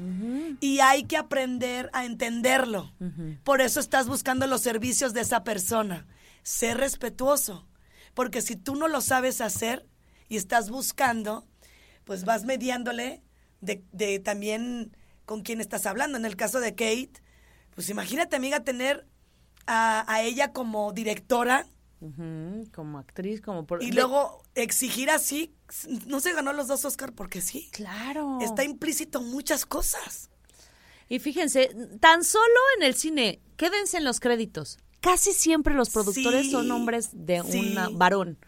Y 0.60 0.80
hay 0.80 1.04
que 1.04 1.16
aprender 1.16 1.90
a 1.92 2.04
entenderlo. 2.04 2.92
Por 3.44 3.60
eso 3.60 3.80
estás 3.80 4.06
buscando 4.06 4.46
los 4.46 4.62
servicios 4.62 5.12
de 5.14 5.20
esa 5.20 5.44
persona. 5.44 6.06
Sé 6.42 6.74
respetuoso. 6.74 7.66
Porque 8.14 8.42
si 8.42 8.56
tú 8.56 8.74
no 8.74 8.88
lo 8.88 9.00
sabes 9.00 9.40
hacer 9.40 9.86
y 10.28 10.36
estás 10.36 10.70
buscando, 10.70 11.46
pues 12.04 12.24
vas 12.24 12.44
mediándole 12.44 13.22
de, 13.60 13.84
de 13.92 14.18
también 14.18 14.96
con 15.24 15.42
quién 15.42 15.60
estás 15.60 15.86
hablando. 15.86 16.18
En 16.18 16.24
el 16.24 16.36
caso 16.36 16.60
de 16.60 16.72
Kate, 16.72 17.12
pues 17.74 17.90
imagínate, 17.90 18.34
amiga, 18.34 18.60
tener 18.60 19.06
a, 19.66 20.10
a 20.12 20.22
ella 20.22 20.52
como 20.52 20.92
directora 20.92 21.66
Como 22.72 22.99
actriz, 22.99 23.40
como 23.40 23.66
por... 23.66 23.82
y 23.82 23.90
luego 23.92 24.42
exigir 24.55 25.11
así. 25.11 25.55
No 26.07 26.20
se 26.20 26.32
ganó 26.32 26.53
los 26.53 26.68
dos 26.68 26.84
Oscar 26.84 27.12
porque 27.12 27.40
sí. 27.40 27.68
Claro. 27.72 28.38
Está 28.40 28.64
implícito 28.64 29.20
muchas 29.20 29.66
cosas. 29.66 30.30
Y 31.09 31.18
fíjense, 31.18 31.74
tan 32.01 32.22
solo 32.22 32.44
en 32.76 32.84
el 32.84 32.94
cine, 32.94 33.40
quédense 33.57 33.96
en 33.96 34.05
los 34.05 34.20
créditos. 34.20 34.78
Casi 35.01 35.32
siempre 35.32 35.74
los 35.74 35.90
productores 35.90 36.46
Sí, 36.46 36.51
son 36.53 36.70
hombres 36.70 37.11
de 37.12 37.42
sí. 37.42 37.74
un 37.76 37.99
varón. 37.99 38.38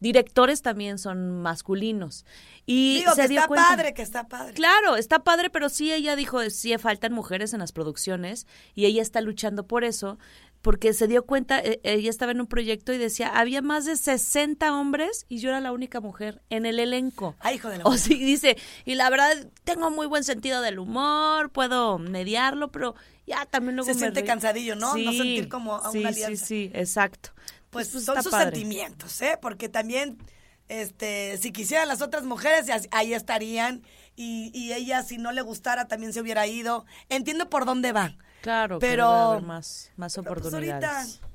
Directores 0.00 0.62
también 0.62 0.98
son 0.98 1.42
masculinos. 1.42 2.24
Y 2.64 3.00
Digo 3.00 3.14
se 3.14 3.22
que 3.22 3.28
dio 3.28 3.38
está 3.40 3.48
cuenta- 3.48 3.68
padre, 3.68 3.92
que 3.94 4.00
está 4.02 4.28
padre. 4.28 4.54
Claro, 4.54 4.96
está 4.96 5.24
padre, 5.24 5.50
pero 5.50 5.68
sí 5.68 5.92
ella 5.92 6.16
dijo, 6.16 6.48
sí 6.48 6.76
faltan 6.78 7.12
mujeres 7.12 7.52
en 7.52 7.60
las 7.60 7.72
producciones 7.72 8.46
y 8.74 8.86
ella 8.86 9.02
está 9.02 9.20
luchando 9.20 9.66
por 9.66 9.84
eso, 9.84 10.18
porque 10.62 10.92
se 10.92 11.06
dio 11.08 11.24
cuenta, 11.24 11.58
eh, 11.60 11.80
ella 11.84 12.10
estaba 12.10 12.32
en 12.32 12.40
un 12.40 12.46
proyecto 12.46 12.92
y 12.92 12.98
decía, 12.98 13.28
había 13.28 13.62
más 13.62 13.84
de 13.86 13.96
60 13.96 14.74
hombres 14.74 15.24
y 15.28 15.38
yo 15.38 15.48
era 15.48 15.60
la 15.60 15.72
única 15.72 16.00
mujer 16.00 16.42
en 16.50 16.66
el 16.66 16.78
elenco. 16.78 17.34
Ay, 17.40 17.56
hijo 17.56 17.68
de 17.68 17.78
la 17.78 17.84
O 17.84 17.96
sí, 17.96 18.14
dice, 18.16 18.56
y 18.84 18.94
la 18.94 19.08
verdad 19.10 19.48
tengo 19.64 19.90
muy 19.90 20.06
buen 20.06 20.24
sentido 20.24 20.60
del 20.60 20.78
humor, 20.78 21.50
puedo 21.50 21.98
mediarlo, 21.98 22.70
pero 22.70 22.94
ya 23.26 23.46
también 23.46 23.76
luego 23.76 23.86
Se 23.88 23.94
me 23.94 24.00
siente 24.00 24.24
cansadillo, 24.24 24.74
¿no? 24.76 24.88
No 24.88 25.12
Sí, 25.12 25.16
sentir 25.16 25.48
como 25.48 25.76
a 25.76 25.90
sí, 25.92 25.98
una 25.98 26.12
Sí, 26.12 26.22
alianza. 26.22 26.46
sí, 26.46 26.70
exacto. 26.74 27.30
Pues, 27.70 27.88
Pues 27.90 28.04
son 28.04 28.22
sus 28.22 28.32
padre. 28.32 28.50
sentimientos, 28.56 29.22
¿eh? 29.22 29.38
Porque 29.40 29.68
también, 29.68 30.18
este, 30.68 31.38
si 31.38 31.52
quisieran 31.52 31.88
las 31.88 32.02
otras 32.02 32.24
mujeres, 32.24 32.66
ahí 32.90 33.14
estarían. 33.14 33.82
Y, 34.16 34.50
y 34.54 34.72
ella, 34.72 35.02
si 35.02 35.18
no 35.18 35.32
le 35.32 35.40
gustara, 35.40 35.86
también 35.88 36.12
se 36.12 36.20
hubiera 36.20 36.46
ido. 36.46 36.84
Entiendo 37.08 37.48
por 37.48 37.64
dónde 37.64 37.92
va. 37.92 38.16
Claro, 38.42 38.78
Pero- 38.78 39.04
pero 39.04 39.10
debe 39.10 39.22
haber 39.32 39.42
más, 39.42 39.90
más 39.96 40.14
Pero, 40.14 40.24
pues, 40.24 40.38
oportunidades. 40.46 40.84
ahorita 40.84 41.26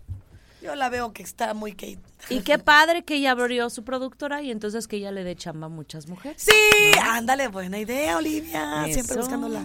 yo 0.61 0.75
la 0.75 0.89
veo 0.89 1.13
que 1.13 1.21
está 1.21 1.53
muy 1.53 1.73
Kate. 1.73 1.99
Y 2.29 2.39
qué 2.41 2.57
padre 2.57 3.03
que 3.03 3.15
ella 3.17 3.31
abrió 3.31 3.69
su 3.69 3.83
productora 3.83 4.41
y 4.41 4.49
entonces 4.49 4.87
que 4.87 4.95
ella 4.97 5.11
le 5.11 5.23
dé 5.23 5.35
chamba 5.35 5.67
a 5.67 5.69
muchas 5.69 6.07
mujeres. 6.07 6.41
Sí, 6.41 6.91
ándale, 7.03 7.47
buena 7.49 7.77
idea, 7.77 8.17
Olivia. 8.17 8.85
Siempre 8.91 9.17
buscando 9.17 9.47
la 9.47 9.63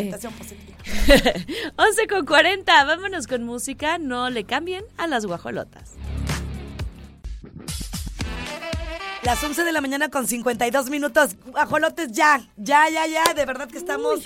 situación 0.00 0.32
positiva. 0.32 0.78
11 1.76 2.06
con 2.08 2.24
40, 2.24 2.84
vámonos 2.84 3.26
con 3.26 3.44
música, 3.44 3.98
no 3.98 4.30
le 4.30 4.44
cambien 4.44 4.82
a 4.96 5.06
las 5.06 5.26
guajolotas. 5.26 5.90
Las 9.22 9.44
11 9.44 9.64
de 9.64 9.72
la 9.72 9.82
mañana 9.82 10.08
con 10.08 10.26
52 10.26 10.88
minutos. 10.88 11.36
Ajolotes, 11.54 12.12
ya, 12.12 12.40
ya, 12.56 12.88
ya, 12.88 13.06
ya. 13.06 13.34
De 13.34 13.44
verdad 13.44 13.68
que 13.68 13.76
estamos 13.76 14.20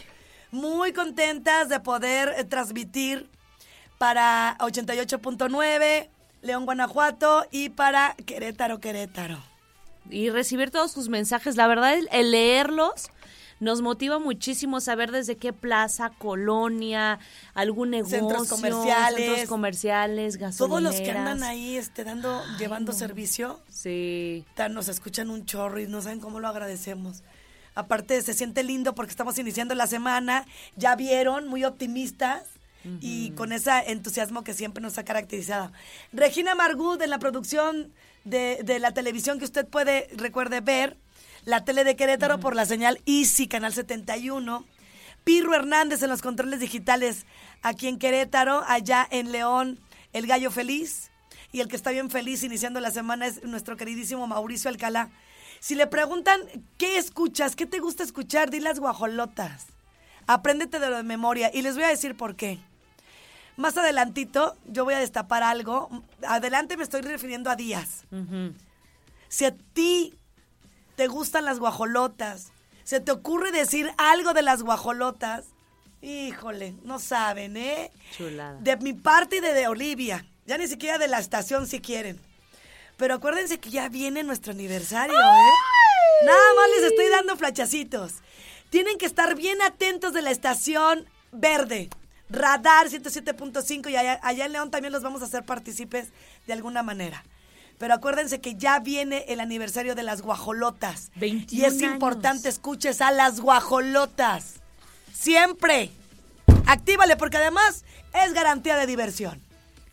muy 0.55 0.93
contentas 0.93 1.69
de 1.69 1.81
poder 1.81 2.33
eh, 2.39 2.45
transmitir 2.45 3.29
para 3.99 4.57
88.9, 4.61 6.09
León, 6.43 6.65
Guanajuato 6.65 7.45
y 7.51 7.71
para 7.71 8.15
Querétaro, 8.25 8.79
Querétaro. 8.81 9.39
Y 10.11 10.31
recibir 10.31 10.71
todos 10.71 10.93
sus 10.93 11.09
mensajes, 11.09 11.57
la 11.57 11.67
verdad, 11.67 11.95
el, 12.11 12.31
leerlos 12.31 13.09
nos 13.61 13.81
motiva 13.81 14.19
muchísimo 14.19 14.81
saber 14.81 15.11
desde 15.11 15.37
qué 15.37 15.53
plaza, 15.53 16.11
colonia, 16.19 17.19
algún 17.55 17.91
negocio, 17.91 18.19
Centros 18.19 18.49
comerciales. 18.49 19.25
centros 19.27 19.49
comerciales, 19.49 20.39
Todos 20.59 20.83
los 20.83 20.97
que 20.97 21.11
andan 21.13 21.43
ahí 21.43 21.77
este, 21.77 22.05
dando, 22.05 22.43
llevando 22.59 22.93
no. 22.93 22.99
servicio, 22.99 23.61
Sí. 23.71 24.45
nos 24.71 24.89
escuchan 24.89 25.31
un 25.31 25.47
chorro 25.47 25.81
y 25.81 25.87
no 25.87 26.03
saben 26.03 26.21
cómo 26.21 26.41
lo 26.41 26.49
agradecemos. 26.49 27.23
Aparte, 27.75 28.21
se 28.23 28.35
siente 28.35 28.63
lindo 28.63 28.95
porque 28.95 29.11
estamos 29.11 29.39
iniciando 29.39 29.75
la 29.75 29.87
semana, 29.87 30.47
ya 30.77 30.95
vieron, 30.97 31.49
muy 31.49 31.65
optimistas 31.65 32.45
y 33.01 33.31
con 33.31 33.53
ese 33.53 33.71
entusiasmo 33.87 34.45
que 34.45 34.53
siempre 34.53 34.83
nos 34.83 34.99
ha 34.99 35.05
caracterizado. 35.05 35.73
Regina 36.13 36.55
Margud 36.55 37.01
en 37.01 37.09
la 37.09 37.19
producción 37.19 37.93
de, 38.25 38.61
de 38.63 38.79
la 38.79 38.93
televisión 38.93 39.39
que 39.39 39.47
usted 39.47 39.67
puede, 39.67 40.09
recuerde, 40.17 40.61
ver, 40.61 40.99
la 41.45 41.65
tele 41.65 41.85
de 41.85 41.97
Querétaro 41.97 42.41
por 42.41 42.55
la 42.55 42.67
señal 42.67 43.01
Easy, 43.07 43.49
Canal 43.49 43.73
71. 43.73 44.65
Pirro 45.25 45.55
Hernández 45.55 46.03
en 46.03 46.11
los 46.11 46.23
controles 46.23 46.61
digitales 46.61 47.25
aquí 47.63 47.89
en 47.89 47.99
Querétaro, 47.99 48.63
allá 48.67 49.07
en 49.11 49.33
León, 49.33 49.81
el 50.13 50.27
gallo 50.27 50.51
feliz. 50.51 51.11
Y 51.53 51.61
el 51.61 51.69
que 51.69 51.77
está 51.77 51.91
bien 51.91 52.11
feliz 52.11 52.43
iniciando 52.43 52.81
la 52.81 52.91
semana 52.91 53.27
es 53.27 53.43
nuestro 53.45 53.77
queridísimo 53.77 54.27
Mauricio 54.27 54.69
Alcalá. 54.69 55.11
Si 55.65 55.75
le 55.75 55.87
preguntan 55.87 56.43
qué 56.77 56.99
escuchas, 56.99 57.57
qué 57.57 57.65
te 57.65 57.79
gusta 57.79 58.03
escuchar, 58.03 58.51
di 58.51 58.61
las 58.61 58.81
guajolotas. 58.81 59.65
Apréndete 60.27 60.79
de 60.79 60.91
lo 60.91 60.99
de 60.99 61.05
memoria. 61.05 61.51
Y 61.55 61.63
les 61.63 61.75
voy 61.75 61.85
a 61.85 61.89
decir 61.89 62.19
por 62.19 62.37
qué. 62.37 62.59
Más 63.57 63.75
adelantito 63.79 64.59
yo 64.67 64.85
voy 64.85 64.93
a 64.93 64.99
destapar 64.99 65.43
algo. 65.43 65.89
Adelante 66.29 66.77
me 66.77 66.83
estoy 66.83 67.01
refiriendo 67.01 67.49
a 67.49 67.57
días. 67.57 68.05
Si 69.29 69.47
a 69.47 69.55
ti 69.73 70.13
te 70.97 71.07
gustan 71.07 71.47
las 71.47 71.59
guajolotas, 71.59 72.53
se 72.83 73.01
te 73.01 73.13
ocurre 73.13 73.51
decir 73.51 73.91
algo 73.97 74.35
de 74.35 74.43
las 74.43 74.63
guajolotas, 74.63 75.47
híjole, 76.03 76.75
no 76.83 76.99
saben, 76.99 77.57
¿eh? 77.57 77.91
Chulada. 78.15 78.61
De 78.61 78.77
mi 78.77 78.93
parte 78.93 79.37
y 79.37 79.41
de, 79.41 79.55
de 79.55 79.67
Olivia. 79.67 80.27
Ya 80.45 80.59
ni 80.59 80.69
siquiera 80.69 80.99
de 80.99 81.09
la 81.09 81.21
estación 81.21 81.67
si 81.67 81.81
quieren. 81.81 82.21
Pero 82.97 83.15
acuérdense 83.15 83.59
que 83.59 83.71
ya 83.71 83.89
viene 83.89 84.23
nuestro 84.23 84.53
aniversario, 84.53 85.15
¿eh? 85.17 85.51
Nada 86.27 86.55
más 86.57 86.69
les 86.77 86.91
estoy 86.91 87.09
dando 87.09 87.37
flachacitos. 87.37 88.15
Tienen 88.71 88.99
que 88.99 89.07
estar 89.07 89.35
bien 89.35 89.61
atentos 89.63 90.13
de 90.13 90.23
la 90.23 90.31
estación 90.31 91.07
verde. 91.33 91.91
Radar 92.31 92.89
107.5 92.89 93.91
y 93.91 93.97
allá, 93.97 94.19
allá 94.23 94.47
en 94.47 94.53
León 94.53 94.71
también 94.71 94.93
los 94.93 95.03
vamos 95.03 95.23
a 95.23 95.27
hacer 95.27 95.45
partícipes 95.45 96.09
de 96.47 96.53
alguna 96.53 96.83
manera. 96.83 97.25
Pero 97.79 97.95
acuérdense 97.95 98.41
que 98.41 98.55
ya 98.55 98.79
viene 98.79 99.25
el 99.29 99.41
aniversario 99.41 99.95
de 99.95 100.05
las 100.05 100.23
guajolotas. 100.23 101.11
21 101.17 101.63
y 101.63 101.67
es 101.67 101.75
años. 101.75 101.95
importante 101.95 102.49
escuches 102.49 103.01
a 103.01 103.11
las 103.11 103.41
guajolotas. 103.41 104.55
Siempre. 105.13 105.91
Actívale 106.67 107.17
porque 107.17 107.37
además 107.37 107.85
es 108.25 108.33
garantía 108.33 108.77
de 108.77 108.87
diversión. 108.87 109.44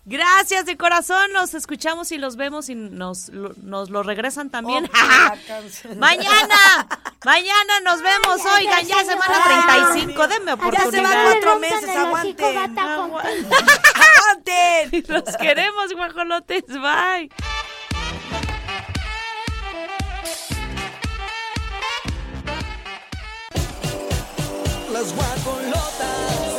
Gracias 0.04 0.66
de 0.66 0.78
corazón, 0.78 1.32
los 1.34 1.54
escuchamos 1.54 2.12
y 2.12 2.18
los 2.18 2.36
vemos 2.36 2.70
y 2.70 2.76
nos, 2.76 3.30
lo- 3.30 3.54
nos 3.62 3.92
lo 3.92 4.02
regresan 4.02 4.50
también. 4.50 4.90
Oh, 4.92 5.96
mañana, 5.98 6.88
mañana 7.24 7.80
nos 7.84 8.02
vemos, 8.02 8.42
Ay, 8.46 8.66
oigan, 8.66 8.86
ya 8.88 9.04
ya, 9.04 9.06
semana 9.06 9.44
señora. 9.44 9.92
35, 9.94 10.28
denme 10.28 10.46
Ya 10.48 10.54
oportunidad. 10.56 10.92
se 10.92 11.02
van 11.02 11.26
cuatro 11.32 11.60
meses, 11.60 11.90
aguanten. 11.96 12.80
¡Aguanten! 12.80 15.06
Los 15.08 15.38
queremos, 15.38 15.94
guajolotes, 15.94 16.64
bye. 16.68 17.30
Las 24.92 25.14
guajolotas. 25.16 26.51